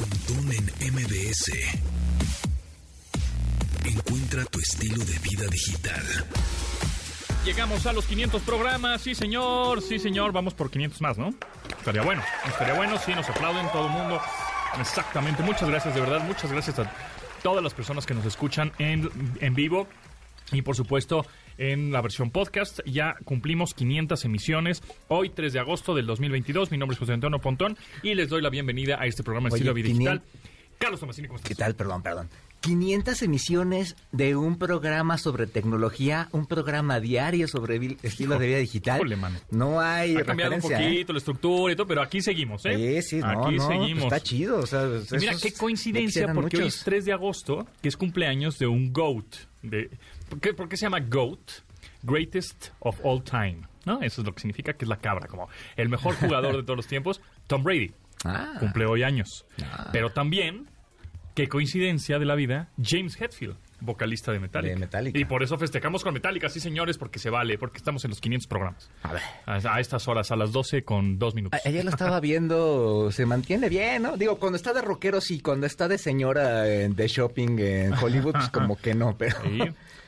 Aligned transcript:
Pontón 0.00 0.50
en 0.50 0.94
MBS. 0.94 1.52
Encuentra 3.84 4.46
tu 4.46 4.58
estilo 4.58 5.04
de 5.04 5.18
vida 5.18 5.46
digital. 5.48 6.02
Llegamos 7.44 7.84
a 7.84 7.92
los 7.92 8.06
500 8.06 8.40
programas, 8.40 9.02
sí 9.02 9.14
señor, 9.14 9.82
sí 9.82 9.98
señor, 9.98 10.32
vamos 10.32 10.54
por 10.54 10.70
500 10.70 11.02
más, 11.02 11.18
¿no? 11.18 11.34
Estaría 11.76 12.00
bueno, 12.00 12.22
estaría 12.48 12.72
bueno, 12.72 12.98
sí, 12.98 13.12
nos 13.12 13.28
aplauden 13.28 13.70
todo 13.72 13.88
el 13.88 13.92
mundo. 13.92 14.22
Exactamente, 14.80 15.42
muchas 15.42 15.68
gracias, 15.68 15.94
de 15.94 16.00
verdad, 16.00 16.24
muchas 16.24 16.50
gracias 16.50 16.78
a 16.78 16.90
todas 17.42 17.62
las 17.62 17.74
personas 17.74 18.06
que 18.06 18.14
nos 18.14 18.24
escuchan 18.24 18.72
en, 18.78 19.10
en 19.42 19.54
vivo 19.54 19.86
y 20.50 20.62
por 20.62 20.76
supuesto 20.76 21.26
en 21.60 21.92
la 21.92 22.00
versión 22.00 22.30
podcast. 22.30 22.80
Ya 22.86 23.16
cumplimos 23.24 23.74
500 23.74 24.24
emisiones. 24.24 24.82
Hoy 25.08 25.28
3 25.28 25.52
de 25.52 25.60
agosto 25.60 25.94
del 25.94 26.06
2022. 26.06 26.70
Mi 26.72 26.78
nombre 26.78 26.94
es 26.94 26.98
José 26.98 27.12
Antonio 27.12 27.38
Pontón 27.38 27.76
y 28.02 28.14
les 28.14 28.28
doy 28.28 28.42
la 28.42 28.50
bienvenida 28.50 29.00
a 29.00 29.06
este 29.06 29.22
programa 29.22 29.48
Oye, 29.48 29.56
Estilo 29.56 29.74
Vida 29.74 29.88
500 29.88 30.14
Digital. 30.14 30.50
Carlos 30.78 31.00
Tomasini, 31.00 31.28
¿cómo 31.28 31.36
estás? 31.36 31.48
¿Qué 31.48 31.54
tal? 31.54 31.74
Perdón, 31.74 32.02
perdón. 32.02 32.28
500 32.60 33.22
emisiones 33.22 33.96
de 34.12 34.36
un 34.36 34.58
programa 34.58 35.18
sobre 35.18 35.46
tecnología, 35.46 36.28
un 36.32 36.46
programa 36.46 37.00
diario 37.00 37.48
sobre 37.48 37.96
estilo 38.02 38.38
de 38.38 38.46
vida 38.46 38.58
digital. 38.58 38.96
híjole, 38.96 39.16
mano. 39.16 39.38
No 39.50 39.80
hay 39.80 40.16
Ha 40.16 40.24
cambiado 40.24 40.52
un 40.54 40.58
¿eh? 40.58 40.62
poquito 40.62 41.12
la 41.12 41.18
estructura 41.18 41.72
y 41.72 41.76
todo, 41.76 41.86
pero 41.86 42.02
aquí 42.02 42.20
seguimos, 42.20 42.64
¿eh? 42.66 43.02
Sí, 43.02 43.16
sí, 43.16 43.16
no, 43.18 43.28
Aquí 43.28 43.56
no, 43.56 43.66
pues 43.66 43.78
seguimos. 43.78 44.04
está 44.04 44.20
chido. 44.20 44.58
O 44.58 44.66
sea, 44.66 44.86
mira, 45.18 45.34
qué 45.40 45.52
coincidencia, 45.52 46.32
porque 46.32 46.58
hoy 46.58 46.68
es 46.68 46.74
muchos. 46.74 46.84
3 46.84 47.04
de 47.06 47.12
agosto, 47.12 47.66
que 47.80 47.88
es 47.88 47.96
cumpleaños 47.96 48.58
de 48.58 48.66
un 48.66 48.92
GOAT. 48.92 49.36
De, 49.62 49.90
¿por, 50.30 50.40
qué, 50.40 50.54
por 50.54 50.68
qué 50.68 50.76
se 50.78 50.86
llama 50.86 51.00
GOAT? 51.00 51.50
Greatest 52.02 52.68
of 52.80 52.98
All 53.04 53.22
Time. 53.22 53.60
¿no? 53.84 54.00
Eso 54.02 54.20
es 54.22 54.26
lo 54.26 54.34
que 54.34 54.40
significa 54.40 54.72
que 54.74 54.84
es 54.84 54.88
la 54.88 54.96
cabra, 54.98 55.26
como 55.26 55.48
el 55.76 55.88
mejor 55.88 56.14
jugador 56.14 56.56
de 56.56 56.62
todos 56.62 56.76
los 56.76 56.86
tiempos, 56.86 57.20
Tom 57.46 57.62
Brady. 57.62 57.92
Ah, 58.24 58.54
Cumple 58.58 58.86
hoy 58.86 59.02
años. 59.02 59.46
Ah. 59.62 59.88
Pero 59.92 60.10
también, 60.10 60.66
qué 61.34 61.48
coincidencia 61.48 62.18
de 62.18 62.26
la 62.26 62.34
vida, 62.34 62.68
James 62.82 63.18
Hetfield, 63.18 63.56
vocalista 63.80 64.30
de 64.32 64.38
Metallica. 64.40 64.74
De 64.74 64.80
Metallica. 64.80 65.18
Y 65.18 65.24
por 65.24 65.42
eso 65.42 65.56
festejamos 65.56 66.04
con 66.04 66.12
Metallica, 66.12 66.50
sí 66.50 66.60
señores, 66.60 66.98
porque 66.98 67.18
se 67.18 67.30
vale, 67.30 67.56
porque 67.56 67.78
estamos 67.78 68.04
en 68.04 68.10
los 68.10 68.20
500 68.20 68.46
programas. 68.46 68.90
a 69.02 69.12
ver. 69.14 69.22
A, 69.46 69.74
a 69.76 69.80
estas 69.80 70.06
horas, 70.08 70.30
a 70.30 70.36
las 70.36 70.52
12 70.52 70.84
con 70.84 71.18
2 71.18 71.34
minutos. 71.34 71.58
A- 71.64 71.66
Ayer 71.68 71.82
lo 71.82 71.90
estaba 71.90 72.20
viendo, 72.20 73.10
se 73.10 73.24
mantiene 73.24 73.70
bien, 73.70 74.02
¿no? 74.02 74.18
Digo, 74.18 74.38
cuando 74.38 74.56
está 74.56 74.74
de 74.74 74.82
rockero 74.82 75.22
sí, 75.22 75.40
cuando 75.40 75.66
está 75.66 75.88
de 75.88 75.96
señora 75.96 76.68
en- 76.70 76.94
de 76.94 77.08
shopping 77.08 77.58
en 77.58 77.94
Hollywood, 77.94 78.32
pues 78.32 78.50
como 78.50 78.76
que 78.76 78.94
no, 78.94 79.16
pero... 79.16 79.36
Sí. 79.42 79.60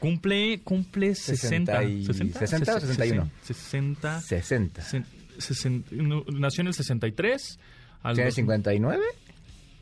Cumple, 0.03 0.61
cumple 0.65 1.15
60. 1.15 1.79
60 1.81 1.85
y- 1.85 2.05
60 2.05 2.75
o 2.75 2.81
61? 2.81 3.31
60. 3.45 4.21
60. 4.21 4.83
se- 4.83 5.05
sesen- 5.39 5.85
no, 5.93 6.25
nació 6.29 6.63
en 6.63 6.67
el 6.67 6.75
63. 6.75 7.59
Al 8.03 8.17
¿Tiene 8.17 8.31
dos- 8.31 8.35
59? 8.35 9.01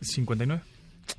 59. 0.02 0.62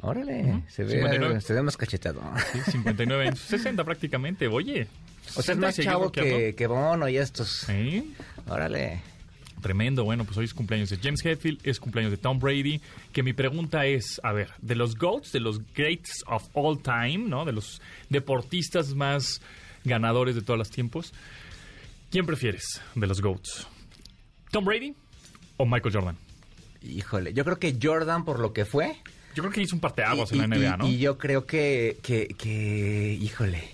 Órale, 0.01 0.63
se, 0.69 0.83
ve, 0.83 0.91
59. 0.91 1.41
se 1.41 1.53
ve 1.53 1.61
más 1.63 1.77
cachetado. 1.77 2.21
Sí, 2.53 2.59
59 2.73 3.27
años. 3.27 3.39
60 3.39 3.83
prácticamente. 3.83 4.47
Oye. 4.47 4.87
O 5.35 5.41
sea, 5.41 5.55
es 5.55 5.59
60 5.61 5.65
más 5.67 5.75
chavo 5.77 6.11
que, 6.11 6.53
que 6.55 6.67
Bono 6.67 7.09
y 7.09 7.17
estos. 7.17 7.63
Sí. 7.67 8.13
Órale. 8.47 9.01
Tremendo, 9.61 10.03
bueno, 10.03 10.25
pues 10.25 10.37
hoy 10.37 10.45
es 10.45 10.53
cumpleaños 10.53 10.89
de 10.89 10.97
James 10.97 11.23
Hetfield, 11.23 11.59
es 11.63 11.79
cumpleaños 11.79 12.11
de 12.11 12.17
Tom 12.17 12.39
Brady, 12.39 12.81
que 13.13 13.21
mi 13.23 13.33
pregunta 13.33 13.85
es, 13.85 14.19
a 14.23 14.33
ver, 14.33 14.49
de 14.61 14.75
los 14.75 14.95
GOATs, 14.95 15.31
de 15.31 15.39
los 15.39 15.61
greats 15.73 16.23
of 16.27 16.43
all 16.53 16.81
time, 16.81 17.19
¿no? 17.19 17.45
De 17.45 17.51
los 17.53 17.81
deportistas 18.09 18.95
más 18.95 19.41
ganadores 19.83 20.35
de 20.35 20.41
todos 20.41 20.57
los 20.57 20.69
tiempos, 20.69 21.13
¿quién 22.09 22.25
prefieres 22.25 22.81
de 22.95 23.07
los 23.07 23.21
GOATs? 23.21 23.67
¿Tom 24.51 24.65
Brady 24.65 24.93
o 25.57 25.65
Michael 25.65 25.93
Jordan? 25.93 26.17
Híjole, 26.81 27.33
yo 27.33 27.43
creo 27.45 27.59
que 27.59 27.77
Jordan 27.81 28.25
por 28.25 28.39
lo 28.39 28.53
que 28.53 28.65
fue. 28.65 28.95
Yo 29.35 29.43
creo 29.43 29.51
que 29.53 29.61
hizo 29.61 29.75
un 29.75 29.79
parteaguas 29.79 30.31
y, 30.33 30.39
en 30.39 30.49
la 30.49 30.57
y- 30.57 30.59
NBA, 30.59 30.77
¿no? 30.77 30.87
y 30.87 30.97
yo 30.97 31.17
creo 31.17 31.45
que, 31.45 31.97
que, 32.01 32.27
que, 32.37 33.17
híjole. 33.21 33.69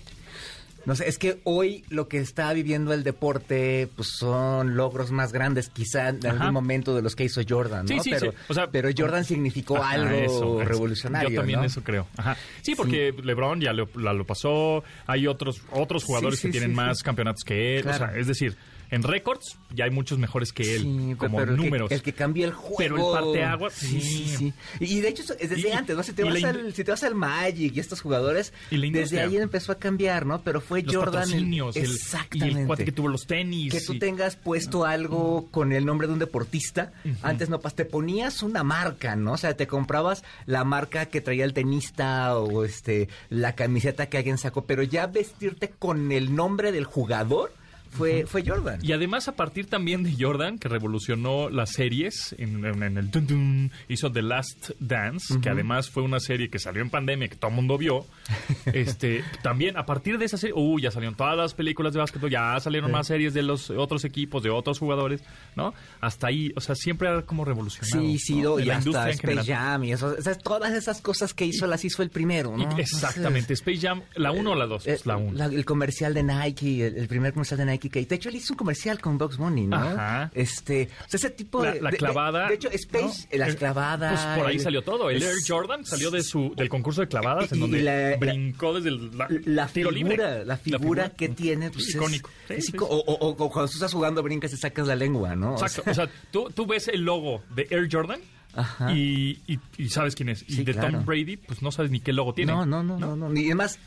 No 0.88 0.96
sé, 0.96 1.06
es 1.06 1.18
que 1.18 1.38
hoy 1.44 1.84
lo 1.90 2.08
que 2.08 2.16
está 2.18 2.50
viviendo 2.54 2.94
el 2.94 3.04
deporte, 3.04 3.88
pues 3.94 4.08
son 4.08 4.74
logros 4.74 5.10
más 5.10 5.32
grandes, 5.32 5.68
quizá 5.68 6.08
en 6.08 6.26
Ajá. 6.26 6.30
algún 6.38 6.54
momento 6.54 6.96
de 6.96 7.02
los 7.02 7.14
que 7.14 7.24
hizo 7.24 7.42
Jordan, 7.46 7.84
¿no? 7.84 7.88
Sí, 7.88 8.00
sí, 8.04 8.10
pero, 8.10 8.32
sí. 8.32 8.38
O 8.48 8.54
sea, 8.54 8.70
pero 8.70 8.88
Jordan 8.96 9.22
significó 9.24 9.76
Ajá, 9.76 9.90
algo 9.90 10.16
eso, 10.16 10.64
revolucionario. 10.64 11.28
Yo 11.28 11.36
también 11.36 11.60
¿no? 11.60 11.66
eso 11.66 11.82
creo. 11.84 12.06
Ajá. 12.16 12.36
Sí, 12.62 12.74
porque 12.74 13.14
LeBron 13.22 13.60
ya 13.60 13.74
lo, 13.74 13.88
la- 13.96 14.14
lo 14.14 14.24
pasó. 14.26 14.82
Hay 15.06 15.26
otros 15.26 15.60
otros 15.72 16.04
jugadores 16.04 16.40
que 16.40 16.48
tienen 16.48 16.74
más 16.74 17.02
campeonatos 17.02 17.44
que 17.44 17.78
él. 17.78 17.86
O 17.86 17.92
sea, 17.92 18.16
es 18.16 18.26
decir, 18.26 18.56
en 18.90 19.02
récords 19.02 19.56
ya 19.74 19.84
hay 19.84 19.90
muchos 19.90 20.18
mejores 20.18 20.52
que 20.52 20.76
él, 20.76 20.82
Sí, 20.82 21.14
como 21.18 21.38
pero 21.38 21.52
el 21.52 21.58
que- 21.58 21.64
números. 21.64 21.90
El 21.90 22.02
que, 22.02 22.12
cambia 22.12 22.46
el 22.46 22.52
juego. 22.52 22.76
Pero 22.78 22.96
el 22.96 23.02
parteaguas, 23.24 23.72
Sí, 23.74 24.00
sí, 24.00 24.24
sí. 24.28 24.36
sí. 24.36 24.54
Y, 24.80 25.00
de 25.00 25.08
hecho, 25.08 25.22
es 25.38 25.50
desde 25.50 25.68
Y- 25.68 25.72
antes, 25.72 25.96
¿no? 25.96 26.02
Si 26.02 26.12
te, 26.12 26.24
vas 26.24 26.42
al, 26.44 26.72
si 26.74 26.84
te 26.84 26.90
vas 26.90 27.02
al 27.02 27.14
Magic 27.14 27.76
y 27.76 27.80
estos 27.80 28.00
jugadores, 28.00 28.52
Y 28.70 28.90
desde 28.90 29.20
ahí 29.20 29.36
empezó 29.36 29.72
a 29.72 29.74
cambiar, 29.76 30.24
¿no? 30.26 30.40
Pero 30.42 30.60
fue 30.60 30.82
los 30.82 30.94
Jordan. 30.94 31.30
el- 31.32 31.52
y 31.54 31.60
Exactamente. 31.74 32.60
el 32.62 32.66
cuate 32.66 32.84
que 32.84 32.92
tuvo 32.92 33.08
los 33.08 33.26
tenis. 33.26 33.72
que 33.72 33.80
tú 33.80 33.98
tengas 33.98 34.36
puesto 34.36 34.84
algo 34.84 35.48
con 35.50 35.72
el 35.72 35.84
nombre 35.84 36.06
de 36.06 36.12
un 36.14 36.18
deportista. 36.18 36.92
Antes 37.22 37.48
no, 37.48 37.60
pas- 37.60 37.74
te 37.74 37.84
ponías 37.84 38.42
una 38.42 38.62
marca, 38.64 39.16
¿no? 39.16 39.32
O 39.32 39.36
sea, 39.36 39.56
te 39.56 39.66
comprabas 39.66 40.24
la 40.46 40.64
marca 40.64 41.06
que 41.06 41.20
traía 41.20 41.44
el 41.44 41.52
tenista 41.52 42.36
o 42.38 42.64
este 42.64 43.08
la 43.30 43.54
camiseta 43.54 44.08
que 44.08 44.16
alguien 44.18 44.38
sacó, 44.38 44.64
pero 44.64 44.82
ya 44.82 45.06
vestirte 45.06 45.70
con 45.78 46.12
el 46.12 46.34
nombre 46.34 46.72
del 46.72 46.84
jugador 46.84 47.52
fue, 47.90 48.26
fue 48.26 48.44
Jordan. 48.46 48.78
Y 48.82 48.92
además 48.92 49.28
a 49.28 49.36
partir 49.36 49.66
también 49.66 50.02
de 50.02 50.14
Jordan, 50.18 50.58
que 50.58 50.68
revolucionó 50.68 51.48
las 51.50 51.70
series 51.72 52.34
en, 52.38 52.64
en- 52.64 52.82
en 52.82 52.98
el 52.98 53.10
Dun 53.10 53.26
Dun, 53.26 53.72
hizo 53.88 54.10
The 54.12 54.22
Last 54.22 54.70
Dance, 54.80 55.40
que 55.40 55.48
además 55.50 55.88
fue 55.90 56.02
una 56.02 56.20
serie 56.20 56.48
que 56.50 56.58
salió 56.58 56.82
en 56.82 56.90
pandemia, 56.90 57.28
que 57.28 57.36
todo 57.36 57.50
el 57.50 57.56
mundo 57.56 57.78
vio. 57.78 58.06
este 58.66 59.24
También 59.42 59.76
a 59.76 59.86
partir 59.86 60.18
de 60.18 60.24
esa 60.26 60.36
serie, 60.36 60.54
uh, 60.56 60.78
ya 60.78 60.90
salieron 60.90 61.14
todas 61.16 61.36
las 61.36 61.54
películas 61.54 61.92
de 61.92 62.00
básquetbol, 62.00 62.30
ya 62.30 62.58
salieron 62.60 62.90
más 62.90 63.06
series 63.06 63.34
de 63.34 63.42
los 63.42 63.70
otros 63.70 64.04
equipos, 64.04 64.42
de 64.42 64.50
otros 64.50 64.78
jugadores, 64.78 65.22
¿no? 65.56 65.74
Hasta 66.00 66.28
ahí, 66.28 66.52
o 66.56 66.60
sea, 66.60 66.74
siempre 66.74 67.08
ha 67.08 67.22
como 67.22 67.44
revolucionado. 67.44 68.00
Sí, 68.02 68.18
sí, 68.18 68.40
¿no? 68.40 68.58
y 68.58 68.64
la 68.64 68.76
hasta 68.78 69.10
Space. 69.10 69.44
Jam 69.52 69.84
y 69.84 69.92
eso, 69.92 70.14
o 70.18 70.22
sea, 70.22 70.34
todas 70.36 70.72
esas 70.72 71.00
cosas 71.00 71.34
que 71.34 71.44
hizo 71.46 71.66
las 71.66 71.84
hizo 71.84 72.02
el 72.02 72.10
primero, 72.10 72.54
Y- 72.58 72.64
¿no? 72.66 72.78
exactamente, 72.78 73.52
Space 73.54 73.78
Jam, 73.80 74.02
¿la 74.16 74.32
1 74.32 74.50
o 74.50 74.54
la 74.54 74.66
2? 74.66 74.86
Entonces, 74.86 75.02
Pues 75.04 75.06
la 75.06 75.22
eh, 75.22 75.26
1. 75.28 75.38
la- 75.38 75.44
el 75.46 75.64
comercial 75.64 76.14
de 76.14 76.22
Nike, 76.22 76.86
el, 76.86 76.96
el 76.96 77.08
primer 77.08 77.32
comercial 77.32 77.58
de 77.58 77.66
Nike 77.66 77.77
de 77.78 78.14
hecho 78.14 78.28
él 78.28 78.36
hizo 78.36 78.52
un 78.52 78.56
comercial 78.58 79.00
con 79.00 79.18
Bugs 79.18 79.36
Bunny, 79.36 79.66
¿no? 79.66 79.76
Ajá. 79.76 80.30
Este, 80.34 80.88
o 81.06 81.08
sea, 81.08 81.18
ese 81.18 81.30
tipo 81.30 81.64
La, 81.64 81.72
de 81.72 81.80
la 81.80 81.90
clavada. 81.92 82.42
De, 82.44 82.48
de 82.48 82.54
hecho, 82.54 82.70
Space, 82.70 83.28
¿no? 83.32 83.38
las 83.38 83.54
Eh, 83.54 83.56
clavadas. 83.56 84.20
Pues 84.24 84.38
por 84.38 84.46
ahí 84.48 84.56
el- 84.56 84.62
salió 84.62 84.82
todo. 84.82 85.10
El 85.10 85.22
Air 85.22 85.34
Jordan 85.46 85.84
salió 85.84 86.10
de 86.10 86.22
su, 86.22 86.54
del 86.56 86.68
concurso 86.68 87.00
de 87.00 87.08
clavadas, 87.08 87.52
en 87.52 87.60
donde 87.60 87.82
la- 87.82 88.16
brincó 88.18 88.74
desde 88.74 88.88
el 88.90 89.10
la, 89.16 89.66
tiro 89.68 89.90
figura, 89.90 89.92
libre. 90.30 90.44
la 90.44 90.56
figura 90.56 91.10
que 91.10 91.28
tiene, 91.28 91.70
pues 91.70 91.88
es 91.88 91.94
icónico. 91.94 92.30
Sí, 92.48 92.54
es 92.54 92.66
sí, 92.66 92.72
ico- 92.72 92.86
sí. 92.88 92.92
O, 92.92 92.96
o- 93.14 93.28
o 93.28 93.50
cuando 93.50 93.68
tú 93.70 93.74
estás 93.74 93.92
jugando 93.92 94.22
brincas 94.22 94.52
y 94.52 94.56
sacas 94.56 94.86
la 94.86 94.96
lengua, 94.96 95.36
¿no? 95.36 95.54
O 95.54 95.62
Exacto. 95.62 95.90
O 95.90 95.94
sea, 95.94 96.08
tú, 96.30 96.50
tú 96.54 96.66
ves 96.66 96.88
el 96.88 97.02
logo 97.02 97.42
de 97.54 97.66
Air 97.70 97.88
Jordan 97.90 98.20
Ajá. 98.60 98.92
y, 98.92 99.40
y- 99.46 99.58
y 99.78 99.88
sabes 99.88 100.14
quién 100.14 100.28
es. 100.28 100.44
y 100.48 100.64
de 100.64 100.72
claro. 100.72 100.92
Tom 100.98 101.06
Brady, 101.06 101.36
pues 101.36 101.62
no 101.62 101.70
sabes 101.70 101.90
ni 101.90 102.00
qué 102.00 102.12
logo 102.12 102.34
tiene. 102.34 102.52
No, 102.52 102.66
no, 102.66 102.82
no, 102.82 102.98
no, 102.98 103.14
no. 103.16 103.32
Y 103.40 103.46
además, 103.46 103.78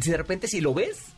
si 0.00 0.10
de 0.10 0.16
repente 0.16 0.48
si 0.48 0.60
lo 0.60 0.72
ves, 0.74 1.12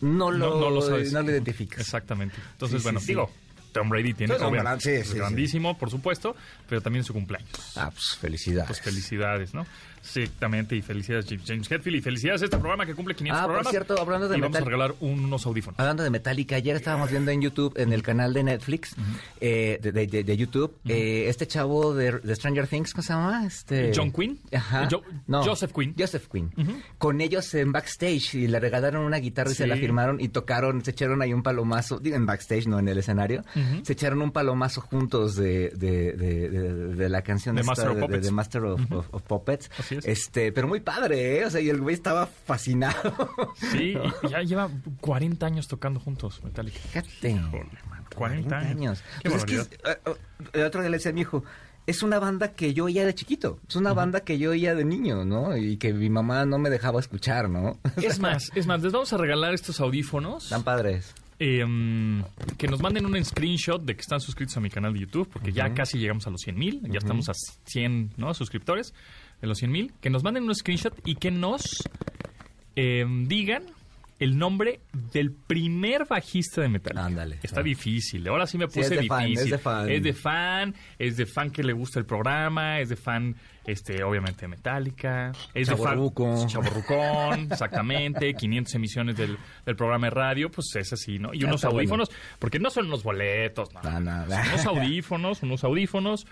no, 0.00 0.30
lo, 0.30 0.50
No- 0.50 0.60
no 0.60 0.70
lo 0.70 0.82
sabes. 0.82 1.12
no 1.12 1.22
lo 1.22 1.30
identificas. 1.30 1.80
Exactamente. 1.80 2.36
Entonces, 2.52 2.80
Sí, 2.80 2.84
bueno, 2.84 3.00
sí. 3.00 3.06
digo, 3.08 3.30
Tom 3.72 3.88
Brady 3.90 4.14
tiene 4.14 4.36
no, 4.38 4.80
sí, 4.80 4.90
es 4.90 5.06
sí, 5.06 5.12
sí. 5.12 5.18
grandísimo, 5.18 5.78
por 5.78 5.90
supuesto, 5.90 6.34
pero 6.68 6.80
también 6.80 7.04
su 7.04 7.12
cumpleaños. 7.12 7.50
Ah, 7.76 7.90
pues 7.92 8.16
felicidades. 8.20 8.66
Pues 8.66 8.80
felicidades, 8.80 9.54
¿no? 9.54 9.66
Exactamente, 10.02 10.76
y 10.76 10.82
felicidades 10.82 11.26
James 11.46 11.70
Hetfield 11.70 11.96
y 11.98 12.00
felicidades 12.00 12.42
a 12.42 12.44
este 12.46 12.58
programa 12.58 12.86
que 12.86 12.94
cumple 12.94 13.14
500 13.14 13.38
Ah, 13.38 13.42
por 13.44 13.48
programas. 13.54 13.70
cierto, 13.70 14.00
hablando 14.00 14.28
de 14.28 14.36
y 14.38 14.40
vamos 14.40 14.56
a 14.56 14.60
metal- 14.60 14.72
regalar 14.72 14.94
unos 15.00 15.46
audífonos. 15.46 15.78
Hablando 15.80 16.02
de 16.02 16.10
Metallica, 16.10 16.56
ayer 16.56 16.76
estábamos 16.76 17.10
viendo 17.10 17.30
en 17.30 17.40
YouTube, 17.42 17.74
en 17.76 17.92
el 17.92 18.02
canal 18.02 18.32
de 18.32 18.42
Netflix, 18.42 18.94
eh, 19.40 19.78
de, 19.82 19.92
de- 19.92 20.06
de- 20.06 20.24
de 20.24 20.36
YouTube, 20.36 20.74
eh, 20.88 21.26
este 21.28 21.46
chavo 21.46 21.94
de, 21.94 22.12
de 22.18 22.34
Stranger 22.36 22.66
Things, 22.66 22.92
¿cómo 22.92 23.02
se 23.02 23.12
llama? 23.12 23.44
Este... 23.46 23.92
John 23.94 24.12
Quinn. 24.12 24.38
Ajá. 24.52 24.88
Jo- 24.90 25.02
No, 25.26 25.44
Joseph 25.44 25.72
Quinn. 25.72 25.94
Joseph 25.98 26.26
Quinn. 26.30 26.50
Con 26.98 27.20
ellos 27.20 27.52
en 27.54 27.72
backstage 27.72 28.34
y 28.34 28.46
le 28.48 28.60
regalaron 28.60 29.04
una 29.04 29.18
guitarra 29.18 29.50
y 29.50 29.54
se 29.54 29.66
la 29.66 29.76
firmaron 29.76 30.20
y 30.20 30.28
tocaron, 30.28 30.84
se 30.84 30.90
echaron 30.92 31.22
ahí 31.22 31.32
un 31.32 31.42
palomazo, 31.42 31.98
digo 31.98 32.16
en 32.16 32.26
backstage, 32.26 32.66
no 32.66 32.78
en 32.78 32.88
el 32.88 32.98
escenario, 32.98 33.44
se 33.82 33.92
echaron 33.92 34.22
un 34.22 34.32
palomazo 34.32 34.80
juntos 34.80 35.36
de, 35.36 35.70
de, 35.70 37.08
la 37.08 37.22
canción 37.22 37.56
De 37.56 37.62
Master 37.62 37.88
of 37.88 37.98
Puppets. 37.98 38.30
Master 38.32 38.64
of, 38.64 38.80
of- 38.92 39.06
of 39.14 39.22
Puppets. 39.22 39.70
Así 39.88 39.96
es. 39.96 40.04
Este, 40.06 40.52
pero 40.52 40.68
muy 40.68 40.80
padre, 40.80 41.38
¿eh? 41.38 41.46
O 41.46 41.50
sea, 41.50 41.60
y 41.62 41.70
el 41.70 41.80
güey 41.80 41.94
estaba 41.94 42.26
fascinado. 42.26 43.14
Sí, 43.54 43.96
y 44.22 44.28
ya 44.28 44.42
lleva 44.42 44.68
40 45.00 45.46
años 45.46 45.66
tocando 45.66 45.98
juntos 45.98 46.42
Metallica. 46.44 46.78
Fíjate. 46.78 47.30
Híjole, 47.30 47.68
man, 47.88 48.04
40 48.14 48.58
años. 48.58 49.02
Qué 49.22 49.30
Pues 49.30 49.44
es 49.44 49.44
que 49.46 49.56
eh, 49.90 49.96
eh, 50.04 50.14
el 50.52 50.62
otro 50.64 50.82
día 50.82 50.90
le 50.90 50.98
decía 50.98 51.10
a 51.10 51.14
mi 51.14 51.22
hijo, 51.22 51.42
es 51.86 52.02
una 52.02 52.18
banda 52.18 52.52
que 52.52 52.74
yo 52.74 52.84
oía 52.84 53.06
de 53.06 53.14
chiquito, 53.14 53.60
es 53.66 53.76
una 53.76 53.94
banda 53.94 54.20
que 54.20 54.36
yo 54.38 54.50
oía 54.50 54.74
de 54.74 54.84
niño, 54.84 55.24
¿no? 55.24 55.56
Y 55.56 55.78
que 55.78 55.94
mi 55.94 56.10
mamá 56.10 56.44
no 56.44 56.58
me 56.58 56.68
dejaba 56.68 57.00
escuchar, 57.00 57.48
¿no? 57.48 57.78
Es 57.96 58.18
más, 58.18 58.50
es 58.54 58.66
más, 58.66 58.82
les 58.82 58.92
vamos 58.92 59.10
a 59.14 59.16
regalar 59.16 59.54
estos 59.54 59.80
audífonos. 59.80 60.44
Están 60.44 60.64
padres. 60.64 61.14
eh, 61.38 61.64
mm, 61.64 62.24
que 62.58 62.68
nos 62.68 62.82
manden 62.82 63.06
un 63.06 63.24
screenshot 63.24 63.82
de 63.82 63.94
que 63.94 64.02
están 64.02 64.20
suscritos 64.20 64.56
a 64.56 64.60
mi 64.60 64.68
canal 64.70 64.92
de 64.92 65.00
YouTube, 65.00 65.28
porque 65.32 65.52
ya 65.52 65.72
casi 65.72 65.98
llegamos 65.98 66.26
a 66.26 66.30
los 66.30 66.40
100 66.42 66.58
mil, 66.58 66.82
ya 66.90 66.98
estamos 66.98 67.28
a 67.28 67.32
100 67.64 68.14
¿no? 68.16 68.34
suscriptores 68.34 68.92
de 69.40 69.46
los 69.46 69.58
100 69.58 69.70
mil, 69.70 69.92
que 70.00 70.10
nos 70.10 70.22
manden 70.24 70.44
un 70.44 70.54
screenshot 70.54 70.94
y 71.06 71.14
que 71.16 71.30
nos 71.30 71.62
eh, 72.76 73.04
digan 73.26 73.62
el 74.20 74.36
nombre 74.36 74.80
del 75.12 75.30
primer 75.30 76.04
bajista 76.06 76.60
de 76.60 76.68
Metallica. 76.68 77.04
Ándale. 77.06 77.38
Está 77.40 77.60
Ah. 77.60 77.62
difícil. 77.62 78.26
Ahora 78.26 78.48
sí 78.48 78.58
me 78.58 78.66
Sí, 78.68 78.80
puse 78.80 78.94
es 78.96 79.00
de 79.02 79.06
fan, 79.06 79.24
difícil. 79.26 79.44
es 79.44 79.50
de 79.52 79.58
fan. 79.58 79.88
Es 79.90 80.02
de 80.02 80.12
fan, 80.12 80.74
es 80.98 81.16
de 81.16 81.26
fan 81.26 81.50
que 81.50 81.62
le 81.62 81.72
gusta 81.72 82.00
el 82.00 82.04
programa, 82.04 82.80
es 82.80 82.88
de 82.88 82.96
fan, 82.96 83.36
este, 83.64 84.02
obviamente 84.02 84.40
de 84.40 84.48
Metallica, 84.48 85.30
es 85.54 85.68
de 85.68 85.76
fan 85.76 86.00
Chavorrucón, 86.48 87.48
exactamente, 87.52 88.34
500 88.34 88.74
emisiones 88.74 89.16
del, 89.16 89.38
del 89.64 89.76
programa 89.76 90.08
de 90.08 90.10
radio, 90.10 90.50
pues 90.50 90.66
es 90.74 90.92
así, 90.92 91.20
¿no? 91.20 91.32
Y 91.32 91.38
Ya 91.40 91.46
unos 91.46 91.62
bueno. 91.62 91.76
audífonos, 91.78 92.10
porque 92.40 92.58
no 92.58 92.70
son 92.70 92.86
unos 92.86 93.04
boletos, 93.04 93.72
no. 93.72 93.82
No, 93.82 94.00
no, 94.00 94.26
no. 94.26 94.30
Son 94.34 94.48
unos 94.48 94.66
audífonos, 94.66 95.42
unos 95.44 95.62
audífonos 95.62 96.26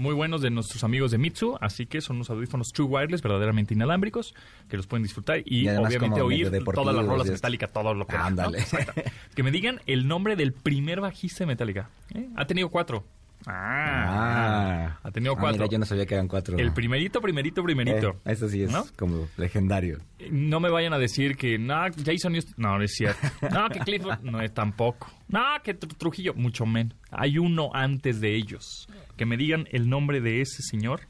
muy 0.00 0.14
buenos 0.14 0.40
de 0.40 0.50
nuestros 0.50 0.82
amigos 0.82 1.10
de 1.10 1.18
Mitsu, 1.18 1.56
así 1.60 1.86
que 1.86 2.00
son 2.00 2.16
unos 2.16 2.30
audífonos 2.30 2.72
True 2.72 2.88
Wireless, 2.88 3.22
verdaderamente 3.22 3.74
inalámbricos, 3.74 4.34
que 4.68 4.76
los 4.76 4.86
pueden 4.86 5.02
disfrutar 5.02 5.42
y, 5.44 5.68
obviamente 5.68 6.22
oír 6.22 6.50
todas 6.74 6.96
las 6.96 7.06
rolas 7.06 7.26
de. 7.26 7.32
Metallica, 7.34 7.68
todo 7.68 7.94
lo 7.94 8.06
que. 8.06 8.16
Ándale. 8.16 8.64
Que 9.34 9.42
me 9.42 9.50
digan 9.50 9.80
el 9.86 10.08
nombre 10.08 10.34
del 10.36 10.52
primer 10.52 11.00
bajista 11.00 11.40
de 11.40 11.46
Metallica. 11.46 11.90
¿eh? 12.14 12.28
Ha 12.36 12.46
tenido 12.46 12.68
cuatro. 12.70 13.04
Ah, 13.46 14.90
Ah. 14.94 15.00
ha 15.02 15.10
tenido 15.10 15.32
Ah, 15.34 15.38
cuatro. 15.40 15.58
mira, 15.62 15.70
yo 15.72 15.78
no 15.78 15.86
sabía 15.86 16.04
que 16.06 16.14
eran 16.14 16.28
cuatro. 16.28 16.58
El 16.58 16.72
primerito, 16.72 17.20
primerito, 17.20 17.62
primerito. 17.62 18.10
Eh, 18.10 18.32
eso 18.32 18.48
sí 18.48 18.62
es 18.62 18.70
¿No? 18.70 18.84
como 18.96 19.28
legendario. 19.36 19.98
No 20.30 20.60
me 20.60 20.68
vayan 20.70 20.92
a 20.92 20.98
decir 20.98 21.36
que 21.36 21.58
no, 21.58 21.74
Jason 22.04 22.34
Newsted- 22.34 22.54
no, 22.56 22.76
no 22.78 22.84
es 22.84 22.92
cierto. 22.94 23.20
No, 23.52 23.68
que 23.70 23.80
Clifford 23.80 24.20
no 24.22 24.40
es 24.40 24.52
tampoco. 24.52 25.10
No, 25.28 25.40
que 25.64 25.78
Tru- 25.78 25.96
Trujillo, 25.96 26.34
mucho 26.34 26.66
menos. 26.66 26.96
Hay 27.10 27.38
uno 27.38 27.70
antes 27.72 28.20
de 28.20 28.34
ellos. 28.36 28.86
Que 29.16 29.24
me 29.26 29.36
digan 29.36 29.66
el 29.70 29.88
nombre 29.88 30.20
de 30.20 30.40
ese 30.42 30.62
señor. 30.62 31.00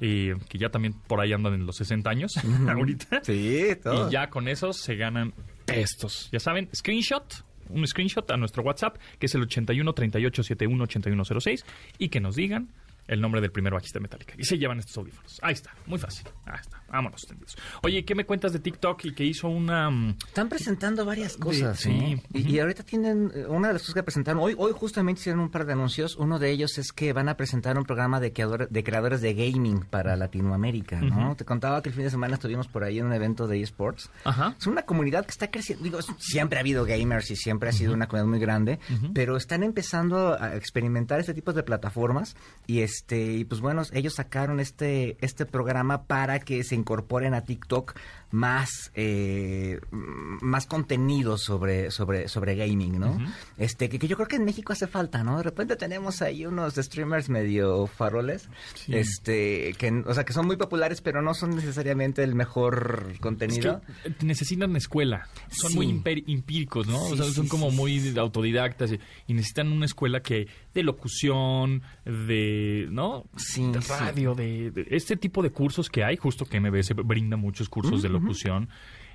eh, 0.00 0.34
que 0.48 0.58
ya 0.58 0.68
también 0.70 0.94
por 1.06 1.20
ahí 1.20 1.32
andan 1.32 1.54
en 1.54 1.64
los 1.66 1.76
60 1.76 2.10
años 2.10 2.32
ahorita. 2.68 3.20
Sí, 3.22 3.68
todo. 3.82 4.08
Y 4.08 4.12
ya 4.12 4.28
con 4.30 4.48
esos 4.48 4.76
se 4.78 4.96
ganan 4.96 5.32
estos. 5.68 6.28
Ya 6.32 6.40
saben, 6.40 6.68
screenshot, 6.74 7.44
un 7.72 7.86
screenshot 7.86 8.30
a 8.30 8.36
nuestro 8.36 8.62
WhatsApp, 8.62 8.96
que 9.18 9.26
es 9.26 9.34
el 9.34 9.42
81 9.42 9.92
38 9.92 10.42
71 10.42 10.84
8106, 10.84 11.64
y 11.98 12.08
que 12.08 12.20
nos 12.20 12.36
digan 12.36 12.68
el 13.08 13.20
nombre 13.20 13.40
del 13.40 13.50
primer 13.50 13.72
bajista 13.72 13.98
de 13.98 14.02
Metallica. 14.02 14.34
Y 14.38 14.44
se 14.44 14.58
llevan 14.58 14.78
estos 14.78 14.96
audífonos. 14.96 15.40
Ahí 15.42 15.54
está, 15.54 15.74
muy 15.86 15.98
fácil. 15.98 16.26
Ahí 16.46 16.60
está, 16.60 16.81
vámonos. 16.92 17.22
tendidos. 17.22 17.56
Oye, 17.82 18.04
¿qué 18.04 18.14
me 18.14 18.24
cuentas 18.24 18.52
de 18.52 18.58
TikTok 18.60 19.04
y 19.06 19.14
que 19.14 19.24
hizo 19.24 19.48
una... 19.48 19.90
mm, 19.90 20.16
Están 20.28 20.48
presentando 20.48 21.04
varias 21.04 21.36
cosas, 21.36 21.80
sí. 21.80 22.20
Y, 22.32 22.52
y 22.52 22.58
ahorita 22.60 22.82
tienen, 22.84 23.32
eh, 23.34 23.46
una 23.48 23.68
de 23.68 23.74
las 23.74 23.82
cosas 23.82 23.94
que 23.96 24.02
presentaron, 24.02 24.42
hoy, 24.42 24.54
hoy 24.56 24.72
justamente 24.72 25.20
hicieron 25.20 25.40
un 25.40 25.50
par 25.50 25.66
de 25.66 25.72
anuncios, 25.72 26.16
uno 26.16 26.38
de 26.38 26.50
ellos 26.50 26.78
es 26.78 26.92
que 26.92 27.12
van 27.12 27.28
a 27.28 27.36
presentar 27.36 27.76
un 27.78 27.84
programa 27.84 28.20
de, 28.20 28.32
creador- 28.32 28.68
de 28.68 28.84
creadores 28.84 29.20
de 29.20 29.34
gaming 29.34 29.80
para 29.80 30.16
Latinoamérica, 30.16 31.00
¿no? 31.00 31.34
Te 31.36 31.44
contaba 31.44 31.82
que 31.82 31.88
el 31.88 31.94
fin 31.94 32.04
de 32.04 32.10
semana 32.10 32.34
estuvimos 32.34 32.68
por 32.68 32.84
ahí 32.84 32.98
en 32.98 33.06
un 33.06 33.12
evento 33.12 33.46
de 33.46 33.60
esports. 33.62 34.10
Ajá. 34.24 34.54
Es 34.58 34.66
una 34.66 34.82
comunidad 34.82 35.24
que 35.24 35.30
está 35.30 35.50
creciendo, 35.50 35.84
digo, 35.84 35.98
siempre 36.18 36.58
ha 36.58 36.60
habido 36.60 36.84
gamers 36.84 37.30
y 37.30 37.36
siempre 37.36 37.68
ha 37.68 37.72
sido 37.72 37.94
una 37.94 38.06
comunidad 38.08 38.28
muy 38.30 38.38
grande, 38.40 38.78
pero 39.14 39.36
están 39.36 39.62
empezando 39.62 40.36
a 40.40 40.56
experimentar 40.56 41.20
este 41.20 41.34
tipo 41.34 41.52
de 41.52 41.62
plataformas 41.62 42.36
y 42.66 42.80
este 42.80 43.32
y 43.34 43.44
pues 43.44 43.60
bueno, 43.60 43.82
ellos 43.92 44.14
sacaron 44.14 44.60
este 44.60 45.16
este 45.20 45.46
programa 45.46 46.04
para 46.04 46.38
que 46.40 46.64
se 46.64 46.74
incorporen 46.82 47.32
a 47.32 47.46
TikTok 47.46 47.94
más 48.32 48.90
eh, 48.94 49.78
más 49.92 50.66
contenido 50.66 51.38
sobre 51.38 51.90
sobre 51.90 52.28
sobre 52.28 52.56
gaming, 52.56 52.98
¿no? 52.98 53.18
Este 53.58 53.88
que, 53.88 53.98
que 53.98 54.08
yo 54.08 54.16
creo 54.16 54.26
que 54.28 54.36
en 54.36 54.44
México 54.44 54.72
hace 54.72 54.86
falta, 54.86 55.22
¿no? 55.22 55.36
De 55.36 55.42
repente 55.44 55.76
tenemos 55.76 56.20
ahí 56.22 56.44
unos 56.46 56.74
streamers 56.74 57.28
medio 57.28 57.86
faroles, 57.86 58.48
Sí. 58.74 58.96
este 58.96 59.74
que 59.78 60.02
o 60.06 60.14
sea, 60.14 60.24
que 60.24 60.32
son 60.32 60.46
muy 60.46 60.56
populares, 60.56 61.00
pero 61.02 61.22
no 61.22 61.34
son 61.34 61.54
necesariamente 61.54 62.22
el 62.24 62.34
mejor 62.34 63.10
Es 63.12 63.20
contenido. 63.20 63.80
que 64.04 64.08
eh, 64.08 64.14
necesitan 64.22 64.74
escuela. 64.76 65.28
Son 65.50 65.70
Sí. 65.70 65.76
muy 65.76 65.90
empíricos, 66.26 66.86
¿no? 66.86 66.98
Sí, 67.06 67.12
o 67.12 67.16
sea, 67.16 67.26
son 67.26 67.48
como 67.48 67.70
muy 67.70 68.16
autodidactas 68.16 68.92
y, 68.92 69.00
y 69.26 69.34
necesitan 69.34 69.70
una 69.70 69.84
escuela 69.86 70.20
que 70.22 70.48
de 70.74 70.82
locución, 70.82 71.82
de, 72.04 72.88
¿no? 72.90 73.26
Sí, 73.36 73.70
de 73.70 73.82
sí. 73.82 73.88
radio, 73.90 74.34
de, 74.34 74.70
de 74.70 74.86
este 74.90 75.16
tipo 75.16 75.42
de 75.42 75.50
cursos 75.50 75.88
que 75.90 76.02
hay, 76.02 76.16
justo 76.16 76.46
que 76.46 76.58
MBS 76.60 76.94
brinda 76.94 77.36
muchos 77.36 77.68
cursos 77.68 78.02
de 78.02 78.08
locución. 78.22 78.68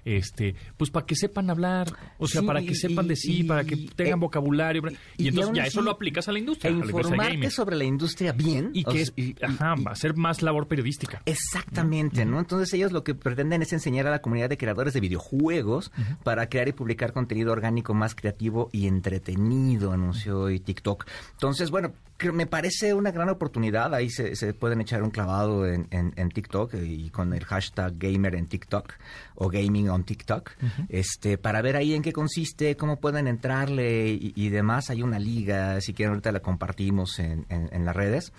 Este, 0.06 0.56
pues 0.78 0.90
para 0.90 1.06
que 1.06 1.16
sepan 1.18 1.50
hablar, 1.50 1.90
o 2.18 2.30
sea, 2.30 2.40
Sí, 2.40 2.48
para 2.48 2.62
que 2.62 2.76
sepan 2.76 3.10
decir, 3.10 3.46
para 3.46 3.66
que 3.66 3.76
y- 3.76 3.88
tengan 3.88 4.20
eh, 4.20 4.22
vocabulario, 4.22 4.82
y, 5.18 5.24
y 5.26 5.28
entonces 5.28 5.54
ya 5.54 5.66
eso 5.66 5.82
lo 5.82 5.92
aplicas 5.92 6.30
a 6.30 6.32
la 6.32 6.40
industria, 6.40 6.70
E 6.72 6.76
la 6.76 6.86
informarte 6.86 7.50
sobre 7.52 7.76
la 7.76 7.84
industria 7.84 8.32
bien. 8.32 8.70
y 8.74 8.86
que 8.86 9.02
es, 9.02 9.12
y- 9.18 9.36
ajá, 9.44 9.76
y- 9.78 9.96
ser 9.98 10.16
más 10.16 10.42
labor 10.42 10.70
periodística. 10.70 11.22
Exactamente, 11.26 12.24
¿no? 12.26 12.40
Entonces 12.40 12.74
ellos 12.74 12.94
lo 12.94 13.04
que 13.04 13.16
pretenden 13.16 13.62
es 13.64 13.74
enseñar 13.74 14.08
a 14.08 14.12
la 14.12 14.22
comunidad 14.22 14.48
de 14.48 14.58
creadores 14.58 14.94
de 14.94 15.02
videojuegos 15.02 15.92
para 16.24 16.48
crear 16.48 16.70
y 16.70 16.72
publicar 16.72 17.12
contenido 17.12 17.52
orgánico 17.52 17.94
más 17.94 18.16
creativo 18.16 18.70
y 18.72 18.88
entretenido, 18.88 19.92
anunció 19.92 20.40
hoy 20.44 20.62
TikTok. 20.62 21.06
Entonces, 21.34 21.70
bueno, 21.70 21.92
me 22.34 22.48
parece 22.48 22.94
una 22.94 23.12
gran 23.12 23.30
oportunidad. 23.30 23.94
Ahí 23.94 24.10
se, 24.10 24.36
se 24.36 24.54
pueden 24.54 24.82
echar 24.82 25.04
un 25.04 25.12
clavado 25.12 25.66
en, 25.68 25.88
en- 25.92 26.14
en 26.16 26.30
TikTok 26.30 26.74
y 26.76 27.10
con 27.10 27.34
el 27.34 27.46
hashtag 27.46 27.98
gamer 27.98 28.36
en 28.36 28.48
TikTok 28.48 28.94
o 29.36 29.50
gaming 29.50 29.90
on 29.90 30.04
TikTok, 30.04 30.50
este, 30.90 31.38
para 31.38 31.62
ver 31.62 31.76
ahí 31.76 31.94
en 31.94 32.02
qué 32.02 32.12
consiste, 32.12 32.76
cómo 32.76 33.00
pueden 33.00 33.28
entrarle 33.28 34.10
y, 34.10 34.34
y 34.36 34.50
demás. 34.50 34.90
Hay 34.90 35.04
una 35.04 35.20
liga, 35.20 35.80
si 35.82 35.94
quieren 35.94 36.14
ahorita 36.14 36.32
la 36.32 36.40
compartimos 36.40 37.20
en, 37.20 37.46
en- 37.50 37.70
en 37.72 37.86
las 37.86 37.96
redes. 37.96 38.34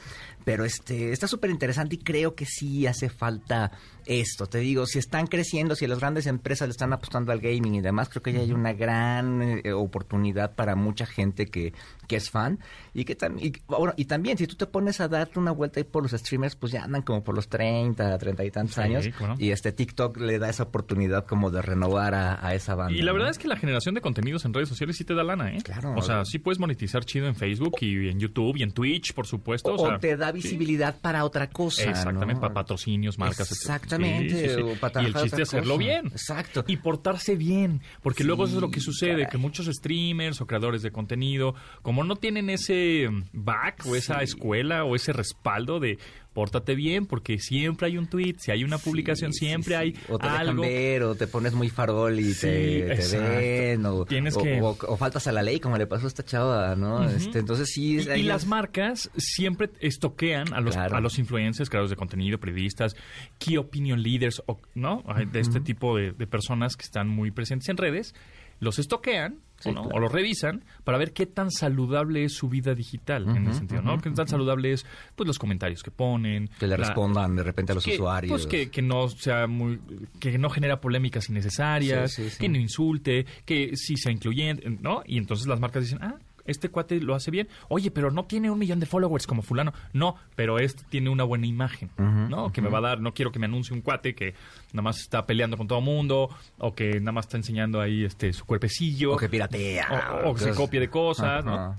Pero 0.45 0.65
este 0.65 1.13
está 1.13 1.29
súper 1.29 1.51
interesante 1.51 1.97
y 1.97 1.99
creo 1.99 2.35
que 2.35 2.47
sí 2.47 2.87
hace 2.87 3.09
falta 3.11 3.71
esto. 4.09 4.47
Te 4.47 4.59
digo, 4.59 4.87
si 4.87 4.99
están 4.99 5.27
creciendo, 5.27 5.77
si 5.77 5.87
las 5.87 6.01
grandes 6.01 6.27
empresas 6.27 6.67
le 6.67 6.73
están 6.73 6.93
apostando 6.93 7.31
al 7.31 7.41
gaming 7.41 7.75
y 7.77 7.81
demás, 7.81 8.09
creo 8.09 8.23
que 8.23 8.33
ya 8.33 8.41
hay 8.41 8.53
una 8.53 8.73
gran 8.73 9.61
eh, 9.65 9.73
oportunidad 9.73 10.55
para 10.55 10.75
mucha 10.75 11.07
gente 11.07 11.47
que, 11.47 11.73
que 12.07 12.17
es 12.17 12.31
fan. 12.31 12.59
Y 12.95 13.05
que 13.05 13.15
también, 13.15 13.49
y, 13.55 13.61
bueno, 13.69 13.93
y 13.97 14.07
también, 14.07 14.39
si 14.39 14.47
tú 14.47 14.57
te 14.57 14.67
pones 14.67 15.01
a 15.01 15.09
darte 15.09 15.39
una 15.39 15.53
vuelta 15.53 15.79
ahí 15.81 15.85
por 15.85 16.03
los 16.03 16.13
streamers, 16.13 16.57
pues 16.57 16.73
ya 16.73 16.83
andan 16.85 17.03
como 17.03 17.23
por 17.23 17.35
los 17.35 17.49
30, 17.49 18.17
30 18.19 18.45
y 18.45 18.51
tantos 18.51 18.75
Sí, 18.77 18.81
años. 18.81 19.09
claro. 19.17 19.35
Y 19.39 19.51
este 19.51 19.73
TikTok 19.73 20.17
le 20.19 20.39
da 20.39 20.49
esa 20.49 20.65
oportunidad 20.65 21.27
como 21.27 21.51
de 21.51 21.63
renovar 21.63 22.15
a, 22.15 22.45
a 22.45 22.55
esa 22.55 22.75
banda. 22.75 22.93
Y 22.97 23.03
la 23.03 23.13
¿no? 23.13 23.15
verdad 23.19 23.31
es 23.31 23.39
que 23.39 23.47
la 23.49 23.57
generación 23.57 23.95
de 23.95 24.01
contenidos 24.01 24.45
en 24.45 24.55
redes 24.55 24.69
sociales 24.69 24.97
sí 24.97 25.05
te 25.05 25.15
da 25.15 25.23
lana, 25.23 25.53
¿eh? 25.55 25.59
Claro. 25.63 25.95
O 25.97 26.03
sea, 26.03 26.25
sí 26.25 26.39
puedes 26.39 26.59
monetizar 26.59 27.05
chido 27.05 27.27
en 27.29 27.35
Facebook 27.37 27.77
y 27.83 28.09
en 28.09 28.19
YouTube 28.19 28.57
y 28.57 28.63
en 28.63 28.73
Twitch, 28.73 29.13
por 29.13 29.27
supuesto. 29.27 29.75
o, 29.75 29.83
O, 29.83 29.87
sea, 29.89 29.99
te 29.99 30.17
da 30.17 30.29
sí. 30.29 30.35
visibilidad 30.37 30.99
para 31.01 31.25
otra 31.25 31.51
cosa. 31.51 31.85
Exactamente, 31.85 32.35
¿no? 32.35 32.41
para 32.41 32.55
patrocinios, 32.55 33.19
marcas. 33.19 33.51
etcétera. 33.53 33.75
Exactamente. 33.99 34.35
Sí, 34.35 34.49
sí, 34.49 34.55
sí. 34.55 34.63
o 34.63 34.81
para 34.81 35.03
y 35.03 35.07
el 35.07 35.15
chiste 35.15 35.43
es 35.43 35.49
hacerlo 35.49 35.75
cosa. 35.75 35.87
bien. 35.87 36.07
Exacto. 36.07 36.65
Y 36.67 36.77
portarse 36.77 37.37
bien. 37.37 37.83
Porque 38.03 38.25
luego 38.25 38.45
eso 38.45 38.57
es 38.57 38.61
lo 38.61 38.71
que 38.71 38.81
sucede, 38.81 39.13
caray. 39.13 39.27
que 39.31 39.39
muchos 39.39 39.67
streamers 39.67 40.41
o 40.41 40.47
creadores 40.47 40.83
de 40.83 40.91
contenido, 40.91 41.55
como 41.83 42.05
no 42.05 42.17
tienen 42.17 42.51
ese 42.51 43.09
back 43.33 43.85
o 43.87 43.97
esa 43.97 44.23
escuela 44.23 44.85
o 44.85 44.97
ese 44.97 45.13
respaldo 45.13 45.81
de 45.81 45.99
pórtate 46.33 46.75
bien, 46.77 47.07
porque 47.07 47.39
siempre 47.41 47.89
hay 47.89 47.99
un 47.99 48.07
tweet, 48.07 48.37
si 48.39 48.51
hay 48.53 48.63
una 48.63 48.79
publicación, 48.79 49.33
Sí, 49.33 49.47
siempre 49.47 49.75
sí. 49.75 49.81
hay 49.81 49.95
o 50.09 50.19
te 50.19 50.27
dejan 50.27 50.49
algo. 50.49 50.63
ver 50.63 51.03
o 51.03 51.15
te 51.17 51.27
pones 51.27 51.53
muy 51.53 51.69
farol 51.69 52.21
y 52.21 52.33
te, 52.35 52.83
te 52.97 53.19
ven 53.19 53.85
o, 53.87 54.05
Tienes 54.05 54.37
o- 54.37 54.43
que- 54.43 54.61
o- 54.61 54.77
o 54.87 54.97
faltas 54.97 55.27
a 55.27 55.33
la 55.33 55.43
ley 55.43 55.59
como 55.59 55.77
le 55.79 55.87
pasó 55.89 56.05
a 56.05 56.09
esta 56.09 56.25
chava, 56.25 56.77
¿no? 56.77 57.03
Este, 57.09 57.41
entonces 57.41 57.71
sí. 57.73 57.99
Y, 57.99 58.23
las 58.23 58.47
marcas 58.47 59.11
siempre 59.17 59.71
estoquean 59.81 60.53
a 60.55 60.61
los, 60.61 60.75
Claro. 60.75 60.97
a 60.97 61.01
los 61.01 61.19
influencers, 61.19 61.69
creadores 61.71 61.91
de 61.91 61.97
contenido, 61.97 62.39
periodistas, 62.39 62.95
key 63.39 63.57
opinion 63.57 64.03
leaders, 64.03 64.43
o, 64.47 64.61
¿no? 64.75 65.03
De 65.33 65.41
este 65.41 65.61
tipo 65.61 65.97
de, 65.97 66.13
de 66.13 66.27
personas 66.29 66.77
que 66.77 66.85
están 66.85 67.09
muy 67.09 67.31
presentes 67.33 67.69
en 67.69 67.77
redes, 67.79 68.15
los 68.61 68.79
estoquean 68.79 69.41
Sí, 69.61 69.71
o, 69.71 69.73
no, 69.73 69.83
claro. 69.83 69.97
o 69.97 70.01
los 70.01 70.13
revisan 70.13 70.63
para 70.85 70.99
ver 70.99 71.13
qué 71.13 71.27
tan 71.27 71.51
saludable 71.51 72.25
es 72.25 72.33
su 72.33 72.49
vida 72.49 72.75
digital 72.75 73.29
en 73.29 73.49
ese 73.49 73.59
sentido, 73.59 73.83
¿no? 73.83 73.95
ujú, 73.95 74.03
Qué 74.03 74.11
tan 74.11 74.29
saludable 74.29 74.73
es 74.73 74.87
pues 75.17 75.27
los 75.27 75.39
comentarios 75.39 75.83
que 75.83 75.91
ponen. 75.91 76.49
que 76.61 76.67
le 76.69 76.79
la- 76.79 76.85
respondan 76.87 77.35
de 77.35 77.43
repente 77.43 77.73
a 77.73 77.75
los 77.75 77.85
que, 77.85 77.95
usuarios. 77.95 78.31
Pues 78.31 78.47
que, 78.47 78.71
que 78.71 78.83
no 78.83 79.09
sea 79.09 79.47
muy. 79.49 79.81
que 80.21 80.39
no 80.39 80.49
genera 80.51 80.81
polémicas 80.81 81.29
innecesarias, 81.29 82.13
Sí, 82.13 82.23
sí, 82.25 82.31
sí. 82.31 82.39
que 82.39 82.49
no 82.49 82.57
insulte, 82.59 83.27
que 83.45 83.73
sí 83.77 83.97
sea 83.97 84.13
incluyente, 84.13 84.69
¿no? 84.81 85.03
Y 85.07 85.19
entonces 85.19 85.47
las 85.49 85.59
marcas 85.59 85.83
dicen, 85.83 85.99
ah, 86.03 86.15
este 86.49 86.69
cuate 86.71 87.01
lo 87.01 87.15
hace 87.15 87.31
bien. 87.31 87.47
Oye, 87.69 87.91
pero 87.93 88.11
no 88.11 88.25
tiene 88.25 88.51
un 88.51 88.59
millón 88.59 88.81
de 88.81 88.87
followers 88.87 89.27
como 89.27 89.43
fulano. 89.43 89.73
No, 89.93 90.17
pero 90.35 90.59
este 90.59 90.83
tiene 90.89 91.11
una 91.11 91.23
buena 91.25 91.47
imagen, 91.47 91.91
¿no? 91.97 92.53
Que 92.53 92.61
me 92.61 92.69
va 92.69 92.79
a 92.79 92.83
dar, 92.83 93.01
no 93.01 93.15
quiero 93.15 93.31
que 93.31 93.39
me 93.39 93.47
anuncie 93.47 93.75
un 93.75 93.83
cuate 93.83 94.15
que 94.15 94.35
nada 94.73 94.83
más 94.83 94.99
está 95.01 95.25
peleando 95.27 95.57
con 95.57 95.69
todo 95.69 95.81
mundo 95.81 96.29
o 96.59 96.75
que 96.75 96.99
nada 96.99 97.13
más 97.13 97.27
está 97.27 97.37
enseñando 97.37 97.81
ahí 97.81 98.05
este 98.05 98.33
su 98.33 98.45
cuerpecillo. 98.45 99.13
o 99.13 99.17
que 99.17 99.29
piratea. 99.29 100.23
O, 100.25 100.31
o 100.31 100.35
que 100.35 100.41
se 100.41 100.55
copie 100.55 100.81
de 100.81 100.89
cosas, 100.91 101.45
¿no? 101.45 101.77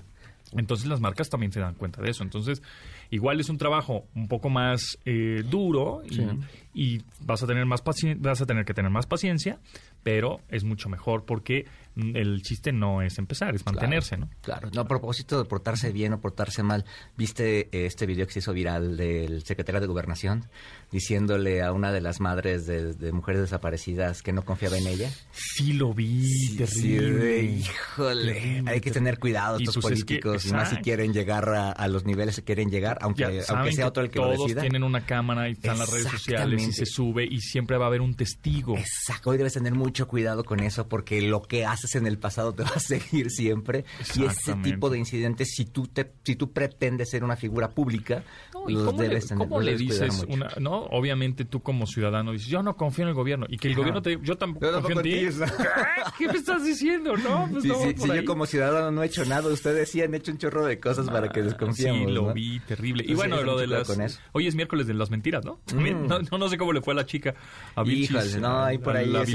Entonces 0.53 0.87
las 0.87 0.99
marcas 0.99 1.29
también 1.29 1.51
se 1.51 1.59
dan 1.59 1.75
cuenta 1.75 2.01
de 2.01 2.09
eso. 2.09 2.23
Entonces, 2.23 2.63
igual 3.11 3.39
es 3.39 3.49
un 3.49 3.59
trabajo 3.59 4.05
un 4.15 4.27
poco 4.27 4.49
más 4.49 4.97
eh, 5.05 5.43
duro 5.47 6.01
y, 6.09 6.15
Sí. 6.15 6.27
y 6.73 7.01
vas 7.21 7.43
a 7.43 7.47
tener 7.47 7.67
más 7.67 7.83
vas 8.17 8.41
a 8.41 8.45
tener 8.47 8.65
que 8.65 8.73
tener 8.73 8.89
más 8.89 9.05
paciencia, 9.05 9.59
pero 10.03 10.41
es 10.49 10.63
mucho 10.63 10.89
mejor 10.89 11.25
porque 11.25 11.65
el 11.95 12.41
chiste 12.43 12.71
no 12.71 13.01
es 13.01 13.17
empezar, 13.17 13.55
es 13.55 13.65
mantenerse, 13.65 14.15
¿no? 14.15 14.29
Claro, 14.41 14.69
no 14.73 14.79
a 14.81 14.87
propósito 14.87 15.37
de 15.37 15.43
portarse 15.43 15.91
bien 15.91 16.13
o 16.13 16.21
portarse 16.21 16.63
mal. 16.63 16.85
¿Viste 17.17 17.61
eh, 17.73 17.85
este 17.87 18.05
video 18.05 18.25
que 18.25 18.31
se 18.33 18.39
hizo 18.39 18.53
viral 18.53 18.95
del 18.95 19.43
secretario 19.43 19.81
de 19.81 19.87
Gobernación 19.87 20.45
diciéndole 20.91 21.61
a 21.61 21.73
una 21.73 21.91
de 21.91 21.99
las 21.99 22.21
madres 22.21 22.65
de, 22.65 22.93
de 22.93 23.11
mujeres 23.11 23.41
desaparecidas 23.41 24.21
que 24.21 24.31
no 24.31 24.43
confiaba 24.45 24.77
en 24.77 24.87
ella? 24.87 25.11
Sí, 25.31 25.73
lo 25.73 25.93
vi, 25.93 26.25
Sí, 26.29 26.57
terrible. 26.57 27.43
híjole, 27.43 28.33
Terrible, 28.33 28.71
hay 28.71 28.81
que 28.81 28.91
tener 28.91 29.19
cuidado 29.19 29.57
estos 29.57 29.77
pues 29.79 29.99
es 29.99 30.05
que, 30.05 30.19
políticos, 30.19 30.45
y 30.45 30.51
más 30.53 30.69
si 30.69 30.77
quieren 30.77 31.11
llegar 31.13 31.49
a, 31.49 31.71
a 31.71 31.87
los 31.89 32.05
niveles 32.05 32.37
que 32.37 32.43
quieren 32.43 32.69
llegar, 32.69 32.97
aunque, 33.01 33.43
aunque 33.49 33.73
sea 33.73 33.87
otro 33.87 34.03
el 34.03 34.09
que 34.09 34.19
lo 34.19 34.31
decida. 34.31 34.61
tienen 34.61 34.83
una 34.83 35.05
cámara 35.05 35.49
y 35.49 35.53
están 35.53 35.77
las 35.77 35.91
redes 35.91 36.07
sociales 36.07 36.65
y 36.65 36.71
se 36.71 36.85
sube 36.85 37.25
y 37.29 37.41
siempre 37.41 37.77
va 37.77 37.85
a 37.85 37.87
haber 37.87 38.01
un 38.01 38.15
testigo. 38.15 38.77
Exacto, 38.77 39.31
hoy 39.31 39.37
debes 39.37 39.53
tener 39.53 39.73
mucho 39.89 40.07
cuidado 40.07 40.43
con 40.43 40.59
eso 40.59 40.87
porque 40.87 41.19
lo 41.21 41.41
que 41.41 41.65
haces 41.65 41.95
en 41.95 42.05
el 42.05 42.19
pasado 42.19 42.53
te 42.53 42.61
va 42.69 42.69
a 42.75 42.79
seguir 42.79 43.31
siempre 43.31 43.85
y 44.15 44.23
ese 44.25 44.53
tipo 44.55 44.89
de 44.91 44.99
incidentes 44.99 45.49
si 45.55 45.65
tú 45.65 45.87
te 45.87 46.11
si 46.23 46.35
tú 46.35 46.51
pretendes 46.51 47.09
ser 47.09 47.23
una 47.23 47.35
figura 47.35 47.69
pública 47.71 48.23
No, 48.53 48.69
¿y 48.69 48.73
los 48.73 48.83
¿Cómo, 48.85 49.01
le, 49.01 49.07
debes 49.09 49.27
tener 49.27 49.37
cómo 49.39 49.55
los 49.57 49.65
le 49.65 49.71
debes 49.77 49.87
cuidar 49.87 50.09
dices 50.09 50.27
mucho. 50.27 50.33
una, 50.33 50.49
no? 50.59 50.83
Obviamente 50.91 51.45
tú 51.45 51.59
como 51.61 51.87
ciudadano 51.87 52.31
dices, 52.33 52.47
yo 52.47 52.61
no 52.61 52.75
confío 52.77 53.03
en 53.03 53.09
el 53.09 53.15
gobierno 53.15 53.47
y 53.49 53.57
que 53.57 53.67
el 53.69 53.75
gobierno 53.75 54.01
te 54.01 54.19
yo 54.21 54.37
tampoco 54.37 54.65
Yo 54.67 54.73
confío 54.73 54.91
en 54.91 54.95
tampoco 54.95 55.01
ti. 55.01 55.13
en 55.17 55.29
ti, 55.31 55.39
¿no? 55.39 55.45
¿Qué? 55.57 56.25
¿Qué 56.25 56.27
me 56.27 56.37
estás 56.37 56.63
diciendo? 56.63 57.17
No, 57.17 57.47
pues 57.51 57.63
Sí, 57.63 57.69
no, 57.69 57.75
sí, 57.81 58.11
ahí. 58.11 58.17
yo 58.19 58.25
como 58.25 58.45
ciudadano 58.45 58.91
no 58.91 59.01
he 59.03 59.07
hecho 59.07 59.25
nada, 59.25 59.47
ustedes 59.49 59.89
sí 59.89 60.01
han 60.01 60.13
hecho 60.13 60.31
un 60.31 60.37
chorro 60.37 60.65
de 60.65 60.79
cosas 60.79 61.07
para 61.09 61.29
que 61.29 61.41
desconfiemos. 61.41 62.07
Sí, 62.07 62.13
lo 62.13 62.27
¿no? 62.27 62.33
vi, 62.33 62.59
terrible. 62.59 63.03
Y 63.07 63.13
bueno, 63.15 63.41
lo 63.41 63.57
de 63.57 63.65
las... 63.67 63.79
cuidado 63.87 63.95
con 63.95 64.05
eso. 64.05 64.19
Hoy 64.33 64.47
es 64.47 64.55
miércoles 64.55 64.85
de 64.87 64.93
las 64.93 65.09
mentiras, 65.09 65.43
Mm. 65.45 66.07
No, 66.07 66.19
no, 66.19 66.37
no 66.37 66.49
sé 66.49 66.57
cómo 66.57 66.73
le 66.73 66.81
fue 66.81 66.93
a 66.93 66.97
la 66.97 67.05
chica, 67.05 67.33
a 67.75 67.83
Vilchis, 67.83 68.11
Híjole, 68.11 68.39
no, 68.41 68.63
hay 68.63 68.77
por 68.77 68.95
ahí 68.95 69.07
La 69.07 69.23
ese- 69.23 69.31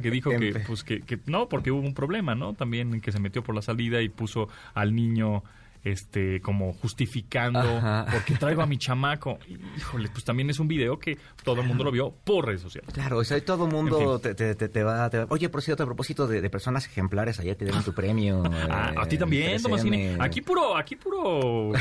que 0.00 0.10
dijo 0.10 0.30
que, 0.30 0.62
pues, 0.66 0.84
que, 0.84 1.00
que... 1.00 1.18
No, 1.26 1.48
porque 1.48 1.70
hubo 1.70 1.80
un 1.80 1.94
problema, 1.94 2.34
¿no? 2.34 2.54
También 2.54 3.00
que 3.00 3.12
se 3.12 3.20
metió 3.20 3.42
por 3.42 3.54
la 3.54 3.62
salida 3.62 4.00
y 4.02 4.08
puso 4.08 4.48
al 4.74 4.94
niño... 4.94 5.42
Este, 5.84 6.40
como 6.40 6.72
justificando 6.72 7.58
Ajá. 7.58 8.06
porque 8.10 8.34
traigo 8.36 8.62
a 8.62 8.66
mi 8.66 8.78
chamaco. 8.78 9.38
Híjole, 9.76 10.08
pues 10.08 10.24
también 10.24 10.48
es 10.48 10.58
un 10.58 10.66
video 10.66 10.98
que 10.98 11.18
todo 11.42 11.60
el 11.60 11.66
mundo 11.66 11.84
lo 11.84 11.90
vio 11.92 12.10
por 12.24 12.46
redes 12.46 12.62
sociales. 12.62 12.90
Claro, 12.94 13.18
o 13.18 13.24
sea, 13.24 13.38
todo 13.44 13.66
mundo 13.66 14.14
En 14.16 14.20
fin. 14.22 14.34
te, 14.34 14.54
te- 14.54 14.68
te- 14.70 14.82
va, 14.82 15.10
te 15.10 15.18
va- 15.18 15.26
Oye, 15.28 15.50
por 15.50 15.60
cierto, 15.60 15.82
a 15.82 15.86
propósito 15.86 16.26
de, 16.26 16.40
de 16.40 16.48
personas 16.48 16.86
ejemplares, 16.86 17.38
ayer 17.38 17.54
te 17.56 17.66
dieron 17.66 17.84
tu 17.84 17.92
premio. 17.92 18.42
Ah, 18.70 18.92
eh, 18.94 18.98
a 18.98 19.06
ti 19.06 19.18
también, 19.18 19.58
3M. 19.58 19.62
Tomasini. 19.62 20.16
Aquí 20.18 20.40
puro, 20.40 20.76
aquí 20.76 20.96
puro 20.96 21.72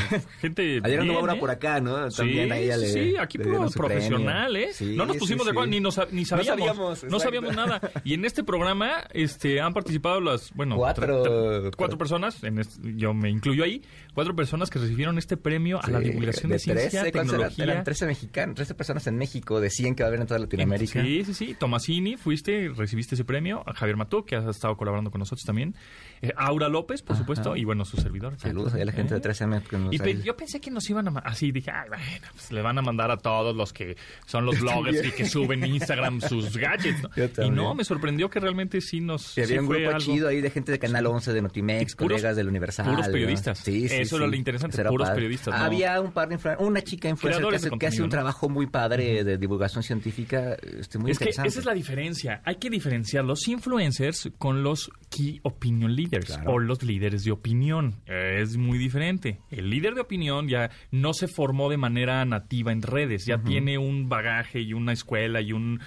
gente. 0.41 0.79
Ayer 0.83 1.01
bien, 1.01 1.15
una 1.17 1.33
¿eh? 1.36 1.39
por 1.39 1.50
acá, 1.50 1.79
¿no? 1.79 2.10
También 2.10 2.48
sí, 2.48 2.51
a 2.51 2.57
ella 2.57 2.77
le 2.77 2.88
sí, 2.88 3.15
aquí 3.17 3.38
puro 3.38 3.69
profesional, 3.69 4.51
premio. 4.51 4.69
¿eh? 4.69 4.74
Sí, 4.74 4.95
no 4.98 5.05
nos 5.05 5.13
sí, 5.15 5.19
pusimos 5.19 5.45
de 5.45 5.51
sí. 5.51 5.53
acuerdo 5.53 5.72
ni, 5.72 5.79
nos, 5.79 5.98
ni 6.12 6.25
sabíamos. 6.25 6.60
sabíamos, 6.60 7.03
no 7.05 7.19
sabíamos 7.19 7.55
nada. 7.55 7.79
Y 8.03 8.13
en 8.15 8.25
este 8.25 8.43
programa 8.43 9.05
este, 9.12 9.62
han 9.62 9.74
participado 9.74 10.19
las, 10.19 10.51
bueno, 10.53 10.75
Cuatro- 10.75 11.72
cuatro 11.77 11.98
personas, 11.98 12.43
en 12.43 12.60
este- 12.60 12.81
yo 12.98 13.13
me 13.13 13.29
incluyo 13.29 13.63
ahí, 13.63 13.81
cuatro 14.13 14.35
personas 14.35 14.69
que 14.69 14.79
recibieron 14.79 15.17
este 15.17 15.38
premio 15.38 15.79
a 15.83 15.89
la 15.89 16.00
Sí, 16.00 16.05
divulgación 16.05 16.51
de, 16.51 16.59
ciencia, 16.59 17.01
13, 17.01 17.12
¿cuántos 17.12 17.33
eran? 17.35 17.47
tecnología. 17.50 17.63
Eran 17.73 17.83
13 17.83 18.05
mexicanos, 18.05 18.55
13 18.55 18.75
personas 18.75 19.07
en 19.07 19.17
México, 19.17 19.59
de 19.62 19.69
100 19.69 19.95
que 19.95 20.03
va 20.03 20.07
a 20.07 20.09
haber 20.09 20.21
en 20.21 20.27
toda 20.27 20.39
Latinoamérica. 20.39 21.01
Sí, 21.01 21.23
sí, 21.25 21.33
sí. 21.33 21.55
Tomasini, 21.59 22.17
fuiste, 22.17 22.69
recibiste 22.75 23.15
ese 23.15 23.23
premio. 23.25 23.63
A 23.65 23.73
Javier 23.73 23.97
Matú, 23.97 24.25
que 24.25 24.35
has 24.35 24.45
estado 24.45 24.75
colaborando 24.77 25.12
con 25.12 25.19
nosotros 25.19 25.43
también. 25.45 25.75
Eh, 26.21 26.31
Aura 26.38 26.69
López, 26.69 27.01
por 27.01 27.15
Ajá. 27.15 27.23
supuesto. 27.23 27.55
Y 27.55 27.63
bueno, 27.65 27.85
su 27.85 27.97
servidor. 27.97 28.38
Saludos 28.38 28.73
a 28.73 28.77
la 28.77 28.91
gente 28.91 29.13
¿Eh? 29.15 29.19
de 29.19 29.21
13M. 29.29 29.62
que 29.63 29.77
nos 29.77 29.93
Y 29.93 30.00
pe- 30.00 30.21
yo 30.21 30.35
pensé 30.38 30.59
que 30.62 30.71
nos 30.71 30.89
iban 30.89 31.07
a... 31.07 31.19
Así 31.21 31.51
dije, 31.51 31.71
ay, 31.71 31.89
bueno, 31.89 32.03
pues 32.33 32.51
le 32.51 32.62
van 32.62 32.77
a 32.77 32.81
mandar 32.81 33.12
a 33.12 33.17
todos 33.17 33.55
los 33.55 33.73
que 33.73 33.97
son 34.25 34.45
los 34.45 34.59
bloggers 34.62 35.05
y 35.07 35.12
que 35.12 35.25
suben 35.25 35.63
en 35.63 35.75
Instagram 35.75 36.21
sus 36.21 36.55
gadgets. 36.57 37.01
Y 37.43 37.50
no, 37.50 37.73
me 37.75 37.83
sorprendió 37.83 38.29
que 38.29 38.39
realmente 38.39 38.79
sí 38.81 39.01
nos... 39.01 39.38
Y 39.38 39.41
había 39.41 39.55
sí 39.55 39.59
un 39.59 39.67
grupo 39.67 39.88
algo- 39.89 40.00
chido 40.00 40.27
ahí 40.27 40.41
de 40.41 40.50
gente 40.50 40.71
de 40.71 40.79
Canal 40.79 41.05
11, 41.07 41.33
de 41.33 41.41
Notimex, 41.41 41.95
puros- 41.97 42.13
colegas 42.21 42.35
del 42.35 42.47
Universal. 42.47 42.85
puros 42.85 43.07
¿no? 43.07 43.12
periodistas. 43.13 43.59
Sí, 43.90 43.96
sí, 43.96 44.02
Eso 44.02 44.18
era 44.18 44.25
sí. 44.25 44.32
lo 44.32 44.38
interesante, 44.38 44.84
puros 44.86 45.08
padre. 45.08 45.16
periodistas, 45.16 45.58
¿no? 45.58 45.66
Había 45.66 46.02
un 46.02 46.12
par 46.12 46.30
de 46.30 46.38
una 46.60 46.82
chica 46.82 47.10
influencer 47.10 47.46
que 47.50 47.56
hace, 47.56 47.70
que 47.78 47.88
hace 47.88 48.02
un 48.04 48.10
trabajo 48.10 48.50
muy 48.50 48.68
padre 48.68 49.24
de 49.24 49.38
divulgación 49.38 49.84
científica, 49.84 50.56
este, 50.80 50.98
muy 50.98 51.12
es 51.12 51.20
que 51.20 51.30
esa 51.30 51.46
es 51.46 51.66
la 51.66 51.74
diferencia. 51.74 52.42
Hay 52.46 52.56
que 52.56 52.70
diferenciar 52.70 53.24
los 53.25 53.48
influencers 53.48 54.30
con 54.38 54.63
los 54.63 54.92
key 55.10 55.40
opinion 55.44 55.96
leaders 55.96 56.25
Claro. 56.25 56.52
o 56.52 56.60
los 56.60 56.84
líderes 56.84 57.24
de 57.24 57.32
opinión. 57.32 57.96
Es 58.06 58.58
muy 58.58 58.78
diferente. 58.78 59.40
El 59.52 59.70
líder 59.70 59.96
de 59.96 60.02
opinión 60.02 60.48
ya 60.48 60.70
no 60.92 61.13
se 61.13 61.28
formó 61.28 61.70
de 61.70 61.78
manera 61.78 62.24
nativa 62.25 62.72
en 62.72 62.82
redes, 62.82 63.25
ya 63.25 63.38
tiene 63.40 63.78
un 63.78 64.10
bagaje 64.10 64.60
y 64.62 64.74
una 64.74 64.94
escuela 64.94 65.42
y 65.42 65.52
un, 65.54 65.80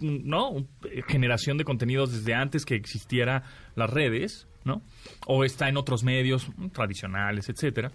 no 0.00 0.66
generación 1.08 1.58
de 1.58 1.64
contenidos 1.64 2.12
desde 2.12 2.34
antes 2.34 2.64
que 2.64 2.74
existiera 2.74 3.42
las 3.74 3.90
redes, 3.90 4.46
¿no? 4.64 4.82
O 5.26 5.44
está 5.44 5.68
en 5.68 5.76
otros 5.76 6.02
medios 6.04 6.48
mm, 6.56 6.68
tradicionales, 6.68 7.48
etcétera. 7.48 7.90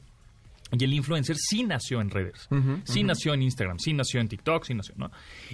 Y 0.71 0.83
el 0.83 0.93
influencer 0.93 1.35
sí 1.37 1.63
nació 1.63 2.01
en 2.01 2.09
redes, 2.09 2.49
sí 2.85 3.03
nació 3.03 3.35
en 3.35 3.43
Instagram, 3.43 3.77
sí 3.77 3.93
nació 3.93 4.19
en 4.19 4.27
TikTok, 4.27 4.65
sí 4.65 4.73
nació, 4.73 4.95
¿no? 4.97 5.11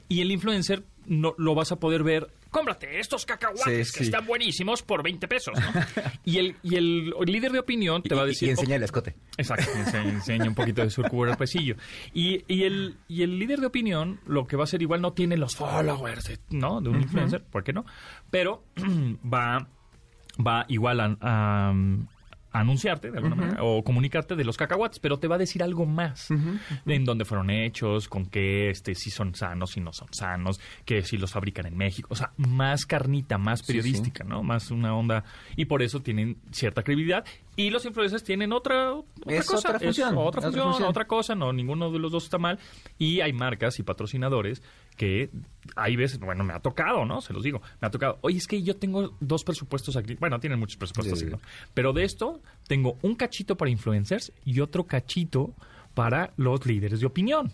Y 0.08 0.22
el 0.22 0.32
influencer 0.32 0.86
no, 1.06 1.36
lo 1.38 1.54
vas 1.54 1.74
a 1.74 1.76
poder 1.76 2.02
ver, 2.02 2.32
cómprate 2.50 2.98
estos 2.98 3.26
cacahuates 3.26 3.90
Sí, 3.92 3.98
que 3.98 4.04
están 4.06 4.26
buenísimos 4.26 4.82
por 4.84 5.04
20 5.04 5.28
pesos, 5.28 5.54
¿no? 5.60 5.82
y 6.24 6.38
el, 6.38 6.56
y 6.64 6.76
el 6.78 7.14
líder 7.26 7.52
de 7.52 7.60
opinión 7.60 8.02
te 8.02 8.16
va 8.16 8.22
a 8.22 8.26
decir... 8.26 8.48
Y, 8.48 8.52
enseña 8.52 8.76
"Ok, 8.76 8.78
el 8.78 8.84
escote. 8.84 9.16
Exacto, 9.38 9.66
ense- 9.76 10.10
enseña 10.10 10.46
un 10.46 10.56
poquito 10.56 10.82
de 10.82 10.90
su 10.90 11.04
cuerpecillo. 11.04 11.76
Y, 12.14 12.46
y, 12.48 12.64
el, 12.64 12.96
y 13.10 13.24
el 13.24 13.38
líder 13.38 13.60
de 13.60 13.66
opinión, 13.68 14.22
lo 14.26 14.48
que 14.48 14.56
va 14.56 14.64
a 14.64 14.66
hacer 14.66 14.82
igual, 14.82 15.02
no 15.02 15.12
tiene 15.12 15.36
los 15.36 15.58
followers, 15.58 16.40
¿no? 16.52 16.80
De 16.80 16.88
un 16.90 17.02
influencer, 17.02 17.44
¿por 17.44 17.66
qué 17.66 17.74
no? 17.74 17.86
Pero 18.30 18.64
va, 19.32 19.68
va 20.40 20.66
igual 20.68 21.18
a, 21.22 21.74
anunciarte 22.54 23.12
de 23.12 23.18
alguna 23.18 23.36
manera 23.36 23.64
o 23.64 23.82
comunicarte 23.82 24.36
de 24.36 24.44
los 24.44 24.58
cacahuates, 24.58 25.00
pero 25.00 25.20
te 25.20 25.28
va 25.30 25.36
a 25.36 25.38
decir 25.38 25.64
algo 25.64 25.86
más 25.86 26.28
de 26.84 26.96
en 26.96 27.06
dónde 27.06 27.24
fueron 27.24 27.50
hechos, 27.50 28.10
con 28.10 28.26
qué, 28.26 28.70
este, 28.70 28.94
si 28.94 29.10
son 29.10 29.36
sanos, 29.36 29.72
si 29.72 29.80
no 29.80 29.94
son 29.94 30.10
sanos, 30.14 30.60
que 30.84 31.02
si 31.04 31.18
los 31.18 31.32
fabrican 31.32 31.66
en 31.66 31.78
México, 31.78 32.10
o 32.12 32.16
sea, 32.16 32.34
más 32.36 32.86
carnita, 32.86 33.38
más 33.38 33.60
Sí, 33.60 33.68
sí. 33.68 33.72
periodística, 33.72 34.26
¿no? 34.26 34.44
Más 34.44 34.70
una 34.70 34.94
onda 34.94 35.24
y 35.56 35.64
por 35.64 35.82
eso 35.82 36.02
tienen 36.02 36.38
cierta 36.52 36.84
credibilidad 36.84 37.24
y 37.56 37.70
los 37.70 37.86
influencers 37.86 38.24
tienen 38.24 38.54
otra, 38.54 38.94
otra 38.94 39.06
Es 39.28 39.46
cosa, 39.46 39.70
otra 39.70 39.80
función, 39.80 40.10
otra 40.18 40.22
otra 40.24 40.42
función, 40.44 40.66
función. 40.70 40.90
otra 40.90 41.06
cosa, 41.06 41.36
no, 41.36 41.52
ninguno 41.52 41.92
de 41.92 42.00
los 42.00 42.12
dos 42.12 42.24
está 42.24 42.38
mal 42.38 42.58
y 42.98 43.20
hay 43.22 43.34
marcas 43.34 43.78
y 43.80 43.84
patrocinadores 43.84 44.64
que 44.98 45.30
hay 45.76 45.96
veces, 45.96 46.20
bueno, 46.20 46.44
me 46.44 46.54
ha 46.54 46.60
tocado, 46.60 47.06
¿no? 47.06 47.22
Se 47.22 47.34
los 47.34 47.44
digo, 47.44 47.62
me 47.82 47.88
ha 47.88 47.92
tocado, 47.92 48.18
oye, 48.22 48.38
es 48.38 48.48
que 48.48 48.62
yo 48.64 48.76
tengo 48.78 49.16
dos 49.20 49.44
presupuestos 49.44 49.96
aquí, 49.98 50.16
bueno, 50.16 50.40
tienen 50.40 50.60
muchos 50.60 50.78
presupuestos, 50.78 51.20
Sí, 51.20 51.26
sí, 51.26 51.32
sí. 51.32 51.36
¿no? 51.36 51.42
pero 51.74 51.94
de 51.94 52.04
esto 52.04 52.42
tengo 52.68 52.98
un 53.02 53.16
cachito 53.16 53.56
para 53.58 53.70
influencers 53.72 54.32
y 54.46 54.60
otro 54.60 54.86
cachito 54.86 55.54
para 55.94 56.32
los 56.38 56.66
líderes 56.66 57.02
de 57.02 57.06
opinión. 57.06 57.52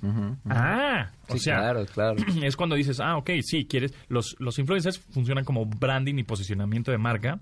Ah, 0.47 1.09
o 1.27 1.33
Sí, 1.33 1.39
sea, 1.39 1.57
claro, 1.57 1.85
claro. 1.87 2.15
es 2.43 2.55
cuando 2.55 2.75
dices, 2.75 2.99
ah, 2.99 3.17
ok, 3.17 3.31
sí, 3.41 3.65
quieres. 3.65 3.95
Los, 4.09 4.35
los 4.37 4.59
influencers 4.59 4.99
funcionan 4.99 5.43
como 5.43 5.65
branding 5.65 6.19
y 6.19 6.23
posicionamiento 6.23 6.91
de 6.91 6.99
marca. 6.99 7.39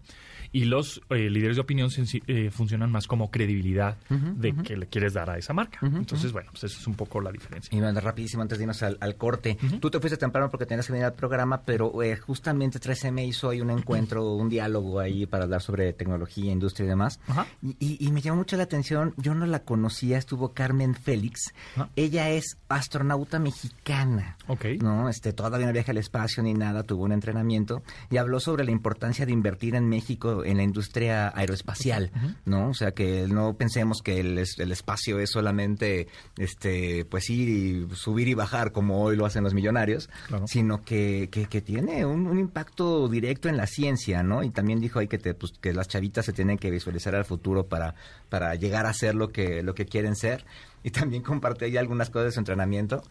Y 0.51 0.65
los 0.65 1.01
eh, 1.09 1.29
líderes 1.29 1.55
de 1.57 1.61
opinión 1.61 1.89
eh, 2.27 2.49
funcionan 2.51 2.91
más 2.91 3.07
como 3.07 3.31
credibilidad 3.31 3.97
de 4.09 4.53
que 4.53 4.77
le 4.77 4.87
quieres 4.87 5.13
dar 5.13 5.29
a 5.29 5.37
esa 5.37 5.53
marca. 5.53 5.79
Entonces, 5.81 6.31
bueno, 6.31 6.49
pues 6.51 6.65
eso 6.65 6.79
es 6.79 6.87
un 6.87 6.95
poco 6.95 7.21
la 7.21 7.31
diferencia. 7.31 7.75
Y 7.75 7.79
bueno, 7.81 7.99
rapidísimo 7.99 8.41
antes 8.41 8.57
de 8.57 8.63
irnos 8.63 8.81
al, 8.83 8.97
al 9.01 9.15
corte. 9.15 9.57
Tú 9.79 9.89
te 9.89 9.99
fuiste 9.99 10.17
temprano 10.17 10.49
porque 10.49 10.65
tenías 10.65 10.85
que 10.87 10.93
venir 10.93 11.05
al 11.05 11.13
programa, 11.13 11.61
pero 11.63 12.01
eh, 12.03 12.15
justamente 12.17 12.79
13M 12.79 13.27
hizo 13.27 13.49
ahí 13.49 13.61
un 13.61 13.69
encuentro, 13.71 14.33
un 14.35 14.49
diálogo 14.49 14.99
ahí 14.99 15.25
para 15.25 15.43
hablar 15.45 15.61
sobre 15.61 15.93
tecnología, 15.93 16.51
industria 16.51 16.85
y 16.85 16.89
demás. 16.89 17.19
Y, 17.61 17.75
y- 17.79 18.05
y 18.07 18.11
me 18.11 18.21
llamó 18.21 18.37
mucho 18.37 18.57
la 18.57 18.63
atención, 18.63 19.13
yo 19.17 19.33
no 19.35 19.45
la 19.45 19.59
conocía, 19.63 20.17
estuvo 20.17 20.53
Carmen 20.53 20.93
Félix. 20.95 21.53
Ella 21.95 22.29
es 22.29 22.57
astronauta 22.69 23.39
mexicana. 23.39 24.37
Ok. 24.47 24.65
No, 24.81 25.09
este, 25.09 25.33
todavía 25.33 25.65
no 25.67 25.73
viaja 25.73 25.91
al 25.91 25.97
espacio 25.97 26.43
ni 26.43 26.53
nada, 26.53 26.83
tuvo 26.83 27.03
un 27.03 27.11
entrenamiento 27.11 27.83
y 28.09 28.17
habló 28.17 28.39
sobre 28.39 28.63
la 28.63 28.71
importancia 28.71 29.25
de 29.25 29.31
invertir 29.31 29.75
en 29.75 29.87
México 29.89 30.43
en 30.45 30.57
la 30.57 30.63
industria 30.63 31.31
aeroespacial, 31.35 32.11
¿no? 32.45 32.69
O 32.69 32.73
sea, 32.73 32.91
que 32.91 33.27
no 33.27 33.55
pensemos 33.57 34.01
que 34.01 34.19
el, 34.19 34.37
el 34.37 34.71
espacio 34.71 35.19
es 35.19 35.31
solamente, 35.31 36.07
este, 36.37 37.05
pues 37.05 37.29
ir 37.29 37.49
y 37.49 37.95
subir 37.95 38.27
y 38.27 38.33
bajar 38.33 38.71
como 38.71 39.01
hoy 39.01 39.15
lo 39.15 39.25
hacen 39.25 39.43
los 39.43 39.53
millonarios, 39.53 40.09
Claro. 40.27 40.45
sino 40.47 40.83
que, 40.83 41.29
que, 41.31 41.45
que 41.47 41.61
tiene 41.61 42.05
un, 42.05 42.27
un 42.27 42.39
impacto 42.39 43.07
directo 43.09 43.49
en 43.49 43.57
la 43.57 43.67
ciencia, 43.67 44.23
¿no? 44.23 44.43
Y 44.43 44.49
también 44.49 44.79
dijo 44.79 44.99
ahí 44.99 45.07
que, 45.07 45.17
te, 45.17 45.33
pues, 45.33 45.53
que 45.59 45.73
las 45.73 45.87
chavitas 45.87 46.25
se 46.25 46.33
tienen 46.33 46.57
que 46.57 46.71
visualizar 46.71 47.15
al 47.15 47.25
futuro 47.25 47.67
para, 47.67 47.95
para 48.29 48.55
llegar 48.55 48.85
a 48.85 48.93
ser 48.93 49.15
lo 49.15 49.29
que, 49.29 49.63
lo 49.63 49.73
que 49.73 49.85
quieren 49.85 50.15
ser. 50.15 50.45
Y 50.83 50.91
también 50.91 51.23
compartió 51.23 51.65
ahí 51.67 51.77
algunas 51.77 52.09
cosas 52.09 52.25
de 52.27 52.31
su 52.33 52.39
entrenamiento 52.39 53.01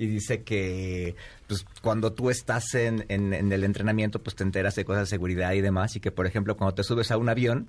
y 0.00 0.06
dice 0.06 0.42
que 0.42 1.14
pues 1.46 1.66
cuando 1.82 2.14
tú 2.14 2.30
estás 2.30 2.74
en, 2.74 3.04
en- 3.08 3.34
en 3.34 3.52
el 3.52 3.64
entrenamiento 3.64 4.18
pues 4.22 4.34
te 4.34 4.42
enteras 4.44 4.74
de 4.74 4.86
cosas 4.86 5.02
de 5.02 5.06
seguridad 5.10 5.52
y 5.52 5.60
demás 5.60 5.94
y 5.94 6.00
que 6.00 6.10
por 6.10 6.26
ejemplo 6.26 6.56
cuando 6.56 6.74
te 6.74 6.82
subes 6.84 7.10
a 7.10 7.18
un 7.18 7.28
avión 7.28 7.68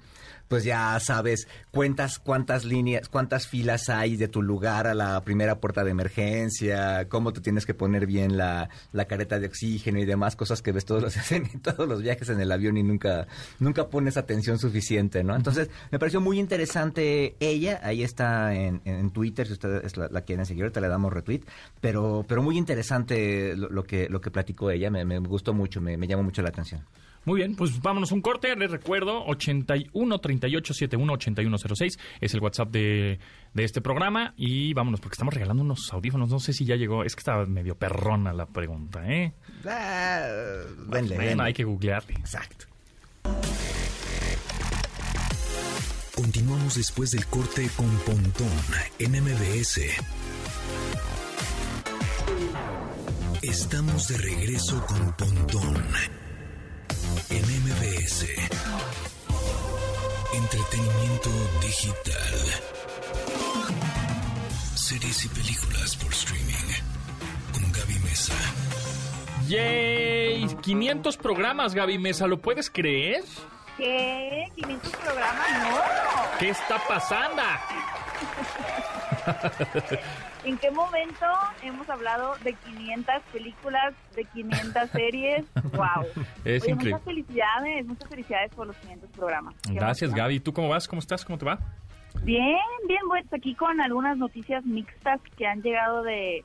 pues 0.51 0.65
ya 0.65 1.00
sabes, 1.00 1.48
cuentas 1.72 2.20
cuántas 2.20 2.65
líneas, 2.65 3.08
cuántas 3.08 3.48
filas 3.48 3.88
hay 3.88 4.17
de 4.17 4.27
tu 4.27 4.41
lugar 4.41 4.86
a 4.86 4.93
la 4.93 5.24
primera 5.24 5.62
puerta 5.62 5.86
de 5.86 5.91
emergencia, 5.91 7.08
cómo 7.08 7.31
te 7.31 7.39
tienes 7.39 7.65
que 7.65 7.74
poner 7.74 8.05
bien 8.05 8.36
la, 8.36 8.67
la 8.91 9.05
careta 9.05 9.39
de 9.39 9.48
oxígeno 9.48 10.00
y 10.00 10.05
demás 10.05 10.36
cosas 10.36 10.62
que 10.62 10.74
ves 10.74 10.84
todos 10.84 11.03
los, 11.03 11.15
todos 11.62 11.88
los 11.88 12.01
viajes 12.01 12.27
en 12.27 12.41
el 12.41 12.51
avión 12.51 12.75
y 12.75 12.84
nunca, 12.84 13.27
nunca 13.60 13.88
pones 13.88 14.17
atención 14.17 14.60
suficiente, 14.60 15.24
¿no? 15.24 15.38
Entonces, 15.38 15.70
me 15.89 16.00
pareció 16.00 16.20
muy 16.20 16.38
interesante 16.38 17.38
ella, 17.39 17.79
ahí 17.81 18.03
está 18.03 18.53
en, 18.53 18.81
en 18.84 19.10
Twitter, 19.12 19.48
si 19.48 19.53
ustedes 19.53 19.96
la, 19.96 20.22
quieren 20.24 20.46
seguir, 20.46 20.63
ahorita 20.63 20.81
le 20.81 20.89
damos 20.89 21.13
retweet, 21.13 21.43
pero, 21.79 22.25
pero 22.27 22.43
muy 22.43 22.58
interesante 22.58 23.55
lo, 23.55 23.70
lo 23.70 23.84
que, 23.84 24.10
lo 24.10 24.20
que 24.20 24.31
platicó 24.31 24.70
ella, 24.70 24.91
me, 24.91 25.05
me 25.05 25.17
gustó 25.20 25.53
mucho, 25.53 25.79
me, 25.79 25.96
me 25.96 26.08
llamó 26.08 26.24
mucho 26.24 26.41
la 26.41 26.50
atención. 26.50 26.84
Muy 27.25 27.38
bien, 27.38 27.56
pues 27.56 27.80
vámonos 27.82 28.12
un 28.12 28.22
corte. 28.22 28.56
Les 28.56 28.72
recuerdo, 28.72 29.24
81 29.25 30.20
38 30.20 30.74
71 30.74 31.13
8106 31.13 32.00
es 32.20 32.34
el 32.34 32.40
WhatsApp 32.42 32.70
de, 32.72 33.20
de 33.54 33.63
este 33.63 33.80
programa. 33.82 34.34
Y 34.38 34.74
vámonos, 34.74 35.00
porque 35.01 35.13
estamos 35.13 35.34
regalando 35.34 35.62
unos 35.63 35.92
audífonos. 35.94 36.30
No 36.30 36.40
sé 36.40 36.54
si 36.54 36.66
ya 36.66 36.75
llegó. 36.75 37.04
Es 37.04 37.16
que 37.16 37.20
estaba 37.20 37.46
medio 37.46 37.75
perrona 37.75 38.34
la 38.34 38.48
pregunta, 38.48 39.04
¿eh? 39.08 39.34
Ah, 39.68 40.25
venle, 40.88 41.16
Bueno, 41.16 41.30
venle. 41.30 41.44
hay 41.44 41.54
que 41.54 41.63
googlearle. 41.63 42.13
Exacto. 42.16 42.66
Continuamos 46.16 46.75
después 46.75 47.12
del 47.12 47.25
corte 47.28 47.68
con 47.75 47.90
Pontón 48.00 48.48
en 49.00 49.12
MBS. 49.24 49.82
Estamos 53.42 54.08
de 54.08 54.18
regreso 54.18 54.86
con 54.86 55.13
Pontón 55.13 55.75
MBS. 58.12 58.25
Entretenimiento 60.34 61.30
digital. 61.62 62.36
Series 64.75 65.25
y 65.25 65.30
películas 65.30 65.96
por 65.96 66.12
streaming. 66.12 66.53
Con 67.53 67.72
Gaby 67.72 68.00
Mesa. 68.00 68.34
¡Yay! 69.48 70.48
500 70.62 71.18
programas, 71.18 71.74
Gaby 71.74 71.98
Mesa, 72.00 72.27
¿lo 72.27 72.41
puedes 72.41 72.70
creer? 72.70 73.24
¿Qué? 73.77 74.48
¿500 74.58 74.91
programas? 74.98 75.51
No. 75.60 76.38
¿Qué 76.39 76.50
está 76.50 76.82
pasando? 76.88 77.41
¿En 80.44 80.58
qué 80.58 80.72
momento 80.72 81.26
hemos 81.62 81.88
hablado 81.90 82.36
de 82.44 82.54
500 82.54 83.16
películas, 83.32 83.94
de 84.16 84.26
500 84.26 84.90
series? 84.92 85.46
¡Wow! 85.74 86.06
Es 86.44 86.64
Oye, 86.64 86.72
increíble. 86.72 86.92
Muchas 86.92 87.04
felicidades, 87.04 87.86
muchas 87.86 88.10
felicidades 88.10 88.56
por 88.56 88.68
los 88.68 88.76
500 88.78 89.10
programas. 89.12 89.56
Gracias. 89.70 90.14
Gaby. 90.14 90.40
¿Tú 90.40 90.54
cómo 90.54 90.70
vas? 90.70 90.88
¿Cómo 90.88 91.00
estás? 91.00 91.24
¿Cómo 91.26 91.38
te 91.38 91.46
va? 91.46 91.60
Bien, 92.24 92.58
bien, 92.88 93.02
pues 93.08 93.26
aquí 93.34 93.56
con 93.56 93.80
algunas 93.82 94.18
noticias 94.18 94.66
mixtas 94.66 95.22
que 95.38 95.46
han 95.46 95.62
llegado 95.62 96.02
de, 96.02 96.44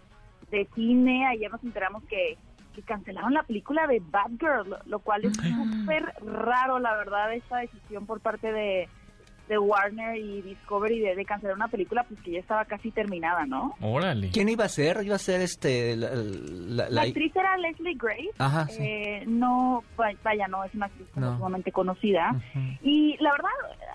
de 0.51 0.69
cine. 0.75 1.27
Ayer 1.27 1.51
nos 1.51 1.65
enteramos 1.65 2.05
que, 2.05 2.37
que 2.75 2.83
cancelaron 2.83 3.33
la 3.33 3.43
película 3.45 3.87
de 3.87 4.01
Batgirl, 4.01 4.69
lo, 4.69 4.79
lo 4.85 4.99
cual 4.99 5.25
es 5.25 5.37
súper 5.81 6.13
raro, 6.23 6.79
la 6.79 6.95
verdad, 6.97 7.33
esta 7.33 7.59
decisión 7.59 8.05
por 8.05 8.21
parte 8.21 8.53
de, 8.53 8.89
de 9.49 9.59
Warner 9.59 10.17
y 10.17 10.43
Discovery 10.43 10.99
de, 10.99 11.15
de 11.15 11.25
cancelar 11.25 11.55
una 11.55 11.69
película 11.69 12.03
pues 12.05 12.21
que 12.23 12.33
ya 12.33 12.41
estaba 12.41 12.65
casi 12.65 12.91
terminada, 12.91 13.47
¿no? 13.47 13.75
Órale. 13.81 14.31
¿Quién 14.31 14.49
iba 14.49 14.65
a 14.65 14.69
ser? 14.69 15.03
Iba 15.05 15.15
a 15.15 15.19
ser 15.21 15.41
este... 15.41 15.95
La, 15.97 16.11
la- 16.15 16.85
La 16.85 16.91
la- 16.91 17.03
actriz 17.03 17.35
era 17.37 17.57
Leslie 17.57 17.95
Grace. 17.97 18.31
Ajá, 18.39 18.67
sí. 18.67 18.83
Eh, 18.83 19.25
no, 19.27 19.85
va- 20.01 20.11
vaya, 20.25 20.49
no 20.49 20.65
es 20.65 20.75
una 20.75 20.87
actriz 20.87 21.07
No. 21.15 21.37
sumamente 21.37 21.71
conocida. 21.71 22.35
Y 22.83 23.17
la 23.21 23.31
verdad, 23.33 23.51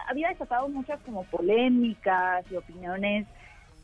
había 0.09 0.29
desatado 0.29 0.69
muchas 0.69 0.99
como 1.01 1.23
polémicas 1.25 2.45
y 2.51 2.55
opiniones 2.55 3.27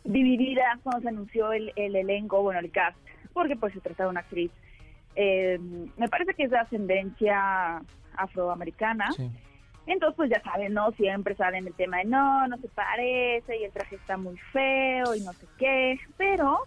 divididas 0.05 0.79
cuando 0.83 1.01
se 1.01 1.09
anunció 1.09 1.51
el, 1.51 1.73
el 1.75 1.95
elenco, 1.97 2.41
bueno, 2.41 2.61
el 2.61 2.71
cast, 2.71 2.97
porque 3.33 3.57
pues 3.57 3.73
se 3.73 3.81
trata 3.81 4.03
de 4.05 4.09
una 4.09 4.21
actriz, 4.21 4.51
eh, 5.15 5.59
me 5.97 6.07
parece 6.07 6.33
que 6.33 6.43
es 6.43 6.49
de 6.51 6.57
ascendencia 6.59 7.81
afroamericana. 8.15 9.11
Sí. 9.11 9.29
Entonces, 9.87 10.15
pues 10.17 10.29
ya 10.29 10.41
saben, 10.43 10.73
¿no? 10.73 10.91
Siempre 10.91 11.35
salen 11.35 11.65
el 11.65 11.73
tema 11.73 11.97
de 11.97 12.05
no, 12.05 12.47
no 12.47 12.57
se 12.57 12.67
parece 12.67 13.57
y 13.57 13.63
el 13.63 13.71
traje 13.71 13.95
está 13.95 14.17
muy 14.17 14.37
feo 14.51 15.15
y 15.15 15.21
no 15.21 15.31
sé 15.33 15.45
qué. 15.57 15.97
Pero 16.17 16.59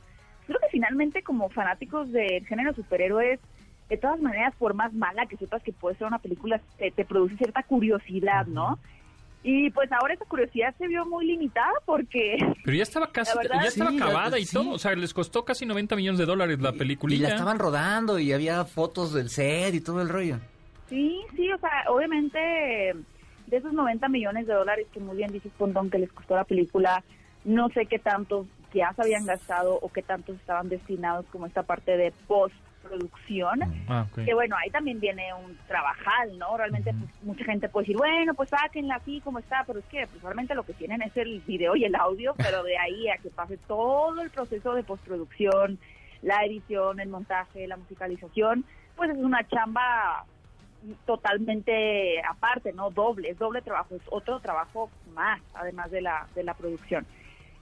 creo 0.46 0.58
que 0.58 0.68
finalmente 0.72 1.22
como 1.22 1.48
fanáticos 1.50 2.10
del 2.10 2.46
género 2.46 2.74
superhéroes, 2.74 3.38
de 3.90 3.96
todas 3.98 4.20
maneras, 4.20 4.54
por 4.58 4.72
más 4.74 4.92
mala 4.94 5.26
que 5.26 5.36
sepas 5.36 5.62
que 5.62 5.72
puede 5.72 5.96
ser 5.96 6.06
una 6.06 6.18
película, 6.18 6.60
te, 6.78 6.90
te 6.90 7.04
produce 7.04 7.36
cierta 7.36 7.62
curiosidad, 7.62 8.46
¿no? 8.46 8.78
Y 9.42 9.70
pues 9.70 9.90
ahora 9.92 10.12
esa 10.14 10.26
curiosidad 10.26 10.74
se 10.76 10.86
vio 10.86 11.04
muy 11.06 11.26
limitada 11.26 11.72
porque 11.86 12.36
Pero 12.64 12.76
ya 12.76 12.82
estaba 12.82 13.10
casi, 13.10 13.36
verdad, 13.38 13.62
ya 13.62 13.68
estaba 13.68 13.90
sí, 13.90 13.96
la- 13.98 14.04
acabada 14.04 14.38
y 14.38 14.44
sí. 14.44 14.54
todo. 14.56 14.70
O 14.72 14.78
sea, 14.78 14.94
les 14.94 15.12
costó 15.14 15.44
casi 15.44 15.66
90 15.66 15.96
millones 15.96 16.18
de 16.18 16.26
dólares 16.26 16.60
la 16.60 16.70
Y 16.70 16.78
peliculita. 16.78 17.22
la 17.24 17.28
estaban 17.34 17.58
rodando 17.58 18.18
y 18.18 18.32
había 18.32 18.64
fotos 18.64 19.12
del 19.12 19.28
set 19.30 19.74
y 19.74 19.80
todo 19.80 20.00
el 20.02 20.08
rollo. 20.08 20.38
Sí, 20.88 21.20
sí, 21.36 21.50
o 21.52 21.58
sea, 21.58 21.70
obviamente 21.88 22.94
de 23.50 23.56
esos 23.56 23.72
90 23.72 24.08
millones 24.08 24.46
de 24.46 24.54
dólares 24.54 24.86
que 24.92 25.00
muy 25.00 25.16
bien 25.16 25.32
dices, 25.32 25.52
Pontón, 25.58 25.90
que 25.90 25.98
les 25.98 26.12
costó 26.12 26.36
la 26.36 26.44
película, 26.44 27.02
no 27.44 27.68
sé 27.70 27.86
qué 27.86 27.98
tantos 27.98 28.46
ya 28.72 28.92
se 28.94 29.02
habían 29.02 29.26
gastado 29.26 29.78
o 29.80 29.90
qué 29.90 30.02
tantos 30.02 30.36
estaban 30.36 30.68
destinados 30.68 31.26
como 31.26 31.46
esta 31.46 31.64
parte 31.64 31.96
de 31.96 32.12
postproducción. 32.28 33.60
Ah, 33.88 34.06
ok. 34.10 34.24
Que 34.24 34.34
bueno, 34.34 34.56
ahí 34.56 34.70
también 34.70 35.00
viene 35.00 35.34
un 35.34 35.56
trabajal, 35.66 36.38
¿no? 36.38 36.56
Realmente 36.56 36.92
pues, 36.92 37.10
mucha 37.22 37.44
gente 37.44 37.68
puede 37.68 37.84
decir, 37.84 37.96
bueno, 37.96 38.34
pues 38.34 38.50
sáquenla 38.50 38.96
así 38.96 39.20
como 39.22 39.40
está, 39.40 39.64
pero 39.66 39.80
es 39.80 39.84
que 39.86 40.06
pues, 40.06 40.22
realmente 40.22 40.54
lo 40.54 40.62
que 40.62 40.74
tienen 40.74 41.02
es 41.02 41.16
el 41.16 41.40
video 41.40 41.74
y 41.74 41.84
el 41.84 41.94
audio, 41.96 42.34
pero 42.36 42.62
de 42.62 42.78
ahí 42.78 43.08
a 43.08 43.18
que 43.18 43.30
pase 43.30 43.56
todo 43.66 44.20
el 44.22 44.30
proceso 44.30 44.74
de 44.74 44.84
postproducción, 44.84 45.78
la 46.22 46.44
edición, 46.44 47.00
el 47.00 47.08
montaje, 47.08 47.66
la 47.66 47.76
musicalización, 47.76 48.64
pues 48.94 49.10
es 49.10 49.16
una 49.16 49.46
chamba 49.48 50.26
totalmente 51.06 52.22
aparte, 52.22 52.72
¿no? 52.72 52.90
Doble, 52.90 53.30
es 53.30 53.38
doble 53.38 53.62
trabajo, 53.62 53.94
es 53.94 54.02
otro 54.10 54.40
trabajo 54.40 54.90
más, 55.14 55.40
además 55.54 55.90
de 55.90 56.02
la, 56.02 56.26
de 56.34 56.42
la 56.42 56.54
producción. 56.54 57.06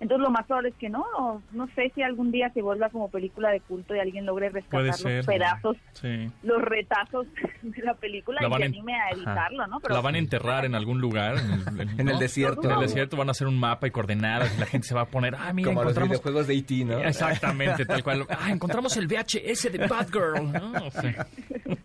Entonces 0.00 0.22
lo 0.22 0.30
más 0.30 0.46
probable 0.46 0.68
es 0.68 0.74
que 0.76 0.88
no, 0.88 1.04
no, 1.18 1.42
no 1.50 1.66
sé 1.74 1.90
si 1.94 2.02
algún 2.02 2.30
día 2.30 2.50
se 2.50 2.62
vuelva 2.62 2.88
como 2.88 3.08
película 3.11 3.50
de 3.50 3.61
culto 3.61 3.96
y 3.96 3.98
alguien 3.98 4.26
logre 4.26 4.48
rescatar 4.48 4.78
Puede 4.80 4.88
los 4.88 5.00
ser. 5.00 5.24
pedazos 5.24 5.76
Sí. 5.94 6.30
los 6.44 6.62
retazos 6.62 7.26
de 7.62 7.82
la 7.82 7.94
película 7.94 8.40
La 8.40 8.48
y 8.48 8.58
se 8.58 8.64
anime 8.66 8.94
a 8.94 9.11
editarlo, 9.11 9.66
¿no? 9.66 9.80
la 9.88 10.00
van 10.00 10.14
a 10.14 10.18
enterrar 10.18 10.64
en 10.64 10.76
algún 10.76 11.00
lugar. 11.00 11.37
En 11.38 11.80
el, 11.80 11.88
En 12.00 12.08
el 12.08 12.14
¿no? 12.14 12.18
desierto. 12.18 12.62
En 12.64 12.70
el 12.72 12.80
desierto 12.80 13.16
van 13.16 13.28
a 13.28 13.32
hacer 13.32 13.48
un 13.48 13.58
mapa 13.58 13.88
y 13.88 13.90
coordenadas 13.90 14.54
y 14.56 14.61
la 14.61 14.66
gente 14.66 14.87
se 14.87 14.94
va 14.94 15.00
a 15.02 15.06
poner, 15.06 15.34
ah, 15.34 15.52
mira, 15.52 15.66
Como 15.68 15.82
los 15.82 15.90
encontramos... 15.92 16.11
videojuegos 16.11 16.46
de 16.46 16.54
E.T., 16.54 16.84
¿no? 16.84 16.98
Exactamente, 17.00 17.84
tal 17.84 18.02
cual. 18.04 18.24
Ah, 18.40 18.50
encontramos 18.52 18.96
el 18.96 19.08
VHS 19.08 19.72
de 19.72 19.78
Batgirl. 19.88 20.52
¿no? 20.52 20.72
Pero 20.92 21.76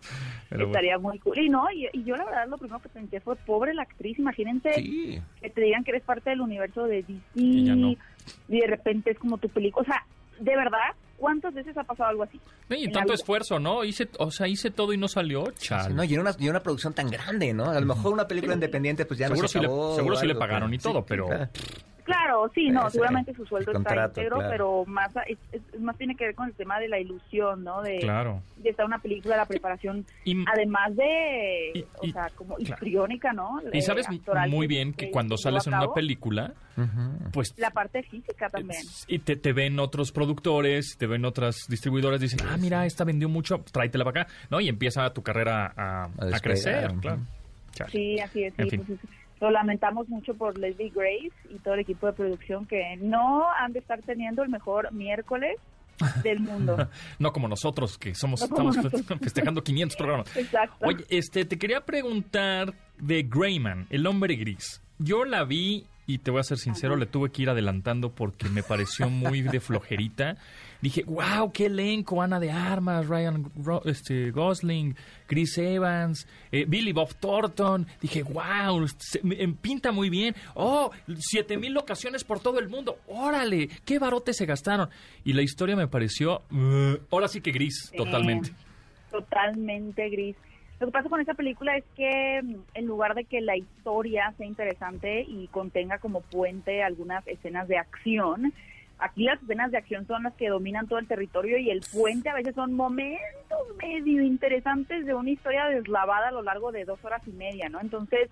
bueno. 0.50 0.66
Estaría 0.66 0.98
muy 0.98 1.18
cool. 1.18 1.38
Y 1.38 1.48
no, 1.48 1.64
y, 1.72 1.88
y 1.92 2.04
yo 2.04 2.16
la 2.16 2.24
verdad 2.24 2.46
lo 2.48 2.58
primero 2.58 2.78
que 2.80 2.88
pensé 2.88 3.20
fue, 3.20 3.34
pobre 3.36 3.74
la 3.74 3.82
actriz, 3.82 4.18
imagínense 4.18 4.72
Sí. 4.74 5.20
que 5.40 5.50
te 5.50 5.60
digan 5.62 5.82
que 5.84 5.90
eres 5.92 6.02
parte 6.02 6.30
del 6.30 6.40
universo 6.40 6.84
de 6.84 7.02
DC 7.02 7.96
Y 8.48 8.60
de 8.60 8.66
repente 8.66 9.10
es 9.10 9.18
como 9.18 9.38
tu 9.38 9.48
película. 9.48 9.82
O 9.82 9.84
sea, 9.84 10.04
de 10.40 10.56
verdad, 10.56 10.94
¿cuántas 11.16 11.54
veces 11.54 11.76
ha 11.76 11.84
pasado 11.84 12.10
algo 12.10 12.22
así? 12.24 12.40
Y 12.70 12.84
En 12.84 12.92
tanto 12.92 13.12
esfuerzo, 13.12 13.58
¿no? 13.58 13.84
Hice, 13.84 14.08
o 14.18 14.30
sea, 14.30 14.48
hice 14.48 14.70
todo 14.70 14.92
y 14.92 14.96
no 14.98 15.06
salió. 15.08 15.50
Chale. 15.52 15.88
Sí, 15.88 15.94
no, 15.94 16.02
y 16.04 16.12
era, 16.12 16.22
una, 16.22 16.34
y 16.38 16.42
era 16.44 16.50
una 16.52 16.60
producción 16.62 16.92
tan 16.94 17.10
grande, 17.10 17.52
¿no? 17.52 17.66
A 17.70 17.78
lo 17.80 17.86
mejor 17.86 18.12
una 18.12 18.26
película 18.26 18.54
independiente 18.54 19.04
pues 19.06 19.18
ya 19.20 19.26
Seguro 19.28 19.42
no 19.42 19.48
se 19.48 19.52
sí 19.52 19.58
le- 19.60 19.66
acabó 19.66 19.94
seguro 19.96 20.16
sí 20.16 20.26
le 20.26 20.32
algo, 20.32 20.40
pagaron 20.40 20.72
y 20.74 20.78
todo, 20.78 21.04
pero- 21.04 21.26
claro. 21.26 21.48
Claro, 22.04 22.50
sí, 22.54 22.68
no, 22.68 22.82
Ese, 22.82 22.90
seguramente 22.92 23.34
su 23.34 23.46
sueldo 23.46 23.70
el 23.72 23.78
está 23.78 24.04
íntegro, 24.06 24.36
claro. 24.36 24.50
pero 24.50 24.84
más, 24.86 25.10
es, 25.26 25.38
es- 25.52 25.80
más 25.80 25.96
tiene 25.96 26.14
que 26.14 26.26
ver 26.26 26.34
con 26.34 26.48
el 26.48 26.54
tema 26.54 26.78
de 26.78 26.88
la 26.88 26.98
ilusión, 27.00 27.64
¿no? 27.64 27.80
De, 27.82 27.98
Claro. 27.98 28.42
de 28.58 28.70
estar 28.70 28.84
una 28.84 28.98
película, 28.98 29.36
la 29.38 29.46
preparación, 29.46 30.04
Y- 30.24 30.44
además 30.46 30.94
de, 30.96 31.70
Y- 31.74 31.82
o 31.98 32.04
y- 32.06 32.12
sea, 32.12 32.28
como 32.34 32.56
claro. 32.56 32.62
histriónica, 32.74 33.32
¿no? 33.32 33.60
Y 33.72 33.78
Eh, 33.78 33.82
sabes 33.82 34.06
actoral 34.08 34.50
muy 34.50 34.66
bien 34.66 34.92
que 34.92 35.10
cuando 35.10 35.36
sales 35.38 35.66
en 35.66 35.74
una 35.74 35.92
película, 35.94 36.52
pues 37.32 37.54
La 37.56 37.70
parte 37.70 38.02
física 38.02 38.50
también. 38.50 38.82
y 39.08 39.18
te, 39.20 39.36
te 39.36 39.52
ven 39.52 39.78
otros 39.78 40.12
productores, 40.12 40.96
te 40.98 41.06
ven 41.06 41.24
otras 41.24 41.56
distribuidoras, 41.68 42.20
dicen, 42.20 42.40
ah, 42.48 42.56
mira, 42.58 42.84
esta 42.84 43.04
vendió 43.04 43.28
mucho, 43.28 43.60
tráetela 43.72 44.04
para 44.04 44.22
acá, 44.24 44.32
¿no? 44.50 44.60
Y 44.60 44.68
empieza 44.68 45.08
tu 45.14 45.22
carrera 45.22 45.72
a, 45.76 46.08
crecer, 46.42 46.92
claro. 47.00 47.20
Sí, 47.90 48.20
así 48.20 48.44
es. 48.44 48.54
En 48.58 48.64
sí, 48.70 48.76
fin. 48.76 48.84
pues, 48.86 48.98
es- 49.02 49.23
lo 49.40 49.50
lamentamos 49.50 50.08
mucho 50.08 50.34
por 50.34 50.58
Leslie 50.58 50.90
Grace 50.90 51.32
y 51.50 51.58
todo 51.58 51.74
el 51.74 51.80
equipo 51.80 52.06
de 52.06 52.12
producción 52.12 52.66
que 52.66 52.96
no 53.00 53.44
han 53.58 53.72
de 53.72 53.80
estar 53.80 54.00
teniendo 54.02 54.42
el 54.42 54.48
mejor 54.48 54.92
miércoles 54.92 55.58
del 56.22 56.40
mundo. 56.40 56.76
No 57.18 57.32
como 57.32 57.48
nosotros, 57.48 57.98
que 57.98 58.14
somos, 58.14 58.40
No 58.40 58.46
estamos 58.46 58.76
nosotros. 58.76 59.18
festejando 59.20 59.62
500 59.62 59.96
programas. 59.96 60.36
Exacto. 60.36 60.86
Oye, 60.86 61.04
este, 61.08 61.44
te 61.44 61.58
quería 61.58 61.82
preguntar 61.82 62.74
de 62.98 63.22
Greyman, 63.22 63.86
el 63.90 64.06
hombre 64.06 64.36
gris. 64.36 64.80
Yo 64.98 65.24
la 65.24 65.44
vi 65.44 65.86
y 66.06 66.18
te 66.18 66.30
voy 66.30 66.40
a 66.40 66.44
ser 66.44 66.58
sincero, 66.58 66.96
le 66.96 67.06
tuve 67.06 67.30
que 67.30 67.42
ir 67.42 67.50
adelantando 67.50 68.10
porque 68.12 68.48
me 68.48 68.62
pareció 68.62 69.08
muy 69.08 69.42
de 69.42 69.60
flojerita. 69.60 70.36
Dije, 70.82 71.02
wow, 71.04 71.50
qué 71.50 71.66
elenco, 71.66 72.20
Ana 72.20 72.38
de 72.38 72.50
Armas, 72.50 73.08
Ryan 73.08 73.50
Ro- 73.56 73.80
este, 73.86 74.30
Gosling, 74.32 74.94
Chris 75.26 75.56
Evans, 75.56 76.26
eh, 76.52 76.66
Billy 76.68 76.92
Bob 76.92 77.14
Thornton. 77.14 77.86
Dije, 78.02 78.22
wow, 78.22 78.86
se, 78.98 79.20
me- 79.22 79.40
em, 79.42 79.54
pinta 79.54 79.92
muy 79.92 80.10
bien. 80.10 80.34
Oh, 80.54 80.90
siete 81.18 81.56
mil 81.56 81.72
locaciones 81.72 82.22
por 82.22 82.38
todo 82.40 82.58
el 82.58 82.68
mundo. 82.68 82.98
Órale, 83.06 83.70
qué 83.86 83.98
barote 83.98 84.34
se 84.34 84.44
gastaron. 84.44 84.90
Y 85.24 85.32
la 85.32 85.40
historia 85.40 85.74
me 85.74 85.88
pareció, 85.88 86.42
uh, 86.50 86.98
ahora 87.10 87.28
sí 87.28 87.40
que 87.40 87.50
gris, 87.52 87.88
Sí. 87.90 87.96
totalmente. 87.96 88.52
totalmente 89.10 90.08
gris. 90.10 90.36
Lo 90.84 90.88
que 90.88 90.98
pasa 90.98 91.08
con 91.08 91.22
esta 91.22 91.32
película 91.32 91.78
es 91.78 91.84
que 91.96 92.42
mm, 92.42 92.56
en 92.74 92.84
lugar 92.84 93.14
de 93.14 93.24
que 93.24 93.40
la 93.40 93.56
historia 93.56 94.34
sea 94.36 94.46
interesante 94.46 95.22
y 95.26 95.46
contenga 95.46 95.96
como 95.96 96.20
puente 96.20 96.82
algunas 96.82 97.26
escenas 97.26 97.68
de 97.68 97.78
acción, 97.78 98.52
aquí 98.98 99.24
las 99.24 99.42
escenas 99.42 99.70
de 99.70 99.78
acción 99.78 100.06
son 100.06 100.24
las 100.24 100.34
que 100.34 100.50
dominan 100.50 100.86
todo 100.86 100.98
el 100.98 101.08
territorio 101.08 101.56
y 101.56 101.70
el 101.70 101.80
puente 101.90 102.28
a 102.28 102.34
veces 102.34 102.54
son 102.54 102.74
momentos 102.74 103.58
medio 103.82 104.20
interesantes 104.20 105.06
de 105.06 105.14
una 105.14 105.30
historia 105.30 105.64
deslavada 105.68 106.28
a 106.28 106.32
lo 106.32 106.42
largo 106.42 106.70
de 106.70 106.84
dos 106.84 107.02
horas 107.02 107.26
y 107.26 107.32
media, 107.32 107.70
¿no? 107.70 107.80
Entonces, 107.80 108.28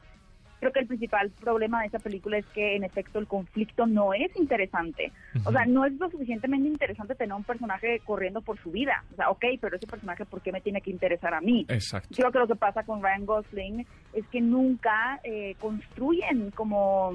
creo 0.63 0.73
que 0.73 0.79
el 0.79 0.87
principal 0.87 1.29
problema 1.41 1.81
de 1.81 1.87
esta 1.87 1.99
película 1.99 2.39
es 2.39 2.47
que 2.55 2.77
en 2.77 2.85
efecto 2.85 3.19
el 3.19 3.27
conflicto 3.27 3.85
no 3.85 4.15
es 4.15 4.31
interesante. 4.37 5.11
O 5.45 5.51
sea, 5.51 5.67
no 5.67 5.85
es 5.85 5.93
lo 5.95 6.09
suficientemente 6.09 6.69
interesante 6.69 7.17
tener 7.17 7.35
un 7.35 7.43
personaje 7.43 7.99
corriendo 8.05 8.43
por 8.43 8.61
su 8.61 8.71
vida. 8.71 9.03
O 9.13 9.17
sea, 9.17 9.31
ok, 9.31 9.45
pero 9.61 9.75
ese 9.75 9.89
personaje, 9.89 10.25
¿por 10.25 10.41
qué 10.41 10.53
me 10.53 10.61
tiene 10.61 10.81
que 10.81 10.93
interesar 10.93 11.35
a 11.35 11.41
mí? 11.41 11.67
Exacto. 11.69 12.11
Creo 12.15 12.31
que 12.31 12.39
lo 12.39 12.47
que 12.47 12.55
pasa 12.55 12.85
con 12.85 13.03
Ryan 13.03 13.27
Gosling 13.27 13.87
es 14.13 14.25
que 14.29 14.41
nunca 14.41 15.19
eh, 15.25 15.57
construyen 15.59 16.53
como 16.53 17.13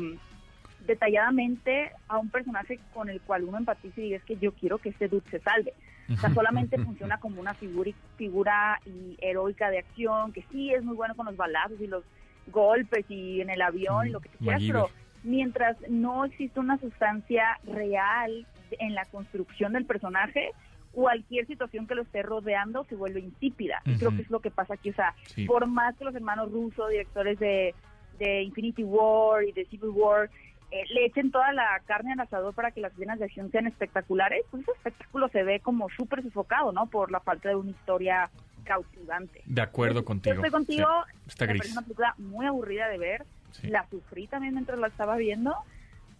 detalladamente 0.85 1.91
a 2.09 2.17
un 2.17 2.29
personaje 2.29 2.81
con 2.93 3.09
el 3.09 3.21
cual 3.21 3.45
uno 3.45 3.59
empatiza 3.59 4.01
y 4.01 4.03
diga, 4.03 4.17
es 4.17 4.23
que 4.25 4.35
yo 4.35 4.51
quiero 4.51 4.77
que 4.77 4.89
este 4.89 5.07
dude 5.07 5.29
se 5.29 5.39
salve. 5.39 5.71
O 6.11 6.17
sea, 6.17 6.33
solamente 6.33 6.77
funciona 6.79 7.17
como 7.17 7.39
una 7.39 7.53
figura, 7.53 7.91
figura 8.17 8.79
y 8.85 9.17
heroica 9.21 9.69
de 9.69 9.79
acción, 9.79 10.33
que 10.33 10.43
sí 10.51 10.73
es 10.73 10.83
muy 10.83 10.97
bueno 10.97 11.15
con 11.15 11.27
los 11.27 11.37
balazos 11.37 11.79
y 11.79 11.87
los 11.87 12.03
golpes 12.51 13.05
y 13.09 13.41
en 13.41 13.49
el 13.49 13.61
avión 13.61 14.07
y 14.07 14.11
lo 14.11 14.19
que 14.19 14.29
tú 14.29 14.37
quieras, 14.39 14.61
pero 14.65 14.89
mientras 15.23 15.77
no 15.89 16.25
existe 16.25 16.59
una 16.59 16.77
sustancia 16.77 17.59
real 17.65 18.45
en 18.79 18.95
la 18.95 19.05
construcción 19.05 19.73
del 19.73 19.85
personaje, 19.85 20.51
cualquier 20.91 21.45
situación 21.45 21.85
que 21.87 21.95
lo 21.95 22.01
esté 22.03 22.23
rodeando 22.23 22.83
se 22.85 22.95
vuelve 22.95 23.19
insípida. 23.19 23.81
Y 23.85 23.97
creo 23.97 24.15
que 24.15 24.23
es 24.23 24.29
lo 24.29 24.39
que 24.39 24.51
pasa 24.51 24.73
aquí. 24.75 24.89
O 24.89 24.93
sea, 24.93 25.13
Sí. 25.27 25.45
por 25.45 25.67
más 25.67 25.95
que 25.95 26.05
los 26.05 26.15
hermanos 26.15 26.51
rusos, 26.51 26.89
directores 26.89 27.37
de, 27.39 27.75
de 28.19 28.41
Infinity 28.43 28.83
War 28.83 29.43
y 29.43 29.51
de 29.51 29.65
Civil 29.65 29.89
War, 29.91 30.29
eh, 30.71 30.83
le 30.93 31.05
echen 31.05 31.31
toda 31.31 31.53
la 31.53 31.79
carne 31.85 32.13
al 32.13 32.19
asador 32.19 32.53
para 32.53 32.71
que 32.71 32.81
las 32.81 32.91
escenas 32.93 33.19
de 33.19 33.25
acción 33.25 33.49
sean 33.51 33.67
espectaculares, 33.67 34.43
pues 34.51 34.63
ese 34.63 34.71
espectáculo 34.71 35.29
se 35.29 35.43
ve 35.43 35.59
como 35.61 35.87
súper 35.89 36.23
sofocado, 36.23 36.71
¿no? 36.73 36.87
Por 36.87 37.09
la 37.11 37.19
falta 37.21 37.49
de 37.49 37.55
una 37.55 37.69
historia 37.71 38.29
cautivante. 38.67 39.41
De 39.45 39.61
acuerdo 39.61 40.03
contigo. 40.05 40.35
estoy 40.35 40.51
contigo. 40.51 40.87
Sí, 41.07 41.17
está 41.27 41.45
me 41.45 41.53
gris. 41.53 41.71
una 41.71 41.81
película 41.81 42.13
muy 42.17 42.45
aburrida 42.45 42.87
de 42.89 42.97
ver. 42.97 43.25
Sí. 43.51 43.67
La 43.67 43.87
sufrí 43.89 44.27
también 44.27 44.53
mientras 44.53 44.77
la 44.77 44.87
estaba 44.87 45.15
viendo. 45.15 45.55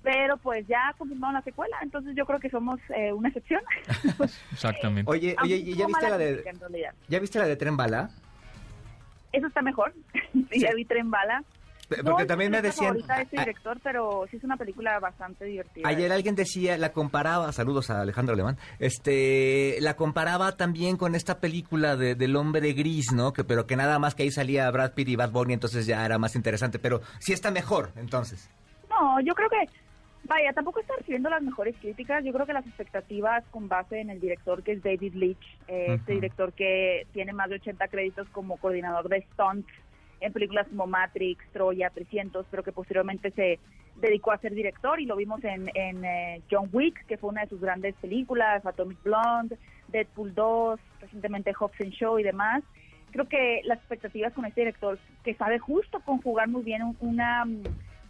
Pero 0.03 0.37
pues 0.37 0.65
ya 0.67 0.93
confirmaron 0.97 1.33
la 1.33 1.41
secuela, 1.41 1.75
entonces 1.81 2.15
yo 2.15 2.25
creo 2.25 2.39
que 2.39 2.49
somos 2.49 2.79
eh, 2.95 3.11
una 3.11 3.27
excepción. 3.27 3.61
Exactamente. 4.53 5.11
Oye, 5.11 5.35
oye, 5.43 5.57
¿y 5.57 5.75
¿ya 5.75 5.85
viste 5.85 6.09
la 6.09 6.17
de 6.17 6.43
ya 7.07 7.19
viste 7.19 7.39
la 7.39 7.45
de 7.45 7.57
Tren 7.57 7.75
Bala? 7.75 8.09
Eso 9.33 9.47
está 9.47 9.61
mejor. 9.61 9.93
sí, 10.51 10.61
ya 10.61 10.73
vi 10.73 10.85
Tren 10.85 11.11
Bala. 11.11 11.43
Porque 11.87 12.03
No 12.03 12.27
también 12.27 12.51
me 12.51 12.61
decían 12.61 12.89
favorita 12.89 13.15
de 13.15 13.23
este 13.23 13.39
director, 13.39 13.77
pero 13.81 14.25
sí 14.29 14.37
es 14.37 14.43
una 14.43 14.57
película 14.57 14.99
bastante 14.99 15.45
divertida. 15.45 15.87
Ayer 15.87 16.11
alguien 16.11 16.35
decía, 16.35 16.77
la 16.77 16.91
comparaba, 16.91 17.51
saludos 17.53 17.89
a 17.89 18.01
Alejandro 18.01 18.33
Alemán, 18.33 18.57
este, 18.79 19.77
la 19.79 19.95
comparaba 19.95 20.57
también 20.57 20.97
con 20.97 21.15
esta 21.15 21.39
película 21.39 21.95
de, 21.95 22.15
del 22.15 22.35
hombre 22.35 22.73
gris, 22.73 23.13
¿no? 23.13 23.31
Que, 23.31 23.45
pero 23.45 23.65
que 23.67 23.77
nada 23.77 23.99
más 23.99 24.15
que 24.15 24.23
ahí 24.23 24.31
salía 24.31 24.69
Brad 24.69 24.93
Pitt 24.93 25.07
y 25.07 25.15
Bad 25.15 25.31
Bunny, 25.31 25.53
entonces 25.53 25.85
ya 25.85 26.03
era 26.03 26.17
más 26.17 26.35
interesante, 26.35 26.77
pero 26.77 27.01
sí 27.19 27.31
está 27.31 27.51
mejor, 27.51 27.91
entonces. 27.95 28.49
No, 28.89 29.21
yo 29.21 29.33
creo 29.33 29.49
que, 29.49 29.69
vaya, 30.25 30.51
tampoco 30.51 30.81
está 30.81 30.93
recibiendo 30.97 31.29
las 31.29 31.41
mejores 31.41 31.75
críticas. 31.79 32.23
Yo 32.25 32.33
creo 32.33 32.45
que 32.45 32.53
las 32.53 32.65
expectativas 32.65 33.45
con 33.51 33.69
base 33.69 34.01
en 34.01 34.09
el 34.09 34.19
director 34.19 34.61
que 34.61 34.73
es 34.73 34.83
David 34.83 35.13
Leitch, 35.13 35.57
eh, 35.67 35.95
este 35.95 36.13
director 36.13 36.51
que 36.51 37.07
tiene 37.13 37.31
más 37.31 37.49
de 37.49 37.55
80 37.55 37.87
créditos 37.87 38.27
como 38.29 38.57
coordinador 38.57 39.07
de 39.07 39.21
stunts 39.33 39.71
en 40.19 40.33
películas 40.33 40.67
como 40.67 40.87
Matrix, 40.87 41.43
Troya, 41.51 41.89
300, 41.89 42.45
pero 42.49 42.63
que 42.63 42.71
posteriormente 42.71 43.31
se 43.31 43.59
dedicó 43.95 44.31
a 44.31 44.37
ser 44.37 44.53
director 44.53 44.99
y 44.99 45.05
lo 45.05 45.15
vimos 45.15 45.43
en, 45.43 45.69
en 45.73 46.05
eh, 46.05 46.41
John 46.49 46.69
Wick, 46.71 47.05
que 47.07 47.17
fue 47.17 47.29
una 47.31 47.41
de 47.41 47.49
sus 47.49 47.61
grandes 47.61 47.95
películas, 47.95 48.65
Atomic 48.65 49.01
Blonde, 49.03 49.57
Deadpool 49.87 50.33
2, 50.35 50.79
recientemente 51.01 51.53
Hobbs 51.53 51.79
and 51.81 51.91
Show 51.93 52.19
y 52.19 52.23
demás. 52.23 52.63
Creo 53.11 53.27
que 53.27 53.61
las 53.63 53.79
expectativas 53.79 54.33
con 54.33 54.45
este 54.45 54.61
director, 54.61 54.99
que 55.23 55.33
sabe 55.35 55.59
justo 55.59 55.99
conjugar 56.01 56.47
muy 56.47 56.61
bien 56.63 56.83
un- 56.83 56.97
una, 56.99 57.45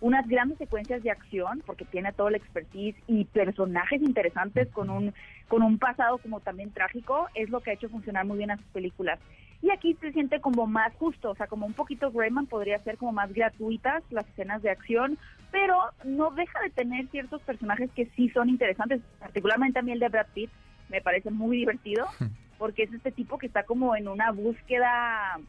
unas 0.01 0.27
grandes 0.27 0.57
secuencias 0.57 1.03
de 1.03 1.11
acción, 1.11 1.61
porque 1.65 1.85
tiene 1.85 2.11
todo 2.13 2.27
el 2.29 2.35
expertise 2.35 2.95
y 3.07 3.25
personajes 3.25 4.01
interesantes 4.01 4.67
con 4.69 4.89
un, 4.89 5.13
con 5.47 5.61
un 5.63 5.77
pasado 5.77 6.17
como 6.17 6.39
también 6.39 6.71
trágico, 6.71 7.27
es 7.35 7.49
lo 7.49 7.61
que 7.61 7.71
ha 7.71 7.73
hecho 7.73 7.89
funcionar 7.89 8.25
muy 8.25 8.37
bien 8.37 8.51
a 8.51 8.57
sus 8.57 8.65
películas. 8.67 9.19
Y 9.61 9.71
aquí 9.71 9.95
se 9.99 10.11
siente 10.11 10.39
como 10.39 10.67
más 10.67 10.93
justo, 10.95 11.31
o 11.31 11.35
sea, 11.35 11.47
como 11.47 11.65
un 11.65 11.73
poquito 11.73 12.11
Greyman 12.11 12.45
podría 12.45 12.77
ser 12.79 12.97
como 12.97 13.11
más 13.11 13.33
gratuitas 13.33 14.03
las 14.11 14.27
escenas 14.27 14.61
de 14.61 14.69
acción, 14.69 15.17
pero 15.51 15.77
no 16.03 16.29
deja 16.31 16.59
de 16.61 16.69
tener 16.69 17.07
ciertos 17.07 17.41
personajes 17.41 17.89
que 17.95 18.05
sí 18.15 18.29
son 18.29 18.49
interesantes, 18.49 19.01
particularmente 19.19 19.79
a 19.79 19.81
mí 19.81 19.91
el 19.91 19.99
de 19.99 20.09
Brad 20.09 20.27
Pitt, 20.33 20.51
me 20.89 21.01
parece 21.01 21.31
muy 21.31 21.57
divertido, 21.57 22.05
porque 22.59 22.83
es 22.83 22.93
este 22.93 23.11
tipo 23.11 23.37
que 23.37 23.47
está 23.47 23.63
como 23.63 23.95
en 23.95 24.07
una 24.07 24.31
búsqueda 24.31 25.39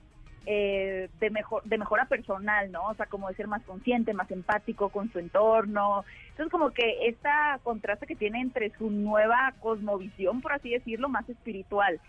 eh, 0.47 1.11
de 1.21 1.29
mejor 1.31 1.63
de 1.65 1.77
mejora 1.77 2.07
personal, 2.07 2.73
¿no? 2.73 2.87
O 2.89 2.95
sea, 2.95 3.05
como 3.05 3.29
de 3.29 3.35
ser 3.35 3.49
más 3.49 3.63
consciente, 3.65 4.15
más 4.15 4.31
empático 4.31 4.89
con 4.89 5.13
su 5.13 5.19
entorno. 5.19 6.07
Entonces, 6.31 6.51
como 6.51 6.71
que 6.71 7.07
esta 7.07 7.61
contraste 7.63 8.07
que 8.07 8.17
tiene 8.17 8.41
entre 8.41 8.71
su 8.79 8.91
nueva 8.91 9.53
cosmovisión, 9.61 10.41
por 10.41 10.55
así 10.55 10.71
decirlo, 10.71 11.11
más 11.11 11.29
espiritual, 11.29 12.01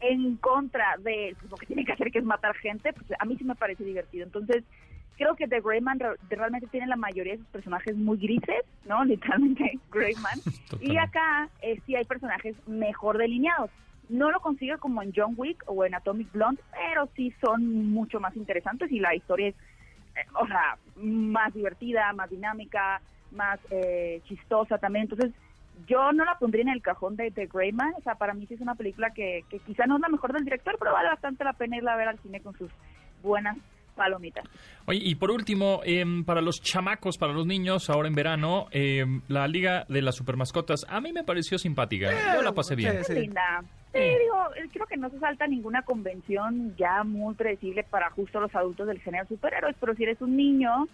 en 0.00 0.36
contra 0.36 0.96
de 0.98 1.34
pues, 1.38 1.50
lo 1.50 1.56
que 1.56 1.66
tiene 1.66 1.84
que 1.84 1.92
hacer, 1.92 2.10
que 2.10 2.18
es 2.18 2.24
matar 2.24 2.54
gente, 2.56 2.92
pues 2.92 3.06
a 3.18 3.24
mí 3.24 3.36
sí 3.36 3.44
me 3.44 3.54
parece 3.54 3.84
divertido. 3.84 4.24
Entonces, 4.24 4.64
creo 5.16 5.34
que 5.36 5.48
The 5.48 5.60
Greyman 5.60 5.98
re- 5.98 6.16
realmente 6.28 6.66
tiene 6.66 6.86
la 6.86 6.96
mayoría 6.96 7.32
de 7.32 7.38
sus 7.38 7.48
personajes 7.48 7.96
muy 7.96 8.18
grises, 8.18 8.64
¿no? 8.84 9.04
Literalmente 9.06 9.78
Greyman. 9.90 10.38
y 10.80 10.96
acá 10.96 11.48
eh, 11.62 11.80
sí 11.86 11.96
hay 11.96 12.04
personajes 12.04 12.54
mejor 12.66 13.18
delineados. 13.18 13.70
No 14.08 14.30
lo 14.30 14.40
consigo 14.40 14.78
como 14.78 15.02
en 15.02 15.12
John 15.16 15.34
Wick 15.36 15.64
o 15.66 15.84
en 15.84 15.94
Atomic 15.94 16.30
Blonde, 16.32 16.62
pero 16.72 17.08
sí 17.16 17.34
son 17.40 17.90
mucho 17.90 18.20
más 18.20 18.36
interesantes 18.36 18.92
y 18.92 19.00
la 19.00 19.14
historia 19.14 19.48
es, 19.48 19.54
eh, 20.14 20.26
o 20.40 20.46
sea, 20.46 20.78
más 20.96 21.52
divertida, 21.54 22.12
más 22.12 22.30
dinámica, 22.30 23.00
más 23.32 23.58
eh, 23.70 24.20
chistosa 24.28 24.78
también. 24.78 25.04
Entonces, 25.10 25.32
yo 25.86 26.12
no 26.12 26.24
la 26.24 26.38
pondría 26.38 26.62
en 26.62 26.68
el 26.68 26.82
cajón 26.82 27.16
de 27.16 27.30
The 27.30 27.46
Greyman. 27.46 27.94
O 27.96 28.02
sea, 28.02 28.14
para 28.14 28.34
mí 28.34 28.46
sí 28.46 28.54
es 28.54 28.60
una 28.60 28.74
película 28.74 29.10
que, 29.10 29.44
que 29.50 29.58
quizá 29.60 29.86
no 29.86 29.96
es 29.96 30.02
la 30.02 30.08
mejor 30.08 30.32
del 30.32 30.44
director, 30.44 30.76
pero 30.78 30.92
vale 30.92 31.08
bastante 31.08 31.44
la 31.44 31.52
pena 31.52 31.76
irla 31.76 31.94
a 31.94 31.96
ver 31.96 32.08
al 32.08 32.18
cine 32.20 32.40
con 32.40 32.56
sus 32.56 32.70
buenas 33.22 33.56
palomitas. 33.96 34.44
Oye, 34.86 35.00
y 35.02 35.14
por 35.16 35.32
último, 35.32 35.80
em, 35.84 36.24
para 36.24 36.40
los 36.40 36.60
chamacos, 36.60 37.18
para 37.18 37.32
los 37.32 37.46
niños, 37.46 37.90
ahora 37.90 38.06
en 38.06 38.14
verano, 38.14 38.66
em, 38.70 39.22
la 39.26 39.48
Liga 39.48 39.84
de 39.88 40.02
las 40.02 40.14
Supermascotas, 40.14 40.86
a 40.88 41.00
mí 41.00 41.12
me 41.12 41.24
pareció 41.24 41.58
simpática. 41.58 42.10
Yo 42.34 42.42
la 42.42 42.52
pasé 42.52 42.76
bien. 42.76 43.02
Sí, 43.04 43.14
sí. 43.14 43.20
linda. 43.20 43.64
Sí, 43.92 44.00
digo, 44.00 44.54
eh, 44.56 44.68
creo 44.72 44.86
que 44.86 44.98
no 44.98 45.08
se 45.08 45.18
salta 45.18 45.46
ninguna 45.46 45.82
convención 45.82 46.76
ya 46.76 47.02
muy 47.02 47.34
predecible 47.34 47.82
para 47.82 48.10
justo 48.10 48.38
los 48.40 48.54
adultos 48.54 48.86
del 48.86 49.00
género 49.00 49.26
superhéroes, 49.26 49.74
pero 49.80 49.94
si 49.94 50.02
eres 50.02 50.20
un 50.20 50.36
niño, 50.36 50.86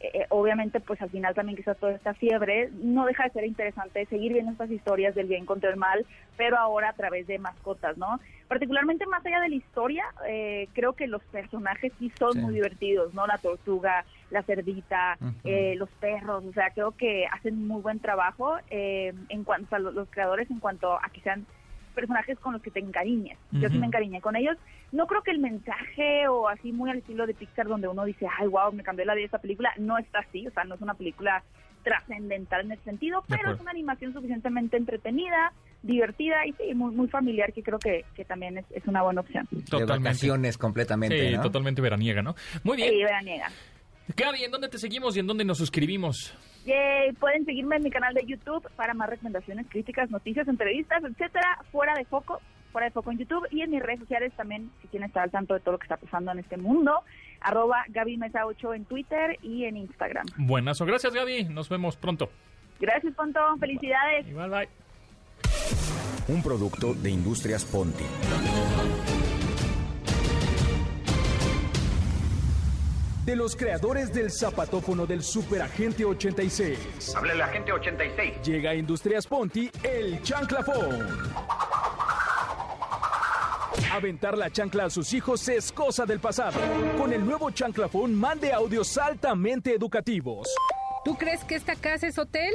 eh, 0.00 0.26
obviamente 0.30 0.80
pues 0.80 1.00
al 1.02 1.10
final 1.10 1.34
también 1.34 1.58
está 1.58 1.74
toda 1.74 1.92
esta 1.92 2.14
fiebre, 2.14 2.70
no 2.82 3.04
deja 3.06 3.24
de 3.24 3.30
ser 3.30 3.44
interesante 3.44 4.06
seguir 4.06 4.32
viendo 4.32 4.52
estas 4.52 4.70
historias 4.70 5.14
del 5.14 5.26
bien 5.26 5.44
contra 5.46 5.70
el 5.70 5.76
mal, 5.76 6.06
pero 6.36 6.56
ahora 6.58 6.88
a 6.88 6.92
través 6.94 7.26
de 7.26 7.38
mascotas, 7.38 7.98
¿no? 7.98 8.18
Particularmente 8.48 9.06
más 9.06 9.24
allá 9.26 9.40
de 9.40 9.50
la 9.50 9.54
historia, 9.56 10.04
eh, 10.26 10.68
creo 10.72 10.94
que 10.94 11.06
los 11.06 11.22
personajes 11.24 11.92
sí 11.98 12.10
son 12.18 12.32
Sí. 12.32 12.38
muy 12.38 12.54
divertidos, 12.54 13.12
¿no? 13.14 13.26
La 13.26 13.38
tortuga, 13.38 14.04
la 14.30 14.42
cerdita, 14.42 15.18
eh, 15.44 15.74
los 15.76 15.90
perros, 16.00 16.44
o 16.44 16.52
sea, 16.52 16.70
creo 16.70 16.92
que 16.92 17.26
hacen 17.26 17.66
muy 17.66 17.82
buen 17.82 18.00
trabajo 18.00 18.56
eh, 18.70 19.12
en 19.28 19.44
cuanto 19.44 19.76
a 19.76 19.78
los, 19.78 19.92
los 19.94 20.08
creadores, 20.08 20.50
en 20.50 20.60
cuanto 20.60 20.94
a 20.94 21.08
que 21.12 21.20
sean 21.20 21.44
personajes 22.00 22.38
con 22.38 22.52
los 22.54 22.62
que 22.62 22.70
te 22.70 22.80
encariñes. 22.80 23.38
Yo 23.52 23.68
sí 23.68 23.78
me 23.78 23.86
encariñé 23.86 24.20
con 24.20 24.36
ellos. 24.36 24.56
No 24.92 25.06
creo 25.06 25.22
que 25.22 25.30
el 25.30 25.38
mensaje 25.38 26.26
o 26.28 26.48
así 26.48 26.72
muy 26.72 26.90
al 26.90 26.98
estilo 26.98 27.26
de 27.26 27.34
Pixar 27.34 27.66
donde 27.66 27.88
uno 27.88 28.04
dice, 28.04 28.26
ay, 28.38 28.46
wow, 28.48 28.72
me 28.72 28.82
cambió 28.82 29.04
la 29.04 29.14
vida 29.14 29.26
esta 29.26 29.38
película, 29.38 29.70
no 29.78 29.98
está 29.98 30.20
así, 30.20 30.46
o 30.46 30.50
sea, 30.50 30.64
no 30.64 30.74
es 30.74 30.80
una 30.80 30.94
película 30.94 31.42
trascendental 31.82 32.62
en 32.66 32.72
ese 32.72 32.84
sentido, 32.84 33.24
pero 33.28 33.52
es 33.52 33.60
una 33.60 33.70
animación 33.70 34.12
suficientemente 34.12 34.76
entretenida, 34.76 35.52
divertida 35.82 36.46
y 36.46 36.52
sí, 36.52 36.74
muy, 36.74 36.94
muy 36.94 37.08
familiar, 37.08 37.52
que 37.52 37.62
creo 37.62 37.78
que, 37.78 38.04
que 38.14 38.24
también 38.24 38.58
es, 38.58 38.66
es 38.70 38.86
una 38.86 39.02
buena 39.02 39.22
opción. 39.22 39.46
De 39.50 39.62
Totalmente. 39.62 40.08
vacaciones 40.08 40.58
completamente, 40.58 41.30
Sí, 41.30 41.36
¿no? 41.36 41.42
totalmente 41.42 41.80
veraniega, 41.80 42.22
¿no? 42.22 42.34
Muy 42.64 42.76
bien. 42.76 42.90
Sí, 42.90 43.02
veraniega. 43.02 43.48
Gaby, 44.16 44.44
¿en 44.44 44.50
dónde 44.50 44.68
te 44.68 44.78
seguimos 44.78 45.16
y 45.16 45.20
en 45.20 45.26
dónde 45.26 45.44
nos 45.44 45.58
suscribimos? 45.58 46.36
Yay, 46.64 47.12
pueden 47.12 47.44
seguirme 47.44 47.76
en 47.76 47.82
mi 47.82 47.90
canal 47.90 48.14
de 48.14 48.24
YouTube 48.26 48.68
para 48.76 48.94
más 48.94 49.08
recomendaciones, 49.08 49.66
críticas, 49.68 50.10
noticias, 50.10 50.46
entrevistas, 50.46 51.02
etcétera, 51.02 51.58
fuera 51.72 51.94
de 51.94 52.04
foco, 52.04 52.40
fuera 52.72 52.86
de 52.86 52.92
foco 52.92 53.10
en 53.10 53.18
YouTube 53.18 53.46
y 53.50 53.62
en 53.62 53.70
mis 53.70 53.82
redes 53.82 54.00
sociales 54.00 54.32
también, 54.36 54.70
si 54.82 54.88
quieren 54.88 55.08
estar 55.08 55.22
al 55.22 55.30
tanto 55.30 55.54
de 55.54 55.60
todo 55.60 55.72
lo 55.72 55.78
que 55.78 55.84
está 55.84 55.96
pasando 55.96 56.32
en 56.32 56.38
este 56.38 56.56
mundo, 56.56 57.02
arroba 57.40 57.84
Gaby 57.88 58.18
Mesa 58.18 58.46
8 58.46 58.74
en 58.74 58.84
Twitter 58.84 59.38
y 59.42 59.64
en 59.64 59.76
Instagram. 59.78 60.26
Buenas 60.36 60.80
gracias 60.80 61.14
Gaby, 61.14 61.44
nos 61.44 61.68
vemos 61.68 61.96
pronto. 61.96 62.30
Gracias, 62.78 63.14
Pontón, 63.14 63.58
felicidades. 63.58 64.26
Igual, 64.26 64.50
bye. 64.50 64.68
Un 66.28 66.42
producto 66.42 66.94
de 66.94 67.10
Industrias 67.10 67.64
Ponti. 67.64 68.04
De 73.30 73.36
los 73.36 73.54
creadores 73.54 74.12
del 74.12 74.28
zapatófono 74.28 75.06
del 75.06 75.22
Superagente 75.22 76.04
86. 76.04 77.14
Hable 77.14 77.34
el 77.34 77.40
agente 77.40 77.70
86. 77.70 78.42
Llega 78.42 78.70
a 78.70 78.74
Industrias 78.74 79.24
Ponti 79.24 79.70
el 79.84 80.20
chanclafón. 80.20 81.30
Aventar 83.92 84.36
la 84.36 84.50
chancla 84.50 84.86
a 84.86 84.90
sus 84.90 85.14
hijos 85.14 85.48
es 85.48 85.70
cosa 85.70 86.06
del 86.06 86.18
pasado. 86.18 86.58
Con 86.98 87.12
el 87.12 87.24
nuevo 87.24 87.52
chanclafón 87.52 88.16
mande 88.16 88.52
audios 88.52 88.98
altamente 88.98 89.76
educativos. 89.76 90.48
¿Tú 91.04 91.16
crees 91.16 91.44
que 91.44 91.54
esta 91.54 91.76
casa 91.76 92.08
es 92.08 92.18
hotel? 92.18 92.52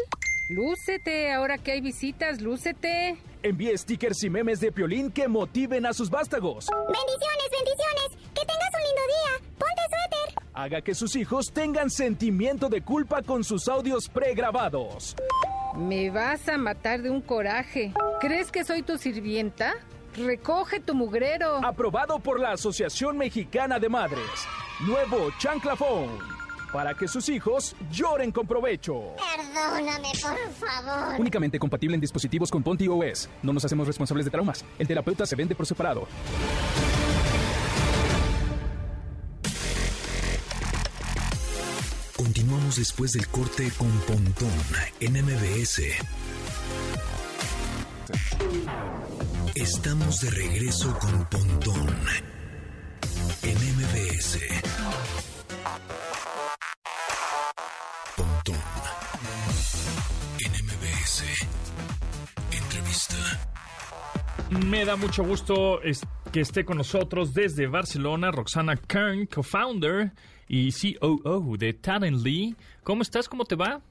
Lúcete, 0.49 1.31
ahora 1.31 1.57
que 1.57 1.71
hay 1.71 1.79
visitas, 1.79 2.41
lúcete. 2.41 3.15
Envíe 3.43 3.77
stickers 3.77 4.21
y 4.25 4.29
memes 4.29 4.59
de 4.59 4.73
Piolín 4.73 5.09
que 5.09 5.29
motiven 5.29 5.85
a 5.85 5.93
sus 5.93 6.09
vástagos. 6.09 6.67
Bendiciones, 6.67 7.49
bendiciones. 7.49 8.25
Que 8.33 8.41
tengas 8.41 8.69
un 8.73 8.83
lindo 8.83 9.01
día. 9.07 9.49
Ponte. 9.57 9.94
Haga 10.55 10.81
que 10.81 10.95
sus 10.95 11.17
hijos 11.17 11.51
tengan 11.51 11.89
sentimiento 11.89 12.69
de 12.69 12.81
culpa 12.81 13.21
con 13.21 13.43
sus 13.43 13.67
audios 13.67 14.07
pregrabados. 14.07 15.13
Me 15.75 16.09
vas 16.09 16.47
a 16.47 16.57
matar 16.57 17.01
de 17.01 17.09
un 17.09 17.19
coraje. 17.19 17.91
¿Crees 18.21 18.53
que 18.53 18.63
soy 18.63 18.81
tu 18.81 18.97
sirvienta? 18.97 19.73
Recoge 20.15 20.79
tu 20.79 20.95
mugrero. 20.95 21.57
Aprobado 21.61 22.19
por 22.19 22.39
la 22.39 22.53
Asociación 22.53 23.17
Mexicana 23.17 23.79
de 23.79 23.89
Madres. 23.89 24.47
Nuevo 24.79 25.29
Chanclafón. 25.39 26.19
Para 26.71 26.93
que 26.93 27.09
sus 27.09 27.27
hijos 27.27 27.75
lloren 27.91 28.31
con 28.31 28.47
provecho. 28.47 29.13
Perdóname, 29.17 30.07
por 30.21 30.69
favor. 30.69 31.19
Únicamente 31.19 31.59
compatible 31.59 31.95
en 31.95 32.01
dispositivos 32.01 32.49
con 32.49 32.63
Ponti 32.63 32.87
OS. 32.87 33.27
No 33.43 33.51
nos 33.51 33.65
hacemos 33.65 33.87
responsables 33.87 34.23
de 34.23 34.31
traumas. 34.31 34.63
El 34.79 34.87
terapeuta 34.87 35.25
se 35.25 35.35
vende 35.35 35.53
por 35.53 35.65
separado. 35.65 36.07
Después 42.75 43.13
del 43.13 43.25
corte 43.27 43.71
con 43.77 43.89
Pontón 44.01 44.51
en 44.99 45.13
MBS. 45.13 45.81
Estamos 49.55 50.19
de 50.19 50.29
regreso 50.31 50.97
con 50.99 51.25
Pontón 51.29 51.95
en 53.43 53.57
MBS. 53.77 54.39
Pontón 58.17 58.55
en 60.39 60.51
MBS. 60.65 61.23
Entrevista. 62.51 63.15
Me 64.67 64.83
da 64.83 64.97
mucho 64.97 65.23
gusto 65.23 65.79
que 66.33 66.41
esté 66.41 66.65
con 66.65 66.77
nosotros 66.77 67.33
desde 67.33 67.67
Barcelona 67.67 68.31
Roxana 68.31 68.75
Kern, 68.75 69.27
co-founder 69.27 70.11
y 70.47 70.71
COO 70.71 71.57
de 71.57 71.73
Talently. 71.73 72.55
¿Cómo 72.83 73.01
estás? 73.01 73.27
¿Cómo 73.27 73.45
te 73.45 73.55
va? 73.55 73.81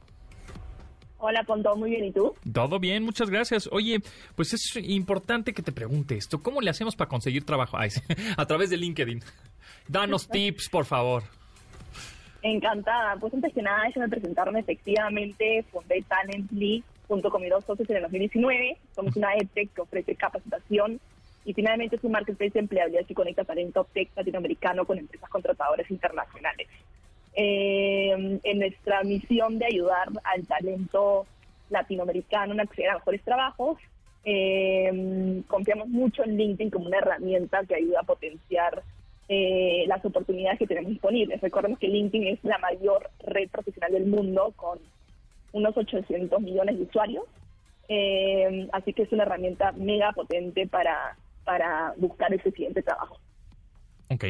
Hola, 1.19 1.43
Pontón, 1.45 1.79
muy 1.79 1.90
bien, 1.90 2.05
¿y 2.05 2.12
tú? 2.12 2.35
Todo 2.53 2.79
bien, 2.79 3.03
muchas 3.03 3.31
gracias. 3.31 3.67
Oye, 3.73 4.01
pues 4.37 4.53
es 4.53 4.77
importante 4.77 5.55
que 5.55 5.62
te 5.62 5.73
pregunte 5.73 6.17
esto. 6.17 6.43
¿Cómo 6.43 6.61
le 6.61 6.69
hacemos 6.69 6.97
para 6.97 7.09
conseguir 7.09 7.45
trabajo? 7.45 7.79
Ay, 7.79 7.88
a 8.37 8.47
través 8.47 8.69
de 8.69 8.77
LinkedIn. 8.77 9.23
Danos 9.88 10.29
tips, 10.33 10.69
por 10.69 10.85
favor. 10.85 11.23
Encantada. 12.43 13.17
Pues 13.19 13.33
antes 13.33 13.55
que 13.55 13.62
nada, 13.62 13.85
déjame 13.87 14.09
presentarme. 14.09 14.61
Efectivamente, 14.61 15.64
fundé 15.73 16.05
Talently 16.07 16.85
junto 17.09 17.31
con 17.31 17.40
mis 17.40 17.51
dos 17.51 17.64
socios 17.64 17.88
en 17.88 17.97
el 17.97 18.03
2019. 18.03 18.77
Somos 18.95 19.17
una 19.17 19.35
EdTech 19.35 19.73
que 19.73 19.81
ofrece 19.81 20.14
capacitación 20.14 21.01
y 21.44 21.52
finalmente 21.52 21.96
es 21.96 22.04
un 22.04 22.12
marketplace 22.12 22.52
de 22.52 22.61
empleabilidad 22.61 23.07
que 23.07 23.14
conecta 23.14 23.44
talento 23.44 23.87
tech 23.92 24.09
latinoamericano 24.16 24.85
con 24.85 24.98
empresas 24.98 25.28
contratadoras 25.28 25.90
internacionales. 25.90 26.68
Eh, 27.37 28.38
en 28.42 28.59
nuestra 28.59 29.02
misión 29.02 29.59
de 29.59 29.66
ayudar 29.66 30.09
al 30.22 30.46
talento 30.46 31.26
latinoamericano 31.70 32.54
a 32.59 32.62
acceder 32.62 32.90
a 32.90 32.94
mejores 32.94 33.22
trabajos, 33.22 33.78
eh, 34.24 35.42
confiamos 35.48 35.88
mucho 35.88 36.24
en 36.24 36.37
LinkedIn 36.37 36.70
como 36.70 36.87
una 36.87 36.98
herramienta 36.98 37.64
que 37.64 37.74
ayuda 37.74 38.00
a 38.00 38.04
potenciar 38.04 38.83
eh, 39.28 39.85
las 39.87 40.04
oportunidades 40.04 40.59
que 40.59 40.66
tenemos 40.66 40.90
disponibles. 40.90 41.40
Recordemos 41.40 41.78
que 41.78 41.88
LinkedIn 41.88 42.28
es 42.28 42.44
la 42.44 42.59
mayor 42.59 43.11
red 43.26 43.48
profesional 43.50 43.92
del 43.92 44.07
mundo 44.07 44.52
con 44.57 44.78
unos 45.52 45.76
800 45.76 46.40
millones 46.40 46.78
de 46.78 46.85
usuarios. 46.85 47.24
Eh, 47.88 48.68
así 48.72 48.92
que 48.92 49.02
es 49.02 49.12
una 49.12 49.24
herramienta 49.24 49.72
mega 49.72 50.12
potente 50.12 50.66
para, 50.66 51.16
para 51.44 51.92
buscar 51.96 52.33
ese 52.33 52.50
siguiente 52.50 52.83
trabajo. 52.83 53.18
Ok, 54.09 54.24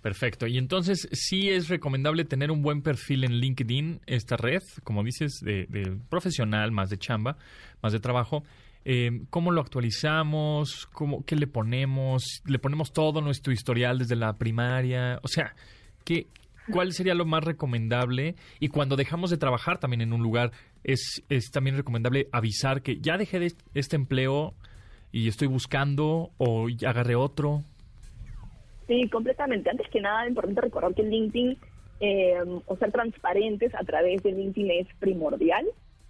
perfecto. 0.00 0.46
Y 0.46 0.58
entonces, 0.58 1.08
sí 1.12 1.50
es 1.50 1.68
recomendable 1.68 2.24
tener 2.24 2.50
un 2.50 2.62
buen 2.62 2.82
perfil 2.82 3.24
en 3.24 3.32
LinkedIn, 3.32 4.00
esta 4.06 4.36
red, 4.36 4.62
como 4.84 5.02
dices, 5.02 5.40
de, 5.42 5.66
de 5.68 5.96
profesional, 6.08 6.72
más 6.72 6.90
de 6.90 6.98
chamba, 6.98 7.36
más 7.82 7.92
de 7.92 8.00
trabajo. 8.00 8.42
Eh, 8.88 9.22
¿Cómo 9.30 9.50
lo 9.50 9.60
actualizamos? 9.60 10.86
¿Cómo, 10.92 11.24
¿Qué 11.24 11.34
le 11.34 11.48
ponemos? 11.48 12.40
¿Le 12.44 12.60
ponemos 12.60 12.92
todo 12.92 13.20
nuestro 13.20 13.52
historial 13.52 13.98
desde 13.98 14.14
la 14.14 14.38
primaria? 14.38 15.18
O 15.24 15.28
sea, 15.28 15.56
¿qué, 16.04 16.28
¿cuál 16.70 16.92
sería 16.92 17.16
lo 17.16 17.24
más 17.24 17.42
recomendable? 17.42 18.36
Y 18.60 18.68
cuando 18.68 18.94
dejamos 18.94 19.30
de 19.30 19.38
trabajar 19.38 19.78
también 19.78 20.02
en 20.02 20.12
un 20.12 20.22
lugar, 20.22 20.52
es, 20.84 21.24
es 21.28 21.50
también 21.50 21.76
recomendable 21.76 22.28
avisar 22.30 22.80
que 22.82 23.00
ya 23.00 23.18
dejé 23.18 23.40
de 23.40 23.56
este 23.74 23.96
empleo 23.96 24.54
y 25.16 25.28
estoy 25.28 25.48
buscando 25.48 26.28
o 26.36 26.66
agarré 26.86 27.14
otro. 27.16 27.62
Sí, 28.86 29.08
completamente. 29.08 29.70
Antes 29.70 29.88
que 29.88 30.02
nada, 30.02 30.24
es 30.24 30.28
importante 30.28 30.60
recordar 30.60 30.92
que 30.92 31.04
LinkedIn, 31.04 31.56
eh, 32.00 32.34
o 32.66 32.76
ser 32.76 32.92
transparentes 32.92 33.74
a 33.74 33.82
través 33.82 34.22
de 34.22 34.32
LinkedIn 34.32 34.70
es 34.72 34.86
primordial. 35.00 35.64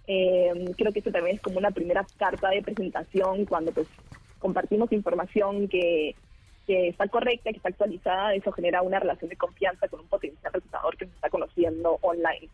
Eh, 0.07 0.51
creo 0.77 0.91
que 0.91 0.99
eso 0.99 1.11
también 1.11 1.37
es 1.37 1.41
como 1.41 1.57
una 1.57 1.71
primera 1.71 2.05
carta 2.17 2.49
de 2.49 2.61
presentación 2.61 3.45
cuando 3.45 3.71
pues 3.71 3.87
compartimos 4.39 4.91
información 4.91 5.69
que, 5.69 6.13
que 6.65 6.89
está 6.89 7.07
correcta, 7.07 7.51
que 7.51 7.57
está 7.57 7.69
actualizada, 7.69 8.35
eso 8.35 8.51
genera 8.51 8.81
una 8.81 8.99
relación 8.99 9.29
de 9.29 9.37
confianza 9.37 9.87
con 9.87 10.01
un 10.01 10.07
potencial 10.07 10.51
reclutador 10.51 10.97
que 10.97 11.05
se 11.05 11.13
está 11.13 11.29
conociendo 11.29 11.97
online. 12.01 12.49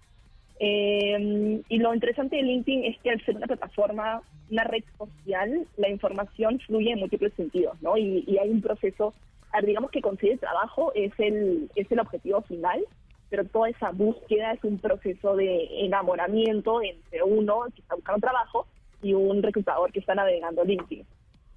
Eh, 0.59 1.61
y 1.67 1.77
lo 1.77 1.93
interesante 1.93 2.35
de 2.35 2.43
LinkedIn 2.43 2.85
es 2.85 2.97
que 2.99 3.09
al 3.09 3.23
ser 3.25 3.35
una 3.35 3.47
plataforma, 3.47 4.21
una 4.49 4.63
red 4.63 4.83
social, 4.97 5.67
la 5.77 5.89
información 5.89 6.59
fluye 6.59 6.91
en 6.91 6.99
múltiples 6.99 7.33
sentidos, 7.33 7.81
¿no? 7.81 7.97
Y, 7.97 8.23
y 8.27 8.37
hay 8.37 8.49
un 8.49 8.61
proceso, 8.61 9.13
a 9.51 9.57
ver, 9.57 9.65
digamos 9.65 9.91
que 9.91 10.01
conseguir 10.01 10.39
trabajo 10.39 10.91
es 10.95 11.11
el, 11.17 11.69
es 11.75 11.91
el 11.91 11.99
objetivo 11.99 12.41
final, 12.41 12.83
pero 13.29 13.45
toda 13.45 13.69
esa 13.69 13.89
búsqueda 13.89 14.51
es 14.53 14.63
un 14.63 14.77
proceso 14.77 15.35
de 15.35 15.85
enamoramiento 15.85 16.81
entre 16.83 17.23
uno 17.23 17.63
que 17.73 17.81
está 17.81 17.95
buscando 17.95 18.21
trabajo 18.21 18.67
y 19.01 19.13
un 19.13 19.41
reclutador 19.41 19.91
que 19.91 19.99
está 19.99 20.13
navegando 20.13 20.63
LinkedIn. 20.63 21.03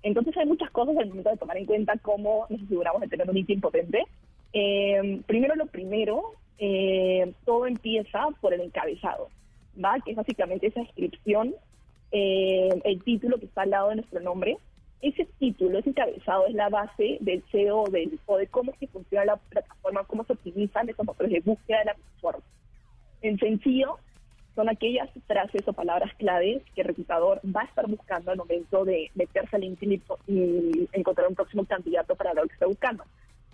Entonces 0.02 0.36
hay 0.36 0.46
muchas 0.46 0.70
cosas 0.70 0.96
al 0.96 1.08
momento 1.08 1.30
de 1.30 1.36
tomar 1.36 1.56
en 1.58 1.66
cuenta 1.66 1.98
cómo 2.00 2.46
nos 2.48 2.62
aseguramos 2.62 3.02
de 3.02 3.08
tener 3.08 3.28
un 3.28 3.34
LinkedIn 3.34 3.60
potente. 3.60 4.04
Eh, 4.52 5.20
primero 5.26 5.54
lo 5.54 5.66
primero, 5.66 6.32
eh, 6.58 7.32
todo 7.44 7.66
empieza 7.66 8.26
por 8.40 8.54
el 8.54 8.60
encabezado, 8.60 9.28
¿va? 9.82 9.98
Que 10.04 10.12
es 10.12 10.16
básicamente 10.16 10.66
esa 10.68 10.80
descripción, 10.80 11.54
eh, 12.12 12.68
el 12.84 13.02
título 13.02 13.38
que 13.38 13.46
está 13.46 13.62
al 13.62 13.70
lado 13.70 13.90
de 13.90 13.96
nuestro 13.96 14.20
nombre. 14.20 14.58
Ese 15.02 15.26
título, 15.38 15.78
ese 15.78 15.90
encabezado 15.90 16.46
es 16.46 16.54
la 16.54 16.70
base 16.70 17.18
del 17.20 17.44
SEO 17.52 17.84
del, 17.84 18.18
o 18.24 18.38
de 18.38 18.46
cómo 18.46 18.72
es 18.72 18.78
que 18.78 18.86
funciona 18.86 19.26
la 19.26 19.36
plataforma, 19.36 20.04
cómo 20.04 20.24
se 20.24 20.32
optimizan 20.32 20.88
esos 20.88 21.04
motores 21.04 21.30
de 21.30 21.40
búsqueda 21.40 21.80
de 21.80 21.84
la 21.84 21.94
plataforma. 21.94 22.44
En 23.20 23.38
sencillo, 23.38 23.98
son 24.54 24.70
aquellas 24.70 25.10
frases 25.26 25.68
o 25.68 25.72
palabras 25.74 26.12
claves 26.14 26.62
que 26.74 26.80
el 26.80 26.88
reclutador 26.88 27.40
va 27.44 27.60
a 27.60 27.66
estar 27.66 27.86
buscando 27.86 28.30
al 28.30 28.38
momento 28.38 28.86
de 28.86 29.10
meterse 29.14 29.54
al 29.54 29.62
LinkedIn 29.62 30.02
y 30.26 30.88
encontrar 30.92 31.28
un 31.28 31.34
próximo 31.34 31.66
candidato 31.66 32.16
para 32.16 32.32
lo 32.32 32.46
que 32.46 32.54
está 32.54 32.66
buscando. 32.66 33.04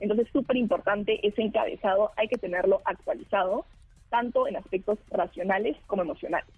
Entonces, 0.03 0.27
súper 0.33 0.57
importante 0.57 1.25
ese 1.25 1.43
encabezado, 1.43 2.11
hay 2.17 2.27
que 2.27 2.37
tenerlo 2.37 2.83
actualizado, 2.85 3.65
tanto 4.11 4.49
en 4.49 4.57
aspectos 4.57 4.99
racionales 5.11 5.77
como 5.87 6.03
emocionales. 6.03 6.51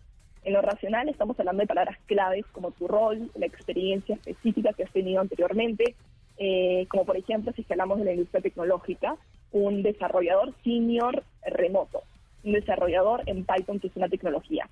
En 0.44 0.54
lo 0.54 0.62
racional 0.62 1.10
estamos 1.10 1.38
hablando 1.38 1.60
de 1.60 1.66
palabras 1.66 1.98
claves 2.06 2.46
como 2.52 2.70
tu 2.70 2.88
rol, 2.88 3.30
la 3.34 3.44
experiencia 3.44 4.14
específica 4.14 4.72
que 4.72 4.84
has 4.84 4.92
tenido 4.92 5.20
anteriormente, 5.20 5.94
eh, 6.38 6.86
como 6.88 7.04
por 7.04 7.18
ejemplo, 7.18 7.52
si 7.52 7.66
hablamos 7.68 7.98
de 7.98 8.06
la 8.06 8.12
industria 8.12 8.40
tecnológica, 8.40 9.18
un 9.52 9.82
desarrollador 9.82 10.54
senior 10.64 11.22
remoto, 11.44 12.02
un 12.44 12.52
desarrollador 12.52 13.24
en 13.26 13.44
Python, 13.44 13.78
que 13.78 13.88
es 13.88 13.96
una 13.96 14.08
tecnología. 14.08 14.70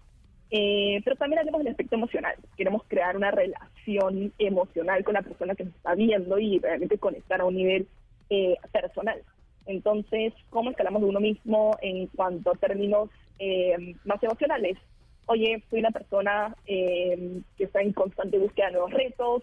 Eh, 0.50 1.02
pero 1.04 1.16
también 1.16 1.40
hablamos 1.40 1.60
del 1.60 1.72
aspecto 1.72 1.96
emocional. 1.96 2.36
Queremos 2.56 2.84
crear 2.88 3.18
una 3.18 3.30
relación 3.30 4.32
emocional 4.38 5.04
con 5.04 5.12
la 5.12 5.22
persona 5.22 5.54
que 5.54 5.64
nos 5.64 5.74
está 5.74 5.94
viendo 5.94 6.38
y 6.38 6.58
realmente 6.58 6.96
conectar 6.96 7.42
a 7.42 7.44
un 7.44 7.56
nivel 7.56 7.86
eh, 8.32 8.56
personal. 8.72 9.22
Entonces, 9.66 10.32
¿cómo 10.50 10.70
escalamos 10.70 11.02
de 11.02 11.08
uno 11.08 11.20
mismo 11.20 11.76
en 11.82 12.06
cuanto 12.08 12.50
a 12.50 12.56
términos 12.56 13.10
eh, 13.38 13.94
más 14.04 14.22
emocionales? 14.22 14.78
Oye, 15.26 15.62
soy 15.70 15.80
una 15.80 15.90
persona 15.90 16.56
eh, 16.66 17.40
que 17.56 17.64
está 17.64 17.80
en 17.82 17.92
constante 17.92 18.38
búsqueda 18.38 18.66
de 18.66 18.72
nuevos 18.72 18.92
retos, 18.92 19.42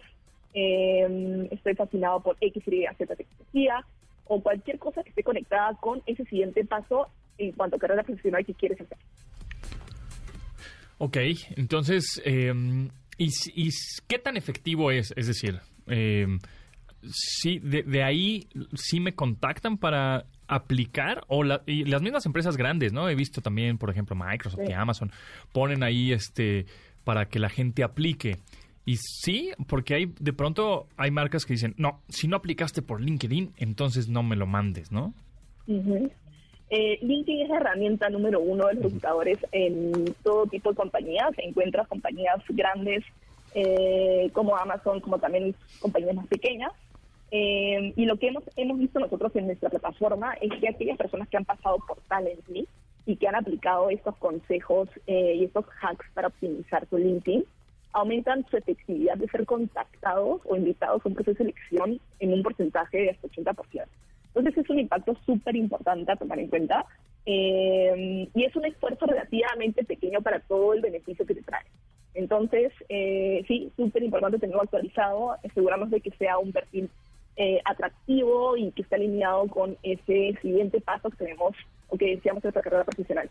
eh, 0.52 1.48
estoy 1.52 1.74
fascinado 1.74 2.20
por 2.20 2.36
X, 2.40 2.62
Y, 2.66 2.84
Z 2.98 3.16
tecnología, 3.16 3.86
o 4.26 4.42
cualquier 4.42 4.78
cosa 4.78 5.02
que 5.02 5.10
esté 5.10 5.22
conectada 5.22 5.74
con 5.80 6.02
ese 6.06 6.24
siguiente 6.24 6.64
paso 6.64 7.06
en 7.38 7.52
cuanto 7.52 7.76
a 7.76 7.78
carrera 7.78 8.02
profesional 8.02 8.44
que 8.44 8.54
quieres 8.54 8.80
hacer. 8.80 8.98
Ok, 10.98 11.16
entonces, 11.56 12.20
¿y, 12.26 13.28
y 13.54 13.70
qué 14.06 14.18
tan 14.18 14.36
efectivo 14.36 14.90
es? 14.90 15.14
Es 15.16 15.28
decir, 15.28 15.60
sí, 17.02 17.58
de, 17.58 17.82
de 17.82 18.02
ahí 18.02 18.46
sí 18.74 19.00
me 19.00 19.14
contactan 19.14 19.78
para 19.78 20.24
aplicar 20.48 21.22
o 21.28 21.42
la- 21.44 21.62
y 21.66 21.84
las 21.84 22.02
mismas 22.02 22.26
empresas 22.26 22.56
grandes, 22.56 22.92
¿no? 22.92 23.08
He 23.08 23.14
visto 23.14 23.40
también, 23.40 23.78
por 23.78 23.90
ejemplo, 23.90 24.16
Microsoft 24.16 24.60
Sí. 24.64 24.70
y 24.70 24.72
Amazon 24.72 25.10
ponen 25.52 25.82
ahí 25.82 26.12
este 26.12 26.66
para 27.04 27.26
que 27.26 27.38
la 27.38 27.48
gente 27.48 27.82
aplique. 27.82 28.36
Y 28.84 28.96
sí, 28.96 29.50
porque 29.68 29.94
hay 29.94 30.06
de 30.18 30.32
pronto 30.32 30.88
hay 30.96 31.10
marcas 31.10 31.44
que 31.46 31.52
dicen, 31.54 31.74
no, 31.76 32.00
si 32.08 32.26
no 32.28 32.36
aplicaste 32.36 32.82
por 32.82 33.00
LinkedIn, 33.00 33.52
entonces 33.58 34.08
no 34.08 34.22
me 34.22 34.36
lo 34.36 34.46
mandes, 34.46 34.90
¿no? 34.90 35.14
Eh, 35.68 36.98
LinkedIn 37.02 37.42
es 37.42 37.48
la 37.48 37.56
herramienta 37.56 38.08
número 38.10 38.40
uno 38.40 38.66
de 38.66 38.74
los 38.74 38.84
reclutadores 38.84 39.38
en 39.52 40.14
todo 40.22 40.46
tipo 40.46 40.70
de 40.70 40.76
compañías. 40.76 41.30
Encuentras 41.38 41.88
compañías 41.88 42.36
grandes 42.48 43.04
eh, 43.54 44.30
como 44.32 44.56
Amazon, 44.56 45.00
como 45.00 45.18
también 45.18 45.54
compañías 45.80 46.14
más 46.14 46.26
pequeñas. 46.28 46.70
Eh, 47.30 47.92
y 47.94 48.06
lo 48.06 48.16
que 48.16 48.28
hemos, 48.28 48.44
hemos 48.56 48.78
visto 48.78 48.98
nosotros 48.98 49.34
en 49.36 49.46
nuestra 49.46 49.70
plataforma 49.70 50.34
es 50.40 50.50
que 50.60 50.68
aquellas 50.68 50.98
personas 50.98 51.28
que 51.28 51.36
han 51.36 51.44
pasado 51.44 51.78
por 51.86 51.98
Talently 52.08 52.66
y 53.06 53.16
que 53.16 53.28
han 53.28 53.36
aplicado 53.36 53.90
estos 53.90 54.16
consejos 54.16 54.88
eh, 55.06 55.34
y 55.36 55.44
estos 55.44 55.64
hacks 55.80 56.06
para 56.12 56.28
optimizar 56.28 56.86
su 56.88 56.98
LinkedIn, 56.98 57.44
aumentan 57.92 58.46
su 58.50 58.56
efectividad 58.56 59.16
de 59.16 59.28
ser 59.28 59.46
contactados 59.46 60.40
o 60.44 60.56
invitados 60.56 61.02
a 61.04 61.08
un 61.08 61.14
proceso 61.14 61.32
de 61.32 61.52
selección 61.52 62.00
en 62.18 62.32
un 62.32 62.42
porcentaje 62.42 62.98
de 62.98 63.10
hasta 63.10 63.28
80%. 63.28 63.86
Entonces 64.28 64.58
es 64.58 64.70
un 64.70 64.78
impacto 64.78 65.16
súper 65.26 65.56
importante 65.56 66.12
a 66.12 66.16
tomar 66.16 66.38
en 66.38 66.48
cuenta 66.48 66.86
eh, 67.26 68.28
y 68.32 68.44
es 68.44 68.54
un 68.54 68.64
esfuerzo 68.64 69.06
relativamente 69.06 69.84
pequeño 69.84 70.20
para 70.22 70.40
todo 70.40 70.72
el 70.72 70.80
beneficio 70.80 71.26
que 71.26 71.34
te 71.34 71.42
trae. 71.42 71.64
Entonces, 72.14 72.72
eh, 72.88 73.44
sí, 73.46 73.72
súper 73.76 74.02
importante 74.02 74.38
tenerlo 74.38 74.62
actualizado, 74.62 75.36
asegurarnos 75.44 75.90
de 75.90 76.00
que 76.00 76.10
sea 76.12 76.38
un 76.38 76.52
perfil 76.52 76.90
eh, 77.36 77.60
atractivo 77.64 78.56
y 78.56 78.70
que 78.72 78.82
esté 78.82 78.96
alineado 78.96 79.46
con 79.48 79.76
ese 79.82 80.38
siguiente 80.42 80.80
paso 80.80 81.10
que 81.10 81.16
tenemos 81.16 81.56
o 81.88 81.96
que 81.96 82.16
deseamos 82.16 82.44
en 82.44 82.48
nuestra 82.48 82.62
carrera 82.62 82.84
profesional. 82.84 83.30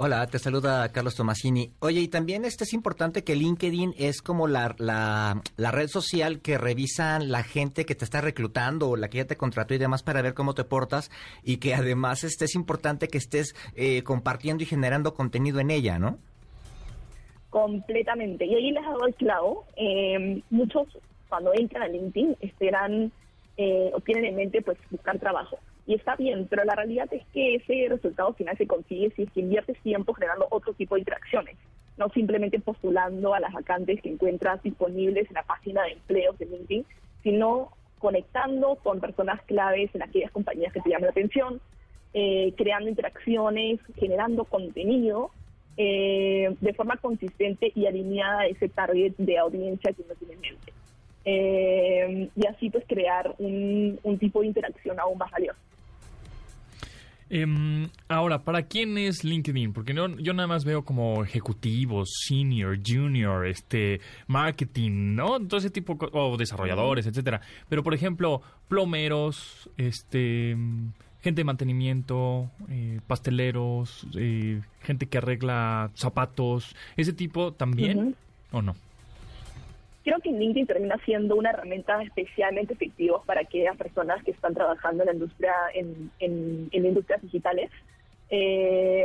Hola, 0.00 0.24
te 0.28 0.38
saluda 0.38 0.92
Carlos 0.92 1.16
Tomasini. 1.16 1.72
Oye, 1.80 2.00
y 2.00 2.06
también 2.06 2.44
este 2.44 2.62
es 2.62 2.72
importante 2.72 3.24
que 3.24 3.34
LinkedIn 3.34 3.94
es 3.98 4.22
como 4.22 4.46
la, 4.46 4.76
la, 4.78 5.42
la 5.56 5.70
red 5.72 5.88
social 5.88 6.40
que 6.40 6.56
revisan 6.56 7.32
la 7.32 7.42
gente 7.42 7.84
que 7.84 7.96
te 7.96 8.04
está 8.04 8.20
reclutando 8.20 8.90
o 8.90 8.96
la 8.96 9.08
que 9.08 9.18
ya 9.18 9.26
te 9.26 9.36
contrató 9.36 9.74
y 9.74 9.78
demás 9.78 10.04
para 10.04 10.22
ver 10.22 10.34
cómo 10.34 10.54
te 10.54 10.62
portas 10.62 11.10
y 11.42 11.56
que 11.56 11.74
además 11.74 12.22
este 12.22 12.44
es 12.44 12.54
importante 12.54 13.08
que 13.08 13.18
estés 13.18 13.56
eh, 13.74 14.04
compartiendo 14.04 14.62
y 14.62 14.66
generando 14.66 15.14
contenido 15.14 15.58
en 15.58 15.72
ella, 15.72 15.98
¿no? 15.98 16.18
Completamente. 17.50 18.46
Y 18.46 18.54
ahí 18.54 18.70
les 18.70 18.84
ha 18.84 18.90
dado 18.90 19.06
el 19.06 19.14
clavo. 19.16 19.64
Eh, 19.74 20.42
muchos 20.50 20.86
cuando 21.28 21.52
entran 21.54 21.82
a 21.82 21.88
LinkedIn 21.88 22.36
esperan 22.40 23.10
eh, 23.60 23.90
o 23.92 24.00
tienen 24.00 24.24
en 24.24 24.36
mente 24.36 24.62
pues 24.62 24.78
buscar 24.88 25.18
trabajo. 25.18 25.58
Y 25.84 25.94
está 25.94 26.14
bien, 26.14 26.46
pero 26.48 26.64
la 26.64 26.76
realidad 26.76 27.08
es 27.10 27.26
que 27.32 27.56
ese 27.56 27.88
resultado 27.88 28.32
final 28.34 28.56
se 28.56 28.68
consigue 28.68 29.10
si 29.16 29.24
es 29.24 29.32
que 29.32 29.40
inviertes 29.40 29.76
tiempo 29.82 30.14
generando 30.14 30.46
otro 30.50 30.72
tipo 30.74 30.94
de 30.94 31.00
interacciones, 31.00 31.56
no 31.96 32.08
simplemente 32.10 32.60
postulando 32.60 33.34
a 33.34 33.40
las 33.40 33.52
vacantes 33.52 34.00
que 34.00 34.10
encuentras 34.10 34.62
disponibles 34.62 35.26
en 35.26 35.34
la 35.34 35.42
página 35.42 35.82
de 35.82 35.92
empleos 35.92 36.38
de 36.38 36.46
LinkedIn, 36.46 36.86
sino 37.24 37.72
conectando 37.98 38.76
con 38.76 39.00
personas 39.00 39.42
claves 39.42 39.92
en 39.92 40.02
aquellas 40.02 40.30
compañías 40.30 40.72
que 40.72 40.80
te 40.80 40.90
llaman 40.90 41.06
la 41.06 41.10
atención, 41.10 41.60
eh, 42.14 42.54
creando 42.56 42.88
interacciones, 42.88 43.80
generando 43.96 44.44
contenido 44.44 45.30
eh, 45.76 46.54
de 46.60 46.74
forma 46.74 46.96
consistente 46.96 47.72
y 47.74 47.86
alineada 47.86 48.40
a 48.40 48.46
ese 48.46 48.68
target 48.68 49.14
de 49.16 49.38
audiencia 49.38 49.92
que 49.92 50.02
uno 50.02 50.14
tiene 50.14 50.34
en 50.34 50.40
mente. 50.40 50.72
Eh, 51.30 52.30
y 52.34 52.46
así 52.46 52.70
pues 52.70 52.84
crear 52.88 53.34
un, 53.38 54.00
un 54.02 54.18
tipo 54.18 54.40
de 54.40 54.46
interacción 54.46 54.98
aún 54.98 55.18
más 55.18 55.30
valioso. 55.30 55.58
Em, 57.30 57.90
ahora, 58.08 58.42
¿para 58.42 58.62
quién 58.62 58.96
es 58.96 59.22
LinkedIn? 59.22 59.74
Porque 59.74 59.92
no, 59.92 60.16
yo 60.18 60.32
nada 60.32 60.46
más 60.46 60.64
veo 60.64 60.84
como 60.84 61.22
ejecutivos, 61.22 62.08
senior, 62.26 62.78
junior, 62.84 63.46
este, 63.46 64.00
marketing, 64.26 65.14
¿no? 65.14 65.38
Todo 65.46 65.58
ese 65.58 65.68
tipo, 65.68 65.98
o 66.12 66.36
desarrolladores, 66.38 67.06
etcétera. 67.06 67.42
Pero, 67.68 67.82
por 67.82 67.92
ejemplo, 67.92 68.40
plomeros, 68.68 69.68
este, 69.76 70.56
gente 71.20 71.40
de 71.40 71.44
mantenimiento, 71.44 72.50
eh, 72.70 73.00
pasteleros, 73.06 74.06
eh, 74.16 74.62
gente 74.80 75.06
que 75.06 75.18
arregla 75.18 75.90
zapatos, 75.94 76.74
ese 76.96 77.12
tipo 77.12 77.52
también. 77.52 78.16
¿o 78.52 78.62
no? 78.62 78.74
Creo 80.08 80.20
que 80.20 80.32
LinkedIn 80.32 80.66
termina 80.66 80.96
siendo 81.04 81.36
una 81.36 81.50
herramienta 81.50 82.02
especialmente 82.02 82.72
efectiva 82.72 83.20
para 83.26 83.42
aquellas 83.42 83.76
personas 83.76 84.24
que 84.24 84.30
están 84.30 84.54
trabajando 84.54 85.02
en 85.02 85.08
la 85.08 85.12
industria, 85.12 85.52
en, 85.74 86.10
en, 86.18 86.70
industrias 86.72 87.20
digitales. 87.20 87.70
Eh, 88.30 89.04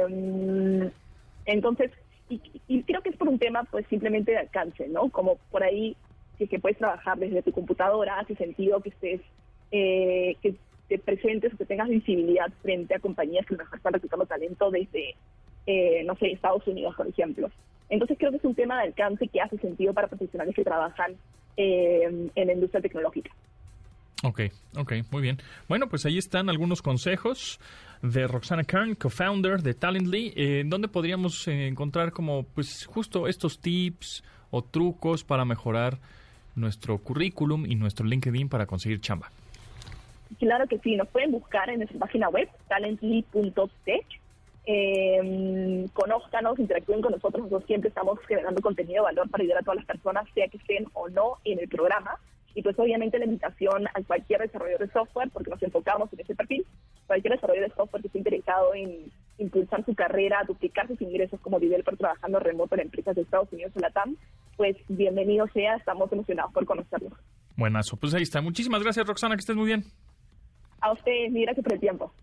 entonces, 1.45 1.91
y, 2.29 2.39
y 2.69 2.83
creo 2.83 3.01
que 3.01 3.09
es 3.09 3.17
por 3.17 3.27
un 3.27 3.37
tema 3.37 3.65
pues 3.65 3.85
simplemente 3.87 4.31
de 4.31 4.37
alcance, 4.37 4.87
¿no? 4.87 5.09
Como 5.09 5.35
por 5.51 5.63
ahí, 5.63 5.97
si 6.37 6.45
es 6.45 6.49
que 6.49 6.59
puedes 6.59 6.77
trabajar 6.77 7.17
desde 7.17 7.41
tu 7.41 7.51
computadora, 7.51 8.19
hace 8.19 8.35
sentido 8.35 8.79
que 8.79 8.87
estés, 8.87 9.19
eh, 9.71 10.37
que 10.41 10.55
te 10.87 10.99
presentes 10.99 11.53
o 11.53 11.57
que 11.57 11.65
tengas 11.65 11.89
visibilidad 11.89 12.49
frente 12.61 12.95
a 12.95 12.99
compañías 12.99 13.45
que 13.45 13.57
mejor 13.57 13.75
están 13.75 13.91
reclutando 13.91 14.25
talento 14.25 14.71
desde, 14.71 15.15
eh, 15.67 16.01
no 16.05 16.15
sé, 16.15 16.31
Estados 16.31 16.65
Unidos, 16.65 16.95
por 16.95 17.07
ejemplo. 17.07 17.51
Entonces 17.89 18.17
creo 18.17 18.31
que 18.31 18.37
es 18.37 18.43
un 18.43 18.55
tema 18.55 18.77
de 18.77 18.87
alcance 18.87 19.27
que 19.27 19.41
hace 19.41 19.57
sentido 19.57 19.93
para 19.93 20.07
profesionales 20.07 20.55
que 20.55 20.63
trabajan 20.63 21.15
eh, 21.57 22.29
en 22.35 22.47
la 22.47 22.53
industria 22.53 22.81
tecnológica. 22.81 23.31
Ok, 24.23 24.39
ok, 24.77 24.93
muy 25.11 25.21
bien. 25.21 25.37
Bueno, 25.67 25.87
pues 25.89 26.05
ahí 26.05 26.17
están 26.17 26.49
algunos 26.49 26.81
consejos 26.81 27.59
de 28.01 28.25
Roxana 28.25 28.63
Kern, 28.63 28.95
co-founder 28.95 29.61
de 29.61 29.73
Talently, 29.73 30.33
eh, 30.35 30.63
donde 30.65 30.87
podríamos 30.87 31.45
eh, 31.49 31.67
encontrar 31.67 32.13
como, 32.13 32.43
pues, 32.43 32.85
justo 32.85 33.27
estos 33.27 33.59
tips 33.59 34.23
o 34.49 34.61
trucos 34.61 35.25
para 35.25 35.43
mejorar 35.43 35.97
nuestro 36.55 36.97
currículum 36.99 37.65
y 37.65 37.75
nuestro 37.75 38.05
LinkedIn 38.05 38.47
para 38.47 38.65
conseguir 38.65 39.01
chamba. 39.01 39.29
Claro 40.39 40.67
que 40.67 40.79
sí, 40.79 40.95
nos 40.95 41.09
pueden 41.09 41.31
buscar 41.31 41.69
en 41.69 41.79
nuestra 41.79 41.99
página 41.99 42.29
web, 42.29 42.49
talently.tech. 42.69 44.05
Eh, 44.65 45.85
conózcanos, 45.93 46.57
interactúen 46.59 47.01
con 47.01 47.11
nosotros. 47.11 47.43
Nosotros 47.43 47.67
siempre 47.67 47.89
estamos 47.89 48.19
generando 48.27 48.61
contenido 48.61 49.03
de 49.03 49.13
valor 49.13 49.29
para 49.29 49.43
ayudar 49.43 49.59
a 49.59 49.63
todas 49.63 49.77
las 49.77 49.85
personas, 49.85 50.25
sea 50.33 50.47
que 50.47 50.57
estén 50.57 50.85
o 50.93 51.09
no 51.09 51.37
en 51.43 51.59
el 51.59 51.67
programa. 51.67 52.17
Y 52.55 52.61
pues 52.61 52.77
obviamente 52.77 53.17
la 53.17 53.25
invitación 53.25 53.87
a 53.87 54.03
cualquier 54.03 54.41
desarrollador 54.41 54.87
de 54.87 54.93
software, 54.93 55.29
porque 55.33 55.49
nos 55.49 55.63
enfocamos 55.63 56.13
en 56.13 56.19
ese 56.19 56.35
perfil, 56.35 56.65
cualquier 57.07 57.33
desarrollador 57.33 57.69
de 57.69 57.75
software 57.75 58.01
que 58.01 58.07
esté 58.07 58.19
interesado 58.19 58.73
en 58.75 59.11
impulsar 59.39 59.83
su 59.85 59.95
carrera, 59.95 60.43
duplicar 60.47 60.87
sus 60.87 61.01
ingresos 61.01 61.39
como 61.41 61.59
developer 61.59 61.97
trabajando 61.97 62.39
remoto 62.39 62.75
en 62.75 62.81
empresas 62.81 63.15
de 63.15 63.23
Estados 63.23 63.51
Unidos 63.51 63.73
o 63.75 63.79
Latam, 63.79 64.15
pues 64.55 64.77
bienvenido 64.87 65.47
sea, 65.53 65.75
estamos 65.75 66.11
emocionados 66.11 66.53
por 66.53 66.65
conocerlos. 66.65 67.13
Buenazo, 67.57 67.97
pues 67.97 68.13
ahí 68.13 68.23
está. 68.23 68.41
Muchísimas 68.41 68.83
gracias, 68.83 69.05
Roxana, 69.07 69.35
que 69.35 69.39
estés 69.39 69.55
muy 69.55 69.65
bien. 69.65 69.83
A 70.79 70.91
ustedes, 70.91 71.33
gracias 71.33 71.63
por 71.63 71.73
el 71.73 71.79
tiempo. 71.79 72.13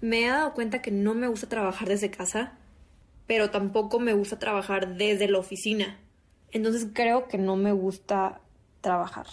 Me 0.00 0.24
he 0.24 0.28
dado 0.28 0.52
cuenta 0.54 0.80
que 0.80 0.90
no 0.90 1.14
me 1.14 1.26
gusta 1.26 1.48
trabajar 1.48 1.88
desde 1.88 2.10
casa, 2.10 2.52
pero 3.26 3.50
tampoco 3.50 3.98
me 3.98 4.12
gusta 4.12 4.38
trabajar 4.38 4.96
desde 4.96 5.28
la 5.28 5.38
oficina. 5.38 5.98
Entonces 6.50 6.86
creo 6.92 7.26
que 7.26 7.36
no 7.36 7.56
me 7.56 7.72
gusta 7.72 8.40
trabajar. 8.80 9.26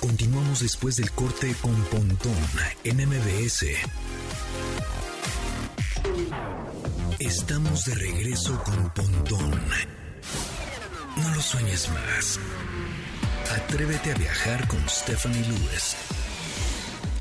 Continuamos 0.00 0.60
después 0.60 0.96
del 0.96 1.10
corte 1.10 1.54
con 1.60 1.74
Pontón 1.84 2.36
en 2.84 2.96
MBS. 3.08 3.66
Estamos 7.18 7.86
de 7.86 7.94
regreso 7.94 8.62
con 8.64 8.90
Pontón. 8.90 9.50
No 11.16 11.34
lo 11.34 11.40
sueñes 11.40 11.88
más. 11.90 12.38
Atrévete 13.56 14.12
a 14.12 14.14
viajar 14.14 14.68
con 14.68 14.88
Stephanie 14.88 15.42
Lewis. 15.42 15.96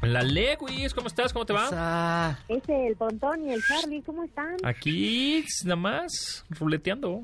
La 0.06 0.22
Lewis, 0.22 0.94
¿cómo 0.94 1.08
estás? 1.08 1.32
¿Cómo 1.32 1.46
te 1.46 1.54
va? 1.54 2.38
Ese, 2.50 2.88
el 2.88 2.96
Pontón 2.98 3.48
y 3.48 3.54
el 3.54 3.64
Charlie, 3.64 4.02
¿cómo 4.02 4.26
están? 4.26 4.58
Aquí, 4.64 5.46
nada 5.64 5.78
más, 5.78 6.46
ruleteando. 6.50 7.24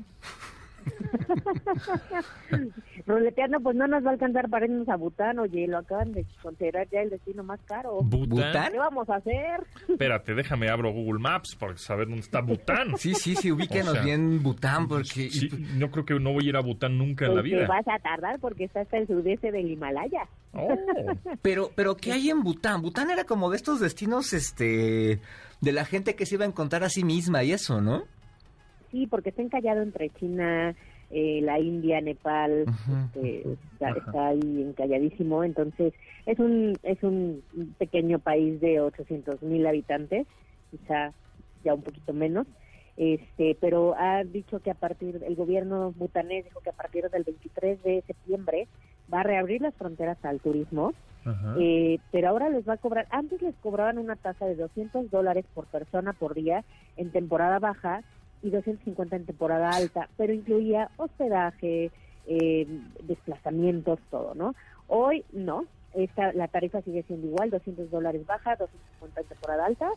Ruleteando, 3.06 3.60
pues 3.60 3.76
no 3.76 3.86
nos 3.86 4.04
va 4.04 4.10
a 4.10 4.12
alcanzar 4.12 4.48
para 4.48 4.66
irnos 4.66 4.88
a 4.88 4.96
Bután, 4.96 5.38
oye, 5.38 5.66
lo 5.66 5.78
acaban 5.78 6.12
de 6.12 6.24
considerar 6.42 6.88
ya 6.90 7.00
el 7.00 7.10
destino 7.10 7.42
más 7.42 7.60
caro. 7.66 8.00
¿Bután? 8.02 8.72
¿Qué 8.72 8.78
vamos 8.78 9.08
a 9.08 9.16
hacer? 9.16 9.64
Espérate, 9.88 10.34
déjame 10.34 10.68
abro 10.68 10.92
Google 10.92 11.20
Maps 11.20 11.56
para 11.56 11.76
saber 11.76 12.06
dónde 12.06 12.20
está 12.22 12.40
Bután. 12.40 12.94
Sí, 12.96 13.14
sí, 13.14 13.34
sí, 13.34 13.50
ubíquenos 13.50 13.88
O 13.90 13.92
sea, 13.94 14.02
bien 14.02 14.42
Bután, 14.42 14.86
porque... 14.88 15.30
Sí, 15.30 15.48
yo 15.78 15.90
creo 15.90 16.04
que 16.04 16.18
no 16.20 16.32
voy 16.32 16.46
a 16.46 16.48
ir 16.50 16.56
a 16.56 16.60
Bután 16.60 16.98
nunca 16.98 17.26
en 17.26 17.34
la 17.36 17.42
te 17.42 17.48
vida. 17.48 17.66
vas 17.66 17.86
a 17.88 17.98
tardar 17.98 18.38
porque 18.40 18.64
está 18.64 18.80
hasta 18.80 18.98
el 18.98 19.06
sudeste 19.06 19.50
del 19.50 19.70
Himalaya. 19.70 20.28
Oh, 20.52 20.68
Pero, 21.42 21.70
pero 21.74 21.96
¿qué 21.96 22.12
hay 22.12 22.28
en 22.30 22.42
Bután? 22.42 22.82
Bután 22.82 23.10
era 23.10 23.24
como 23.24 23.50
de 23.50 23.56
estos 23.56 23.80
destinos, 23.80 24.32
este, 24.32 25.20
de 25.60 25.72
la 25.72 25.84
gente 25.84 26.14
que 26.16 26.26
se 26.26 26.34
iba 26.34 26.44
a 26.44 26.48
encontrar 26.48 26.82
a 26.84 26.88
sí 26.90 27.04
misma 27.04 27.42
y 27.44 27.52
eso, 27.52 27.80
¿no? 27.80 28.02
Sí, 28.90 29.06
porque 29.06 29.28
está 29.30 29.42
encallado 29.42 29.82
entre 29.82 30.10
China, 30.10 30.74
eh, 31.10 31.40
la 31.42 31.58
India, 31.58 32.00
Nepal, 32.00 32.66
este, 33.04 33.52
está, 33.72 33.90
está 33.90 34.28
ahí 34.28 34.62
encalladísimo. 34.62 35.42
Entonces, 35.42 35.92
es 36.26 36.38
un, 36.38 36.78
es 36.82 37.02
un 37.02 37.42
pequeño 37.78 38.18
país 38.18 38.60
de 38.60 38.80
800 38.80 39.42
mil 39.42 39.66
habitantes, 39.66 40.26
quizá 40.70 41.12
ya 41.64 41.74
un 41.74 41.82
poquito 41.82 42.12
menos. 42.12 42.46
Este, 42.96 43.56
pero 43.60 43.94
ha 43.98 44.24
dicho 44.24 44.60
que 44.60 44.70
a 44.70 44.74
partir, 44.74 45.22
el 45.26 45.34
gobierno 45.34 45.92
butanés 45.96 46.44
dijo 46.44 46.60
que 46.60 46.70
a 46.70 46.74
partir 46.74 47.08
del 47.08 47.24
23 47.24 47.82
de 47.82 48.02
septiembre 48.06 48.68
va 49.12 49.20
a 49.20 49.24
reabrir 49.24 49.62
las 49.62 49.74
fronteras 49.74 50.22
al 50.24 50.40
turismo, 50.40 50.92
eh, 51.58 51.98
pero 52.10 52.28
ahora 52.28 52.48
les 52.48 52.68
va 52.68 52.74
a 52.74 52.78
cobrar, 52.78 53.06
antes 53.10 53.42
les 53.42 53.54
cobraban 53.56 53.98
una 53.98 54.16
tasa 54.16 54.46
de 54.46 54.54
200 54.54 55.10
dólares 55.10 55.44
por 55.54 55.66
persona 55.66 56.12
por 56.12 56.34
día 56.34 56.64
en 56.96 57.10
temporada 57.10 57.58
baja 57.58 58.02
y 58.42 58.50
250 58.50 59.16
en 59.16 59.26
temporada 59.26 59.70
alta, 59.70 60.08
pero 60.16 60.32
incluía 60.32 60.90
hospedaje, 60.96 61.90
eh, 62.26 62.66
desplazamientos, 63.02 63.98
todo, 64.10 64.34
¿no? 64.34 64.54
Hoy 64.88 65.24
no, 65.32 65.64
esta, 65.94 66.32
la 66.32 66.48
tarifa 66.48 66.80
sigue 66.82 67.02
siendo 67.04 67.26
igual, 67.26 67.50
200 67.50 67.90
dólares 67.90 68.24
baja, 68.26 68.56
250 68.56 69.20
en 69.20 69.26
temporada 69.26 69.66
alta, 69.66 69.88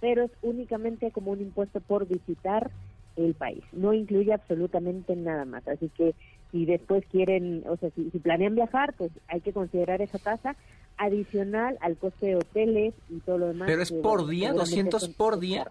pero 0.00 0.24
es 0.24 0.30
únicamente 0.42 1.10
como 1.12 1.30
un 1.32 1.40
impuesto 1.40 1.80
por 1.80 2.06
visitar 2.06 2.70
el 3.16 3.34
país, 3.34 3.62
no 3.72 3.92
incluye 3.92 4.32
absolutamente 4.32 5.14
nada 5.14 5.44
más, 5.44 5.66
así 5.68 5.90
que 5.90 6.14
si 6.50 6.64
después 6.64 7.04
quieren, 7.10 7.62
o 7.68 7.76
sea, 7.76 7.90
si, 7.90 8.10
si 8.10 8.18
planean 8.18 8.54
viajar, 8.54 8.94
pues 8.96 9.10
hay 9.28 9.40
que 9.40 9.52
considerar 9.52 10.00
esa 10.02 10.18
tasa 10.18 10.56
adicional 10.98 11.78
al 11.80 11.96
coste 11.96 12.26
de 12.26 12.36
hoteles 12.36 12.94
y 13.10 13.20
todo 13.20 13.38
lo 13.38 13.46
demás. 13.48 13.66
Pero 13.66 13.82
es 13.82 13.92
por 13.92 14.28
día, 14.28 14.48
seguramente 14.48 14.90
200 14.90 15.02
son- 15.02 15.14
por 15.14 15.40
día. 15.40 15.66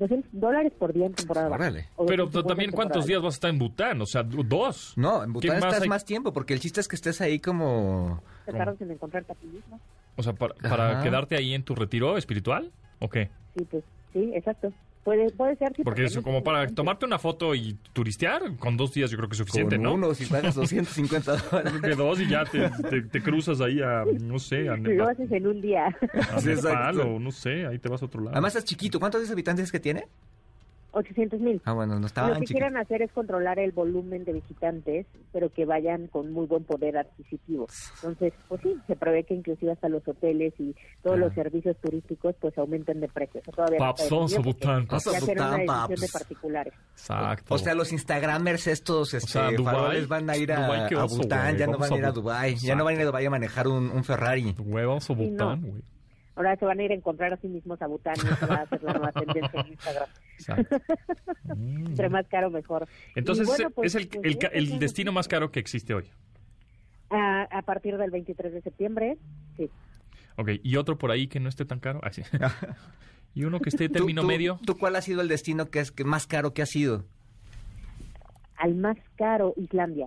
200 0.00 0.30
dólares 0.32 0.72
por 0.78 0.92
día 0.92 1.06
en 1.06 1.12
temporada 1.12 1.48
baja. 1.48 1.62
Órale. 1.62 1.88
O 1.96 2.06
Pero 2.06 2.24
250 2.24 2.48
también, 2.48 2.70
¿cuántos 2.72 3.06
días 3.06 3.22
vas 3.22 3.34
a 3.34 3.36
estar 3.36 3.50
en 3.50 3.58
Bután? 3.58 4.00
O 4.00 4.06
sea, 4.06 4.22
dos. 4.22 4.94
No, 4.96 5.22
en 5.22 5.32
Bután 5.32 5.50
¿Qué 5.50 5.60
más 5.60 5.64
estás 5.64 5.82
hay? 5.82 5.88
más 5.88 6.04
tiempo, 6.04 6.32
porque 6.32 6.54
el 6.54 6.60
chiste 6.60 6.80
es 6.80 6.88
que 6.88 6.96
estés 6.96 7.20
ahí 7.20 7.38
como... 7.38 8.22
Te 8.46 8.52
tardas 8.52 8.80
en 8.80 8.90
encontrar 8.90 9.24
tapillismo. 9.24 9.78
O 10.16 10.22
sea, 10.22 10.32
para, 10.32 10.54
para 10.54 11.02
quedarte 11.02 11.36
ahí 11.36 11.54
en 11.54 11.62
tu 11.62 11.74
retiro 11.74 12.16
espiritual, 12.16 12.72
¿o 12.98 13.08
qué? 13.08 13.30
Sí, 13.56 13.66
pues, 13.70 13.84
sí, 14.12 14.32
exacto. 14.34 14.72
Puede, 15.04 15.30
puede 15.30 15.56
ser, 15.56 15.72
sí. 15.74 15.82
Porque 15.82 16.04
es 16.04 16.14
no 16.14 16.22
como 16.22 16.38
es 16.38 16.44
para 16.44 16.66
tomarte 16.68 17.06
una 17.06 17.18
foto 17.18 17.54
y 17.54 17.76
turistear, 17.94 18.42
con 18.58 18.76
dos 18.76 18.92
días 18.92 19.10
yo 19.10 19.16
creo 19.16 19.28
que 19.30 19.32
es 19.34 19.38
suficiente, 19.38 19.76
con 19.76 19.82
¿no? 19.84 19.94
uno, 19.94 20.14
si 20.14 20.26
pagas 20.26 20.54
250 20.56 21.36
Yo 21.36 21.42
dólares. 21.50 21.72
creo 21.80 21.96
que 21.96 22.02
dos 22.02 22.20
y 22.20 22.28
ya 22.28 22.44
te, 22.44 22.68
te- 22.88 23.02
te 23.02 23.22
cruzas 23.22 23.60
ahí 23.62 23.80
a, 23.80 24.04
no 24.20 24.38
sé, 24.38 24.68
a, 24.68 24.72
Lo 24.76 24.82
Nepal, 24.82 25.08
haces 25.08 25.32
en 25.32 25.46
un 25.46 25.60
día. 25.62 25.86
a 25.86 26.40
Nepal 26.42 27.00
o 27.00 27.18
no 27.18 27.30
sé, 27.30 27.64
ahí 27.66 27.78
te 27.78 27.88
vas 27.88 28.02
a 28.02 28.06
otro 28.06 28.20
lado. 28.20 28.32
Además 28.34 28.56
es 28.56 28.64
chiquito. 28.64 29.00
¿Cuántos 29.00 29.30
habitantes 29.30 29.72
que 29.72 29.80
tiene? 29.80 30.04
800 30.92 31.40
mil. 31.40 31.60
Ah, 31.64 31.72
bueno, 31.72 31.94
no 31.94 32.00
Lo 32.00 32.06
estaba 32.06 32.28
que 32.28 32.32
tan 32.34 32.42
chiquito. 32.42 32.58
quieren 32.58 32.76
hacer 32.76 33.02
es 33.02 33.12
controlar 33.12 33.58
el 33.58 33.72
volumen 33.72 34.24
de 34.24 34.32
visitantes, 34.32 35.06
pero 35.32 35.52
que 35.52 35.64
vayan 35.64 36.06
con 36.08 36.32
muy 36.32 36.46
buen 36.46 36.64
poder 36.64 36.96
adquisitivo. 36.98 37.66
Entonces, 37.96 38.32
pues 38.48 38.60
sí, 38.62 38.76
se 38.86 38.96
prevé 38.96 39.24
que 39.24 39.34
inclusive 39.34 39.72
hasta 39.72 39.88
los 39.88 40.06
hoteles 40.06 40.52
y 40.58 40.74
todos 41.02 41.16
Ah. 41.16 41.20
los 41.20 41.34
servicios 41.34 41.76
turísticos 41.80 42.34
pues 42.40 42.56
aumenten 42.58 43.00
de 43.00 43.08
precio. 43.08 43.40
Eso 43.40 43.52
todavía 43.52 43.78
no 43.78 43.84
está 43.90 44.02
Paps, 44.02 44.10
a 45.06 45.20
Ya 45.20 45.64
una 45.64 45.66
paps. 45.88 46.00
de 46.00 46.08
particulares. 46.08 46.74
Exacto. 46.92 47.54
O 47.54 47.58
sea, 47.58 47.74
los 47.74 47.92
Instagramers 47.92 48.66
estos, 48.66 49.14
este, 49.14 49.30
sea, 49.30 49.50
Dubái. 49.50 49.74
faroles 49.74 50.08
van 50.08 50.28
a 50.30 50.36
ir 50.36 50.52
a, 50.52 50.66
a 50.86 51.04
Bután, 51.04 51.56
ya 51.56 51.66
no 51.66 51.78
van 51.78 51.92
a 51.92 51.96
ir 51.96 52.04
a 52.04 52.12
Dubai, 52.12 52.54
ya 52.56 52.74
no 52.74 52.84
van 52.84 52.94
a 52.94 52.96
ir 52.96 53.02
a 53.02 53.06
Dubai 53.06 53.26
a 53.26 53.30
manejar 53.30 53.68
un, 53.68 53.90
un 53.90 54.04
Ferrari. 54.04 54.54
Güey, 54.58 54.84
vamos 54.84 55.04
a 55.08 55.14
Sí, 55.14 55.20
no. 55.20 55.28
Bután, 55.30 55.60
güey. 55.62 55.82
Ahora 56.40 56.56
se 56.56 56.64
van 56.64 56.78
a 56.80 56.82
ir 56.82 56.90
a 56.90 56.94
encontrar 56.94 57.34
a 57.34 57.36
sí 57.36 57.48
mismos 57.48 57.82
a 57.82 57.86
Bután 57.86 58.14
y 58.16 58.26
esa 58.32 58.46
va 58.46 58.54
a 58.62 58.66
ser 58.66 58.82
la 58.82 58.94
nueva 58.94 59.12
tendencia 59.12 59.60
en 59.60 59.66
Instagram. 59.72 60.08
Exacto. 60.38 60.76
Mm. 61.54 61.86
Entre 61.88 62.08
más 62.08 62.26
caro, 62.28 62.48
mejor. 62.48 62.86
Entonces, 63.14 63.46
bueno, 63.46 63.68
pues, 63.70 63.94
es 63.94 64.00
el, 64.02 64.08
pues, 64.08 64.24
el, 64.24 64.38
eso 64.38 64.48
el 64.52 64.72
es- 64.72 64.80
destino 64.80 65.12
más 65.12 65.28
caro 65.28 65.50
que 65.50 65.60
existe 65.60 65.92
hoy. 65.92 66.04
A, 67.10 67.42
a 67.42 67.62
partir 67.62 67.98
del 67.98 68.10
23 68.10 68.52
de 68.54 68.62
septiembre, 68.62 69.18
sí. 69.58 69.68
Ok, 70.36 70.50
y 70.62 70.76
otro 70.76 70.96
por 70.96 71.10
ahí 71.10 71.26
que 71.26 71.40
no 71.40 71.48
esté 71.50 71.64
tan 71.66 71.78
caro. 71.80 72.00
Ah, 72.02 72.10
sí. 72.12 72.22
y 73.34 73.44
uno 73.44 73.60
que 73.60 73.68
esté 73.68 73.88
¿Tú- 73.88 73.92
término 73.94 74.22
tú- 74.22 74.28
medio. 74.28 74.58
¿Tú 74.64 74.78
cuál 74.78 74.96
ha 74.96 75.02
sido 75.02 75.20
el 75.20 75.28
destino 75.28 75.66
que 75.70 75.80
es 75.80 75.90
que 75.92 76.04
más 76.04 76.26
caro 76.26 76.54
que 76.54 76.62
ha 76.62 76.66
sido? 76.66 77.04
Al 78.56 78.74
más 78.76 78.96
caro, 79.16 79.52
Islandia. 79.56 80.06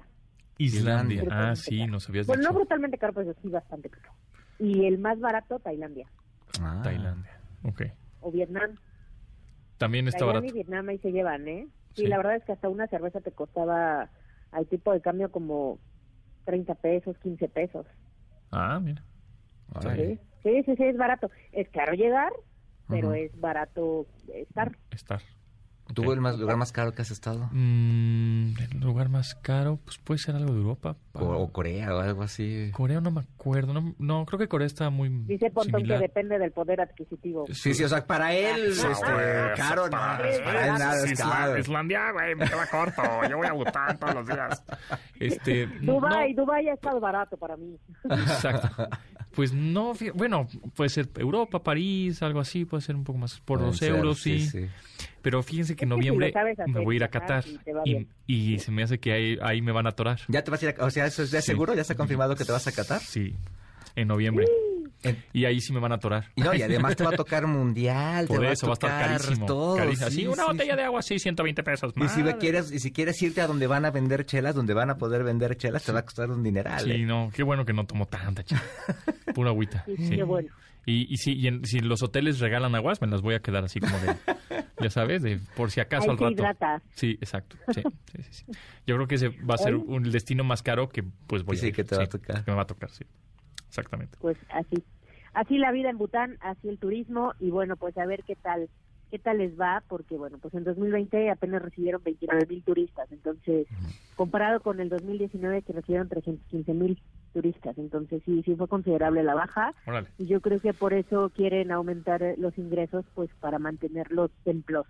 Islandia. 0.57 1.23
Islandia. 1.23 1.49
Ah, 1.51 1.55
sí, 1.55 1.85
nos 1.87 2.07
habías 2.09 2.25
Bueno, 2.25 2.41
no 2.43 2.49
dicho. 2.49 2.59
brutalmente 2.59 2.97
caro, 2.97 3.13
pero 3.13 3.35
sí 3.41 3.49
bastante 3.49 3.89
caro. 3.89 4.11
Y 4.59 4.85
el 4.85 4.97
más 4.99 5.19
barato, 5.19 5.59
Tailandia. 5.59 6.07
Ah. 6.61 6.81
Tailandia. 6.83 7.31
Ok. 7.63 7.81
O 8.21 8.31
Vietnam. 8.31 8.75
También 9.77 10.07
está 10.07 10.19
Tailandia 10.19 10.41
barato. 10.41 10.55
y 10.55 10.63
Vietnam 10.63 10.89
ahí 10.89 10.97
se 10.99 11.11
llevan, 11.11 11.47
¿eh? 11.47 11.67
Sí, 11.95 12.03
Sí. 12.03 12.07
la 12.07 12.17
verdad 12.17 12.35
es 12.35 12.43
que 12.43 12.51
hasta 12.51 12.69
una 12.69 12.87
cerveza 12.87 13.21
te 13.21 13.31
costaba 13.31 14.09
al 14.51 14.67
tipo 14.67 14.93
de 14.93 15.01
cambio 15.01 15.31
como 15.31 15.79
30 16.45 16.75
pesos, 16.75 17.17
15 17.19 17.49
pesos. 17.49 17.85
Ah, 18.51 18.79
mira. 18.81 19.03
Sí, 19.95 20.19
sí, 20.43 20.63
sí, 20.65 20.75
sí, 20.75 20.83
es 20.83 20.97
barato. 20.97 21.31
Es 21.51 21.67
caro 21.69 21.93
llegar, 21.93 22.31
pero 22.87 23.07
Ujú. 23.09 23.15
es 23.17 23.39
barato 23.39 24.05
estar. 24.33 24.77
Estar. 24.91 25.21
¿Tú 25.93 26.11
el 26.11 26.21
más, 26.21 26.37
lugar 26.37 26.57
más 26.57 26.71
caro 26.71 26.93
que 26.93 27.01
has 27.01 27.11
estado? 27.11 27.49
Mm, 27.51 28.53
el 28.59 28.79
lugar 28.79 29.09
más 29.09 29.35
caro, 29.35 29.79
pues 29.83 29.97
puede 29.97 30.19
ser 30.19 30.35
algo 30.35 30.53
de 30.53 30.59
Europa. 30.59 30.95
O, 31.13 31.25
o 31.25 31.51
Corea 31.51 31.95
o 31.95 31.99
algo 31.99 32.23
así. 32.23 32.71
Corea 32.73 33.01
no 33.01 33.11
me 33.11 33.21
acuerdo. 33.21 33.73
No, 33.73 33.95
no, 33.99 34.25
creo 34.25 34.39
que 34.39 34.47
Corea 34.47 34.67
está 34.67 34.89
muy 34.89 35.09
Dice 35.09 35.49
Pontón 35.51 35.81
similar. 35.81 35.99
que 35.99 36.07
depende 36.07 36.39
del 36.39 36.51
poder 36.51 36.81
adquisitivo. 36.81 37.45
Sí, 37.51 37.73
sí, 37.73 37.83
o 37.83 37.89
sea, 37.89 38.05
para 38.05 38.33
él, 38.33 38.71
este, 38.71 38.87
caro, 39.55 39.85
no, 39.85 39.91
para 39.91 40.29
él 40.29 40.73
nada 40.73 41.05
es 41.05 41.19
caro. 41.19 41.57
Islandia, 41.57 42.11
güey, 42.11 42.35
me 42.35 42.49
queda 42.49 42.67
corto. 42.67 43.01
Yo 43.29 43.37
voy 43.37 43.47
a 43.47 43.53
Bután 43.53 43.97
todos 43.99 44.15
los 44.15 44.27
días. 44.27 44.63
Este, 45.19 45.67
Dubai, 45.81 46.33
Dubai 46.33 46.67
ha 46.69 46.73
estado 46.73 46.99
barato 46.99 47.37
para 47.37 47.55
mí. 47.57 47.77
no, 48.03 48.15
exacto. 48.15 48.87
Pues 49.35 49.51
no, 49.51 49.93
bueno, 50.13 50.47
puede 50.75 50.91
ser 50.91 51.09
Europa, 51.15 51.63
París, 51.63 52.21
algo 52.21 52.39
así, 52.39 52.65
puede 52.65 52.81
ser 52.81 52.95
un 52.95 53.03
poco 53.03 53.17
más 53.17 53.39
por 53.39 53.59
los 53.59 53.81
euros, 53.81 54.19
sí. 54.19 54.41
sí. 54.41 54.69
Pero 55.23 55.41
fíjense 55.41 55.75
que 55.75 55.85
en 55.85 55.91
Es 55.93 55.95
que 55.97 56.03
si 56.03 56.07
noviembre 56.09 56.33
hacer, 56.39 56.67
me 56.67 56.79
voy 56.83 56.95
a 56.95 56.97
ir 56.97 57.03
a 57.03 57.07
Qatar 57.07 57.43
y 58.27 58.59
se 58.59 58.71
me 58.71 58.83
hace 58.83 58.99
que 58.99 59.11
ahí, 59.13 59.37
ahí 59.41 59.61
me 59.61 59.71
van 59.71 59.87
a 59.87 59.89
atorar. 59.89 60.19
¿Ya 60.27 60.43
te 60.43 60.51
vas 60.51 60.61
a 60.61 60.69
ir 60.69 60.75
a, 60.79 60.85
o 60.85 60.91
sea, 60.91 61.05
eso 61.07 61.23
es 61.23 61.31
ya 61.31 61.41
Sí. 61.41 61.47
seguro? 61.47 61.73
¿Ya 61.73 61.81
está 61.81 61.95
confirmado 61.95 62.35
que 62.35 62.45
te 62.45 62.51
vas 62.51 62.67
a 62.67 62.71
Qatar? 62.71 63.01
Sí, 63.01 63.33
en 63.95 64.07
noviembre. 64.09 64.45
Y 65.33 65.43
ahí 65.43 65.59
sí 65.59 65.73
me 65.73 65.79
van 65.81 65.91
a 65.91 65.95
atorar. 65.95 66.29
Y 66.35 66.41
no, 66.41 66.53
y 66.53 66.61
además 66.61 66.95
te 66.95 67.03
va 67.03 67.09
a 67.09 67.13
tocar 67.17 67.45
mundial, 67.45 68.25
Por 68.25 68.39
te 68.39 68.51
eso 68.53 68.67
va 68.67 68.73
a 68.73 68.75
estar 68.75 69.17
carísimo. 69.19 69.45
todo, 69.45 69.75
carísimo. 69.75 70.09
sí, 70.09 70.27
una 70.27 70.43
sí, 70.43 70.51
botella 70.51 70.71
sí. 70.73 70.77
de 70.77 70.83
agua, 70.83 71.01
sí, 71.01 71.19
120 71.19 71.63
pesos. 71.63 71.93
Y 71.97 72.07
si, 72.07 72.23
quieres, 72.39 72.71
y 72.71 72.79
si 72.79 72.91
quieres 72.93 73.21
irte 73.21 73.41
a 73.41 73.47
donde 73.47 73.67
van 73.67 73.83
a 73.83 73.91
vender 73.91 74.25
chelas, 74.25 74.55
donde 74.55 74.73
van 74.73 74.89
a 74.89 74.97
poder 74.97 75.23
vender 75.25 75.57
chelas, 75.57 75.83
te 75.83 75.91
va 75.91 75.99
a 75.99 76.05
costar 76.05 76.29
un 76.29 76.41
dineral. 76.41 76.85
Sí, 76.85 76.91
¿eh? 76.91 76.99
no, 77.05 77.31
qué 77.35 77.43
bueno 77.43 77.65
que 77.65 77.73
no 77.73 77.85
tomo 77.85 78.05
tanta 78.07 78.43
chica. 78.43 78.61
Pura 79.35 79.49
agüita. 79.49 79.83
Sí, 79.85 79.95
sí. 80.07 80.15
qué 80.15 80.23
bueno. 80.23 80.49
Y, 80.85 81.11
y, 81.13 81.17
si, 81.17 81.33
y 81.33 81.47
en- 81.47 81.65
si 81.65 81.79
los 81.79 82.03
hoteles 82.03 82.39
regalan 82.39 82.75
aguas, 82.75 83.01
me 83.01 83.07
las 83.07 83.21
voy 83.21 83.35
a 83.35 83.39
quedar 83.39 83.63
así 83.63 83.79
como 83.79 83.97
de, 83.99 84.15
ya 84.81 84.89
sabes, 84.89 85.21
de 85.23 85.39
por 85.55 85.71
si 85.71 85.79
acaso 85.79 86.03
Ahí 86.05 86.09
al 86.11 86.17
rato. 86.17 86.31
hidratas. 86.31 86.83
Sí, 86.93 87.11
exacto. 87.21 87.55
Sí, 87.73 87.81
sí, 88.11 88.23
sí, 88.23 88.33
sí. 88.33 88.45
Yo 88.85 88.95
creo 88.95 89.07
que 89.07 89.15
ese 89.15 89.29
va 89.29 89.55
a 89.55 89.57
ser 89.59 89.75
Oye. 89.75 89.83
un 89.87 90.05
el 90.05 90.11
destino 90.11 90.43
más 90.43 90.61
caro 90.61 90.89
que 90.89 91.03
pues 91.27 91.43
voy 91.43 91.55
Sí, 91.57 91.67
a 91.67 91.69
ir. 91.69 91.75
que 91.75 91.83
te 91.85 91.95
va 91.95 92.03
a 92.03 92.07
tocar. 92.07 92.43
Que 92.43 92.51
me 92.51 92.55
va 92.57 92.63
a 92.63 92.67
tocar, 92.67 92.89
sí. 92.89 93.05
Exactamente. 93.67 94.17
Pues 94.19 94.37
así. 94.49 94.83
Así 95.33 95.57
la 95.57 95.71
vida 95.71 95.89
en 95.89 95.97
Bután, 95.97 96.37
así 96.41 96.69
el 96.69 96.77
turismo 96.77 97.33
y 97.39 97.49
bueno, 97.49 97.75
pues 97.75 97.97
a 97.97 98.05
ver 98.05 98.23
qué 98.23 98.35
tal 98.35 98.69
qué 99.09 99.19
tal 99.19 99.37
les 99.37 99.59
va, 99.59 99.83
porque 99.87 100.15
bueno, 100.17 100.39
pues 100.39 100.53
en 100.55 100.63
2020 100.63 101.29
apenas 101.29 101.61
recibieron 101.61 102.01
29 102.03 102.47
mil 102.47 102.63
turistas, 102.63 103.11
entonces 103.11 103.67
comparado 104.15 104.59
con 104.61 104.79
el 104.79 104.89
2019 104.89 105.61
que 105.61 105.71
recibieron 105.73 106.09
315 106.09 106.73
mil 106.73 106.99
turistas, 107.33 107.77
entonces 107.77 108.21
sí, 108.25 108.41
sí 108.45 108.55
fue 108.55 108.67
considerable 108.67 109.23
la 109.23 109.35
baja 109.35 109.73
Órale. 109.85 110.07
y 110.17 110.27
yo 110.27 110.39
creo 110.41 110.59
que 110.59 110.73
por 110.73 110.93
eso 110.93 111.31
quieren 111.35 111.71
aumentar 111.71 112.21
eh, 112.23 112.35
los 112.37 112.57
ingresos 112.57 113.05
pues 113.15 113.29
para 113.39 113.59
mantener 113.59 114.11
los 114.11 114.31
templos 114.43 114.85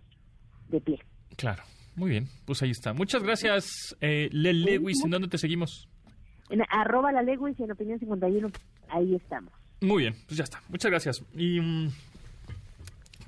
de 0.69 0.81
pie. 0.81 0.99
Claro. 1.37 1.63
Muy 1.95 2.09
bien. 2.09 2.27
Pues 2.45 2.61
ahí 2.63 2.71
está. 2.71 2.93
Muchas 2.93 3.23
gracias, 3.23 3.95
eh, 4.01 4.29
Le 4.31 4.53
Lewis. 4.53 5.03
¿En 5.03 5.11
dónde 5.11 5.27
te 5.27 5.37
seguimos? 5.37 5.87
En 6.49 6.61
arroba 6.69 7.11
la 7.11 7.21
Lewis 7.21 7.59
y 7.59 7.63
en 7.63 7.71
opinión 7.71 7.99
51, 7.99 8.49
ahí 8.89 9.15
estamos. 9.15 9.53
Muy 9.81 10.03
bien, 10.03 10.15
pues 10.27 10.37
ya 10.37 10.43
está. 10.43 10.61
Muchas 10.69 10.89
gracias. 10.91 11.23
Y 11.35 11.59
mm, 11.59 11.89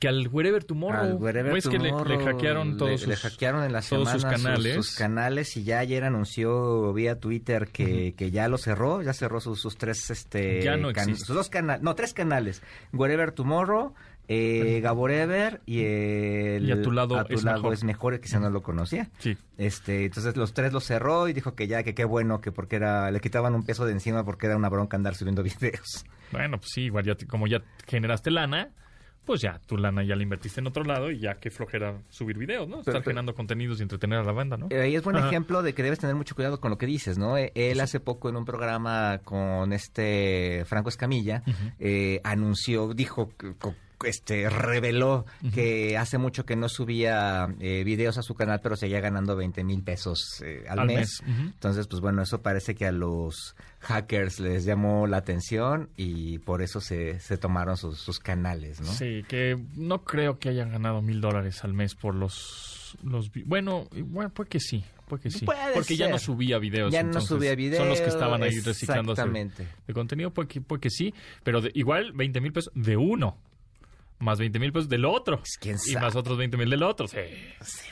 que 0.06 0.10
al 0.10 0.28
Wherever 0.28 0.64
Tomorrow, 0.64 1.02
Al 1.02 1.14
Wherever 1.16 1.54
¿ves 1.54 1.68
que 1.68 1.78
le, 1.78 1.86
le 1.86 1.90
Tomorrow, 1.90 2.26
hackearon 2.26 2.78
todos 2.78 2.92
le, 2.92 2.98
sus, 3.00 3.08
le 3.08 3.16
hackearon 3.18 3.64
en 3.64 3.74
la 3.74 3.82
todos 3.82 4.10
sus 4.10 4.24
canales. 4.26 4.76
sus 4.76 4.96
canales 4.96 5.58
y 5.58 5.64
ya 5.64 5.80
ayer 5.80 6.04
anunció 6.04 6.94
vía 6.94 7.20
Twitter 7.20 7.68
que, 7.68 8.14
que 8.16 8.32
ya 8.32 8.48
lo 8.48 8.58
cerró, 8.58 9.02
ya 9.02 9.14
cerró 9.14 9.40
sus, 9.42 9.60
sus 9.60 9.78
tres 9.78 10.10
este 10.10 10.62
Ya 10.64 10.78
no 10.78 10.94
can- 10.94 11.16
sus 11.18 11.28
dos 11.36 11.50
canales, 11.50 11.82
no, 11.84 11.96
tres 11.96 12.14
canales. 12.14 12.62
Wherever 12.94 13.32
Tomorrow, 13.32 13.94
eh, 14.28 14.80
Gaborever 14.82 15.62
y 15.66 15.84
el 15.84 16.68
Y 16.68 16.72
A 16.72 16.82
Tu 16.82 16.92
Lado 16.92 17.18
A 17.18 17.26
Tu 17.26 17.36
Es 17.36 17.44
Lado 17.44 17.58
Mejor. 17.58 17.74
es 17.74 17.84
mejor, 17.84 18.20
que 18.20 18.28
si 18.28 18.38
no 18.38 18.50
lo 18.50 18.62
conocía. 18.64 19.10
Sí. 19.20 19.38
Este, 19.58 20.06
entonces 20.06 20.36
los 20.36 20.54
tres 20.54 20.74
los 20.74 20.84
cerró 20.84 21.28
y 21.28 21.34
dijo 21.34 21.54
que 21.56 21.68
ya 21.68 21.84
que 21.84 21.94
qué 21.94 22.06
bueno 22.06 22.42
que 22.42 22.52
porque 22.52 22.76
era 22.78 23.12
le 23.12 23.20
quitaban 23.20 23.54
un 23.56 23.64
peso 23.66 23.86
de 23.86 23.92
encima 23.92 24.24
porque 24.26 24.48
era 24.48 24.58
una 24.58 24.70
bronca 24.70 24.98
andar 24.98 25.16
subiendo 25.16 25.44
videos. 25.62 26.06
Bueno, 26.32 26.58
pues 26.58 26.72
sí, 26.72 26.82
igual 26.84 27.06
ya 27.06 27.16
te- 27.16 27.28
como 27.28 27.48
ya 27.48 27.62
generaste 27.88 28.32
lana, 28.32 28.70
pues 29.26 29.42
ya 29.42 29.60
tu 29.66 29.78
lana 29.78 30.04
ya 30.04 30.16
la 30.16 30.24
invertiste 30.24 30.60
en 30.62 30.68
otro 30.68 30.84
lado 30.84 31.12
y 31.12 31.20
ya 31.20 31.36
qué 31.36 31.50
flojera 31.52 31.98
subir 32.10 32.38
videos, 32.38 32.68
¿no? 32.68 32.80
Estar 32.80 32.86
Pero- 32.94 33.00
pero- 33.00 33.04
generando 33.12 33.36
contenidos 33.36 33.80
y 33.80 33.84
entretener 33.84 34.20
a 34.20 34.24
la 34.24 34.32
banda, 34.32 34.58
¿no? 34.58 34.68
Eh, 34.70 34.82
Ahí 34.82 34.96
es 34.96 35.04
buen 35.04 35.16
Ajá. 35.18 35.28
ejemplo 35.28 35.64
de 35.64 35.74
que 35.74 35.84
debes 35.84 36.00
tener 36.00 36.16
mucho 36.16 36.36
cuidado 36.36 36.60
con 36.62 36.70
lo 36.72 36.78
que 36.78 36.86
dices, 36.86 37.18
¿no? 37.18 37.38
Eh, 37.38 37.52
Él 37.56 37.80
hace 37.82 38.00
poco 38.00 38.30
en 38.30 38.36
un 38.38 38.46
programa 38.46 39.20
con 39.24 39.74
este 39.74 40.64
Franco 40.66 40.90
Escamilla 40.90 41.44
eh, 41.80 42.22
anunció, 42.24 42.94
dijo, 42.94 43.32
este 44.06 44.50
reveló 44.50 45.26
que 45.54 45.98
hace 45.98 46.18
mucho 46.18 46.46
que 46.46 46.56
no 46.56 46.70
subía 46.70 47.48
eh, 47.60 47.84
videos 47.84 48.18
a 48.18 48.22
su 48.22 48.36
canal, 48.36 48.60
pero 48.62 48.76
seguía 48.76 49.00
ganando 49.00 49.36
20 49.36 49.64
mil 49.64 49.82
pesos 49.84 50.42
eh, 50.44 50.66
al, 50.68 50.80
Al 50.80 50.88
mes. 50.88 51.22
Entonces, 51.28 51.88
pues 51.88 52.02
bueno, 52.02 52.22
eso 52.22 52.42
parece 52.42 52.76
que 52.76 52.86
a 52.86 52.92
los 52.92 53.56
hackers 53.82 54.40
les 54.40 54.66
llamó 54.66 55.08
la 55.08 55.18
atención 55.18 55.90
y 55.96 56.40
por 56.40 56.62
eso 56.62 56.82
se, 56.82 57.20
se 57.20 57.38
tomaron 57.38 57.78
sus, 57.78 58.00
sus 58.00 58.20
canales, 58.20 58.82
¿no? 58.82 58.88
Sí, 58.92 59.24
que 59.28 59.58
no 59.76 60.04
creo 60.04 60.40
que 60.40 60.50
hayan 60.50 60.72
ganado 60.72 61.02
mil 61.02 61.22
dólares 61.22 61.64
al 61.64 61.74
mes 61.74 61.96
por 61.96 62.16
los... 62.16 62.98
los 63.04 63.32
bueno, 63.46 63.88
bueno, 63.92 64.30
puede 64.32 64.50
que 64.50 64.60
sí, 64.60 64.84
puede 65.08 65.24
que 65.24 65.30
sí. 65.32 65.46
Puede 65.46 65.60
Porque 65.74 65.96
ya 65.96 66.10
no 66.10 66.18
ser. 66.18 66.26
subía 66.26 66.58
videos. 66.58 66.92
Ya 66.92 67.04
no 67.04 67.22
subía 67.22 67.54
videos. 67.56 67.78
Son 67.80 67.90
los 67.90 68.02
que 68.02 68.10
estaban 68.10 68.42
ahí 68.42 68.56
Exactamente. 68.56 69.68
de 69.88 69.94
contenido, 69.94 70.32
puede 70.32 70.48
que, 70.48 70.62
puede 70.62 70.82
que 70.82 70.90
sí, 70.90 71.14
pero 71.44 71.62
de- 71.62 71.72
igual 71.76 72.12
20 72.14 72.42
mil 72.42 72.52
pesos 72.54 72.72
de 72.76 72.98
uno. 72.98 73.38
Más 74.20 74.40
20 74.40 74.60
mil 74.60 74.72
pesos 74.72 74.88
del 74.90 75.06
otro. 75.06 75.42
quién 75.60 75.76
y 75.76 75.92
sabe. 75.92 76.06
más 76.06 76.16
otros 76.16 76.38
20 76.38 76.56
mil 76.58 76.70
del 76.70 76.84
otro. 76.84 77.08
Sí. 77.08 77.18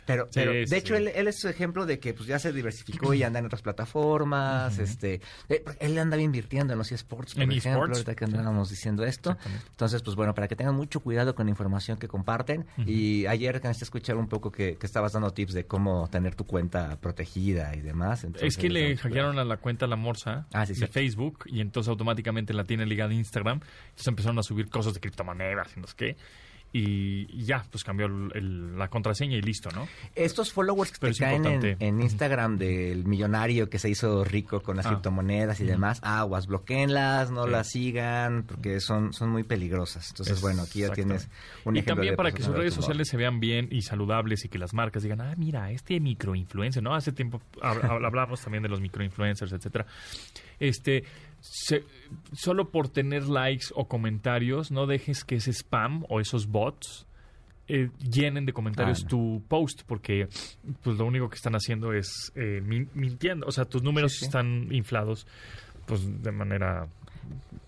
Pero, 0.05 0.25
Sí, 0.25 0.31
pero 0.33 0.51
sí, 0.53 0.69
de 0.69 0.77
hecho, 0.77 0.95
él, 0.95 1.09
él 1.13 1.27
es 1.27 1.43
ejemplo 1.45 1.85
de 1.85 1.99
que 1.99 2.13
pues 2.13 2.27
ya 2.27 2.39
se 2.39 2.53
diversificó 2.53 3.13
y 3.13 3.23
anda 3.23 3.39
en 3.39 3.45
otras 3.45 3.61
plataformas. 3.61 4.77
este 4.79 5.21
eh, 5.49 5.63
Él 5.79 5.97
anda 5.97 6.17
invirtiendo 6.17 6.73
en 6.73 6.79
los 6.79 6.91
eSports, 6.91 7.33
por 7.33 7.43
En 7.43 7.51
ejemplo, 7.51 7.71
eSports, 7.71 7.97
ahorita 7.97 8.15
que 8.15 8.25
andábamos 8.25 8.69
diciendo 8.69 9.03
esto. 9.03 9.37
Entonces, 9.71 10.01
pues 10.01 10.15
bueno, 10.15 10.33
para 10.33 10.47
que 10.47 10.55
tengan 10.55 10.75
mucho 10.75 10.99
cuidado 10.99 11.35
con 11.35 11.45
la 11.45 11.49
información 11.51 11.97
que 11.97 12.07
comparten. 12.07 12.65
Y 12.85 13.25
ayer 13.25 13.61
a 13.63 13.71
escuchar 13.71 14.17
un 14.17 14.27
poco 14.27 14.51
que, 14.51 14.77
que 14.77 14.85
estabas 14.85 15.13
dando 15.13 15.31
tips 15.31 15.53
de 15.53 15.65
cómo 15.65 16.07
tener 16.09 16.35
tu 16.35 16.45
cuenta 16.45 16.99
protegida 16.99 17.75
y 17.75 17.81
demás. 17.81 18.25
Es 18.41 18.57
que 18.57 18.69
le 18.69 18.97
hackearon 18.97 19.39
a 19.39 19.43
la 19.43 19.57
cuenta 19.57 19.87
La 19.87 19.95
Morsa 19.95 20.47
Ah, 20.53 20.65
de. 20.65 20.87
Facebook 20.87 21.45
y 21.45 21.61
entonces 21.61 21.89
automáticamente 21.89 22.53
la 22.53 22.63
tiene 22.63 22.85
ligada 22.85 23.11
a 23.11 23.13
Instagram. 23.13 23.59
Entonces 23.89 24.07
empezaron 24.07 24.39
a 24.39 24.43
subir 24.43 24.69
cosas 24.69 24.93
de 24.93 24.99
criptomonedas 24.99 25.75
y 25.75 25.79
no 25.79 25.87
sé 25.87 25.93
qué. 25.97 26.12
Y, 26.75 27.27
y 27.29 27.43
ya, 27.45 27.63
pues 27.69 27.83
cambió 27.83 28.07
el- 28.07 28.31
el- 28.33 28.79
la 28.79 28.87
contraseña 28.87 29.37
y 29.37 29.43
listo, 29.43 29.69
¿no? 29.75 29.87
Estos 30.15 30.51
followers 30.51 30.91
que 30.91 30.97
Pero 30.99 31.13
te 31.13 31.19
caen 31.19 31.75
en, 31.79 32.01
Instagram 32.01 32.57
del 32.57 33.05
millonario 33.05 33.69
que 33.69 33.77
se 33.77 33.91
hizo 33.91 34.23
rico 34.23 34.63
con 34.63 34.77
las 34.77 34.87
Ah. 34.87 34.89
criptomonedas 34.89 35.59
y 35.59 35.65
demás, 35.65 35.99
aguas, 36.01 36.47
bloqueenlas, 36.47 37.29
no 37.29 37.43
Sí. 37.45 37.51
las 37.51 37.69
sigan, 37.69 38.41
porque 38.47 38.79
son, 38.79 39.13
son 39.13 39.29
muy 39.29 39.43
peligrosas. 39.43 40.09
Entonces, 40.09 40.41
bueno, 40.41 40.63
aquí 40.63 40.79
ya 40.79 40.89
tienes 40.89 41.29
un 41.63 41.75
y 41.75 41.79
ejemplo 41.81 41.97
también 41.97 42.13
de 42.13 42.17
para 42.17 42.31
que 42.31 42.41
sus 42.41 42.53
de 42.53 42.57
redes 42.61 42.73
sociales 42.73 43.07
se 43.07 43.17
vean 43.17 43.39
bien 43.39 43.67
y 43.69 43.83
saludables 43.83 44.43
y 44.43 44.49
que 44.49 44.57
las 44.57 44.73
marcas 44.73 45.03
digan, 45.03 45.21
ah, 45.21 45.35
mira, 45.37 45.69
este 45.69 45.99
microinfluencer, 45.99 46.81
¿no? 46.81 46.95
Hace 46.95 47.11
tiempo 47.11 47.39
hab- 47.61 47.81
hab- 47.81 48.03
hablamos 48.03 48.41
también 48.41 48.63
de 48.63 48.69
los 48.69 48.81
microinfluencers, 48.81 49.51
etcétera. 49.53 49.85
Este, 50.59 51.03
se- 51.43 51.83
solo 52.31 52.69
por 52.71 52.87
tener 52.87 53.27
likes 53.27 53.67
o 53.75 53.87
comentarios, 53.87 54.71
no 54.71 54.87
dejes 54.87 55.23
que 55.25 55.35
ese 55.35 55.51
spam 55.51 56.05
o 56.09 56.19
esos 56.21 56.47
bots 56.47 57.05
eh, 57.67 57.89
llenen 57.99 58.45
de 58.45 58.53
comentarios 58.53 58.99
Ah, 59.01 59.03
no. 59.03 59.09
tu 59.09 59.43
post, 59.47 59.83
porque 59.85 60.27
pues 60.83 60.97
lo 60.97 61.05
único 61.05 61.29
que 61.29 61.35
están 61.35 61.53
haciendo 61.55 61.93
es 61.93 62.31
eh, 62.35 62.61
min- 62.63 62.89
mintiendo. 62.93 63.45
O 63.47 63.51
sea, 63.51 63.65
tus 63.65 63.83
números 63.83 64.13
Sí, 64.13 64.19
sí. 64.19 64.25
están 64.25 64.67
inflados 64.71 65.27
pues 65.85 66.01
de 66.23 66.31
manera 66.31 66.87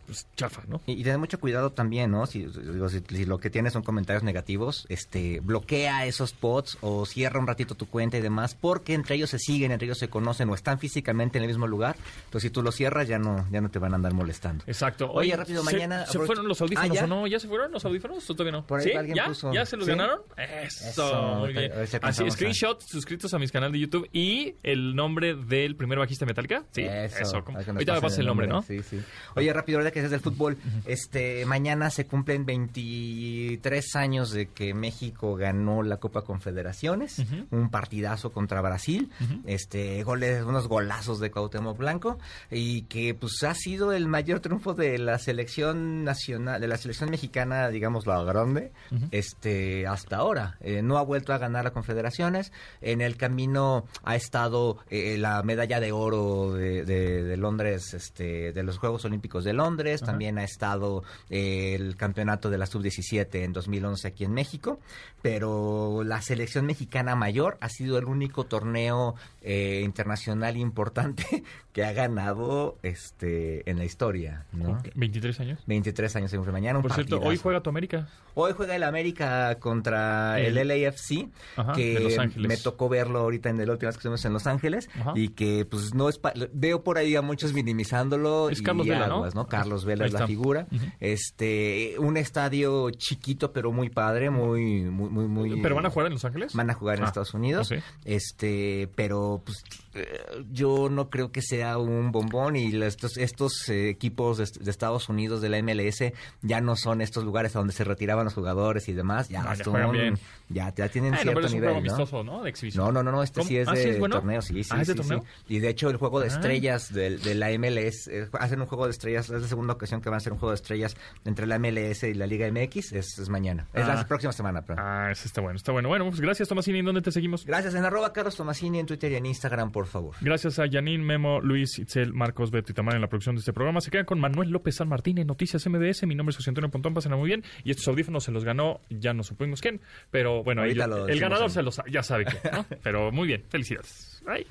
pues, 0.05 0.27
chafa, 0.35 0.63
¿no? 0.67 0.81
Y, 0.85 0.93
y 0.93 1.03
ten 1.03 1.19
mucho 1.19 1.39
cuidado 1.39 1.71
también, 1.71 2.11
¿no? 2.11 2.25
Si, 2.25 2.45
digo, 2.45 2.89
si, 2.89 3.01
si 3.07 3.25
lo 3.25 3.39
que 3.39 3.49
tienes 3.49 3.73
son 3.73 3.83
comentarios 3.83 4.23
negativos, 4.23 4.85
este, 4.89 5.39
bloquea 5.41 6.05
esos 6.05 6.33
bots 6.39 6.77
o 6.81 7.05
cierra 7.05 7.39
un 7.39 7.47
ratito 7.47 7.75
tu 7.75 7.87
cuenta 7.87 8.17
y 8.17 8.21
demás, 8.21 8.55
porque 8.55 8.93
entre 8.93 9.15
ellos 9.15 9.29
se 9.29 9.39
siguen, 9.39 9.71
entre 9.71 9.85
ellos 9.87 9.97
se 9.97 10.09
conocen 10.09 10.49
o 10.49 10.55
están 10.55 10.79
físicamente 10.79 11.37
en 11.37 11.43
el 11.43 11.47
mismo 11.49 11.67
lugar. 11.67 11.95
Entonces, 12.25 12.43
si 12.43 12.49
tú 12.49 12.61
lo 12.61 12.71
cierras, 12.71 13.07
ya 13.07 13.19
no, 13.19 13.47
ya 13.51 13.61
no 13.61 13.69
te 13.69 13.79
van 13.79 13.93
a 13.93 13.95
andar 13.95 14.13
molestando. 14.13 14.63
Exacto. 14.67 15.11
Oye, 15.11 15.35
rápido, 15.35 15.63
¿se- 15.63 15.73
mañana 15.73 16.05
¿Se 16.05 16.19
fueron 16.19 16.47
los 16.47 16.61
audífonos 16.61 16.97
Ah, 16.99 17.03
o 17.03 17.07
no? 17.07 17.27
¿Ya 17.27 17.39
se 17.39 17.47
fueron 17.47 17.71
los 17.71 17.83
audífonos 17.85 18.29
o 18.29 18.33
todavía 18.35 18.51
no? 18.59 18.65
Por 18.67 18.79
ahí 18.79 18.89
¿Sí? 18.89 18.93
alguien 18.93 19.15
¿Ya? 19.15 19.25
puso. 19.25 19.53
¿Ya 19.53 19.65
se 19.65 19.77
los 19.77 19.85
¿Sí? 19.85 19.91
ganaron? 19.91 20.21
Eso, 20.37 20.89
Eso, 20.89 21.35
muy 21.39 21.53
bien. 21.53 21.71
Así, 22.01 22.23
a- 22.23 22.31
screenshot, 22.31 22.81
suscritos 22.81 23.33
a 23.33 23.39
mis 23.39 23.51
canales 23.51 23.73
de 23.73 23.79
YouTube 23.79 24.09
y 24.13 24.55
el 24.63 24.95
nombre 24.95 25.35
del 25.35 25.75
primer 25.75 25.97
bajista 25.99 26.25
de 26.25 26.31
Metallica. 26.31 26.63
Sí, 26.71 26.81
eso. 26.83 27.43
nos 27.47 27.67
Ahorita 27.67 27.93
me 27.93 28.01
pasas 28.01 28.19
el 28.19 28.25
nombre, 28.25 28.47
¿no? 28.47 28.61
Sí, 28.61 28.81
sí. 28.83 28.99
Oye, 29.35 29.51
rápido, 29.53 29.79
ahorita 29.79 29.91
que 29.95 30.05
es 30.05 30.11
del 30.11 30.19
fútbol, 30.19 30.57
este, 30.85 31.45
mañana 31.45 31.89
se 31.89 32.05
cumplen 32.05 32.45
23 32.45 33.95
años 33.95 34.31
de 34.31 34.47
que 34.47 34.73
México 34.73 35.35
ganó 35.35 35.83
la 35.83 35.97
Copa 35.97 36.23
Confederaciones, 36.23 37.23
un 37.51 37.69
partidazo 37.69 38.31
contra 38.31 38.61
Brasil, 38.61 39.09
este, 39.45 40.03
goles, 40.03 40.43
unos 40.43 40.67
golazos 40.67 41.19
de 41.19 41.31
Cuauhtémoc 41.31 41.77
Blanco, 41.77 42.19
y 42.51 42.83
que 42.83 43.13
pues 43.13 43.41
ha 43.43 43.53
sido 43.53 43.93
el 43.93 44.07
mayor 44.07 44.41
triunfo 44.41 44.73
de 44.73 44.97
la 44.97 45.17
selección 45.17 46.03
nacional, 46.03 46.59
de 46.59 46.67
la 46.67 46.77
selección 46.77 47.09
mexicana, 47.09 47.69
digamos 47.69 48.05
la 48.05 48.21
grande, 48.23 48.71
este, 49.11 49.87
hasta 49.87 50.17
ahora. 50.17 50.57
Eh, 50.61 50.81
no 50.81 50.97
ha 50.97 51.03
vuelto 51.03 51.33
a 51.33 51.37
ganar 51.37 51.63
la 51.63 51.71
Confederaciones, 51.71 52.51
en 52.81 53.01
el 53.01 53.15
camino 53.17 53.85
ha 54.03 54.15
estado 54.15 54.77
eh, 54.89 55.17
la 55.17 55.41
medalla 55.43 55.79
de 55.79 55.91
oro 55.91 56.53
de, 56.53 56.83
de- 56.83 57.23
de 57.23 57.37
Londres, 57.37 57.93
este, 57.93 58.51
de 58.53 58.63
los 58.63 58.77
Juegos 58.77 59.05
Olímpicos 59.05 59.43
de 59.43 59.53
Londres, 59.53 59.84
Ajá. 59.93 60.11
también 60.11 60.37
ha 60.37 60.43
estado 60.43 61.03
eh, 61.29 61.75
el 61.75 61.95
campeonato 61.95 62.49
de 62.49 62.57
la 62.57 62.65
sub-17 62.65 63.43
en 63.43 63.53
2011 63.53 64.07
aquí 64.07 64.23
en 64.23 64.33
México, 64.33 64.79
pero 65.21 66.03
la 66.03 66.21
selección 66.21 66.65
mexicana 66.65 67.15
mayor 67.15 67.57
ha 67.61 67.69
sido 67.69 67.97
el 67.97 68.05
único 68.05 68.45
torneo 68.45 69.15
eh, 69.41 69.81
internacional 69.83 70.55
importante 70.57 71.43
que 71.73 71.83
ha 71.83 71.91
ganado 71.93 72.77
este 72.83 73.69
en 73.69 73.77
la 73.77 73.85
historia, 73.85 74.45
¿no? 74.53 74.71
Ok, 74.73 74.89
23 74.95 75.39
años. 75.41 75.59
23 75.67 76.15
años 76.15 76.33
en 76.33 76.45
mañana, 76.51 76.77
un 76.79 76.83
Por 76.83 76.93
cierto, 76.93 77.19
hoy 77.19 77.37
juega 77.37 77.61
tu 77.61 77.69
América. 77.69 78.07
Hoy 78.35 78.51
juega 78.55 78.75
el 78.75 78.83
América 78.83 79.55
contra 79.59 80.39
el, 80.39 80.57
El- 80.57 80.67
LAFC, 80.67 81.29
Ajá, 81.55 81.73
que 81.73 82.31
me 82.37 82.57
tocó 82.57 82.87
verlo 82.89 83.19
ahorita 83.19 83.49
en 83.49 83.57
la 83.65 83.71
última 83.73 83.87
vez 83.89 83.95
que 83.95 83.99
estuvimos 83.99 84.23
en 84.25 84.33
Los 84.33 84.45
Ángeles 84.47 84.89
Ajá. 84.99 85.13
y 85.15 85.29
que 85.29 85.65
pues 85.65 85.93
no 85.93 86.07
es 86.09 86.17
pa- 86.17 86.33
veo 86.53 86.83
por 86.83 86.97
ahí 86.97 87.15
a 87.15 87.21
muchos 87.21 87.53
minimizándolo 87.53 88.49
Es 88.49 88.59
y 88.59 88.63
Carlos 88.63 88.87
Vela, 88.87 89.07
¿no? 89.07 89.47
Carlos 89.47 89.74
Vela 89.83 90.05
es 90.05 90.13
la 90.13 90.25
figura. 90.27 90.67
Este, 91.01 91.95
un 91.99 92.15
estadio 92.17 92.89
chiquito 92.91 93.51
pero 93.51 93.71
muy 93.71 93.89
padre, 93.89 94.29
muy 94.29 94.83
muy 94.83 95.09
muy 95.09 95.27
muy 95.27 95.61
¿Pero 95.61 95.75
van 95.75 95.85
a 95.85 95.89
jugar 95.89 96.07
en 96.07 96.13
Los 96.13 96.23
Ángeles? 96.23 96.53
Van 96.53 96.69
a 96.69 96.73
jugar 96.73 96.97
en 96.99 97.03
Ah, 97.03 97.07
Estados 97.07 97.33
Unidos. 97.33 97.73
Este, 98.05 98.87
pero 98.95 99.41
pues 99.43 99.63
eh, 99.95 100.05
yo 100.51 100.89
no 100.89 101.09
creo 101.09 101.31
que 101.31 101.41
sea 101.41 101.77
un 101.77 102.11
bombón 102.11 102.55
y 102.55 102.75
estos 102.83 103.17
estos 103.17 103.67
eh, 103.69 103.89
equipos 103.89 104.37
de, 104.37 104.47
de 104.63 104.71
Estados 104.71 105.09
Unidos 105.09 105.41
de 105.41 105.49
la 105.49 105.61
MLS 105.61 106.03
ya 106.41 106.61
no 106.61 106.75
son 106.75 107.01
estos 107.01 107.23
lugares 107.23 107.55
a 107.55 107.59
donde 107.59 107.73
se 107.73 107.83
retiraban 107.83 108.25
los 108.25 108.33
jugadores 108.33 108.87
y 108.89 108.93
demás, 108.93 109.29
ya, 109.29 109.41
No, 109.43 109.53
ya 109.55 109.63
son- 109.63 109.73
juegan 109.73 109.91
bien. 109.91 110.19
Ya, 110.49 110.73
ya 110.75 110.87
tienen 110.89 111.11
no, 111.11 111.17
cierto 111.17 111.35
pero 111.35 111.47
es 111.47 111.53
un 111.53 111.59
nivel, 111.59 111.73
juego 111.81 112.23
¿no? 112.23 112.33
¿no? 112.37 112.43
De 112.43 112.49
exhibición. 112.49 112.85
No, 112.85 112.91
no, 112.91 113.03
no, 113.03 113.11
no, 113.11 113.23
este 113.23 113.39
¿Cómo? 113.39 113.47
sí 113.47 113.57
es 113.57 113.67
Ah, 113.67 113.71
de 113.73 113.83
¿sí 113.83 113.89
es 113.89 113.99
bueno? 113.99 114.15
torneo, 114.17 114.41
sí, 114.41 114.63
sí, 114.63 114.69
Ah, 114.73 114.81
¿es 114.81 114.87
de 114.87 114.93
sí, 114.93 114.99
torneo? 114.99 115.21
sí. 115.47 115.55
Y 115.55 115.59
de 115.59 115.69
hecho 115.69 115.89
el 115.89 115.97
juego 115.97 116.19
de 116.19 116.25
Ah. 116.27 116.29
estrellas 116.29 116.93
de, 116.93 117.17
de 117.17 117.35
la 117.35 117.51
MLS, 117.51 118.07
eh, 118.07 118.27
hacen 118.39 118.61
un 118.61 118.67
juego 118.67 118.85
de 118.85 118.91
estrellas, 118.91 119.29
es 119.29 119.41
la 119.41 119.47
segunda 119.47 119.73
ocasión 119.73 120.01
que 120.01 120.09
van 120.09 120.15
a 120.15 120.17
hacer 120.17 120.33
un 120.33 120.39
juego 120.39 120.51
de 120.51 120.55
estrellas 120.55 120.95
entre 121.25 121.47
la 121.47 121.57
MLS 121.59 122.03
y 122.09 122.13
la 122.13 122.27
Liga 122.27 122.47
MX, 122.47 122.93
es, 122.93 123.17
es 123.19 123.29
mañana, 123.29 123.67
es 123.73 123.87
la 123.87 123.99
Ah. 124.01 124.05
próxima 124.07 124.31
semana. 124.33 124.61
perdón. 124.61 124.83
Ah, 124.87 125.09
ese 125.11 125.27
está 125.27 125.41
bueno, 125.41 125.57
está 125.57 125.71
bueno. 125.71 125.89
Bueno, 125.89 126.05
pues 126.09 126.21
gracias, 126.21 126.47
Tomasini. 126.47 126.79
¿En 126.79 126.85
dónde 126.85 127.01
te 127.01 127.11
seguimos? 127.11 127.45
Gracias, 127.45 127.73
en 127.75 127.83
arroba 127.85 128.13
Carlos 128.13 128.35
Tomasini 128.35 128.79
en 128.79 128.85
Twitter 128.85 129.11
y 129.11 129.15
en 129.15 129.25
Instagram, 129.25 129.71
por 129.71 129.85
favor. 129.87 130.15
Gracias 130.21 130.59
a 130.59 130.65
Janine, 130.69 131.03
Memo, 131.03 131.41
Luis, 131.41 131.77
Itzel, 131.79 132.13
Marcos, 132.13 132.51
Beto 132.51 132.71
y 132.71 132.75
Tamara 132.75 132.95
en 132.97 133.01
la 133.01 133.07
producción 133.07 133.35
de 133.35 133.39
este 133.39 133.53
programa. 133.53 133.81
Se 133.81 133.91
quedan 133.91 134.05
con 134.05 134.19
Manuel 134.19 134.49
López 134.49 134.75
San 134.75 134.87
Martín 134.89 135.17
en 135.17 135.27
Noticias 135.27 135.65
MBS. 135.67 136.05
Mi 136.05 136.15
nombre 136.15 136.31
es 136.31 136.37
José 136.37 136.49
Antonio 136.51 136.69
Pontón, 136.69 136.93
pásenla 136.93 137.17
muy 137.17 137.27
bien. 137.27 137.43
Y 137.63 137.71
estos 137.71 137.87
audífonos 137.87 138.23
se 138.23 138.31
los 138.31 138.43
ganó, 138.45 138.81
ya 138.89 139.13
no 139.13 139.23
supimos 139.23 139.61
quién, 139.61 139.81
pero 140.11 140.34
bueno, 140.43 140.65
lo 140.65 141.07
el 141.07 141.19
ganador 141.19 141.49
se 141.49 141.61
los, 141.61 141.81
ya 141.89 142.03
sabe 142.03 142.25
quién, 142.25 142.41
¿no? 142.51 142.65
Pero 142.83 143.11
muy 143.11 143.27
bien, 143.27 143.45
felicidades. 143.49 144.21
Bye. 144.25 144.47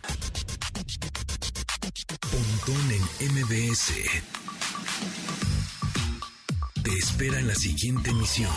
Pontón 2.21 2.91
en 2.91 3.33
MBS. 3.33 3.93
te 6.83 6.91
espera 6.99 7.39
en 7.41 7.49
la 7.49 7.55
siguiente 7.55 8.11
emisión. 8.11 8.51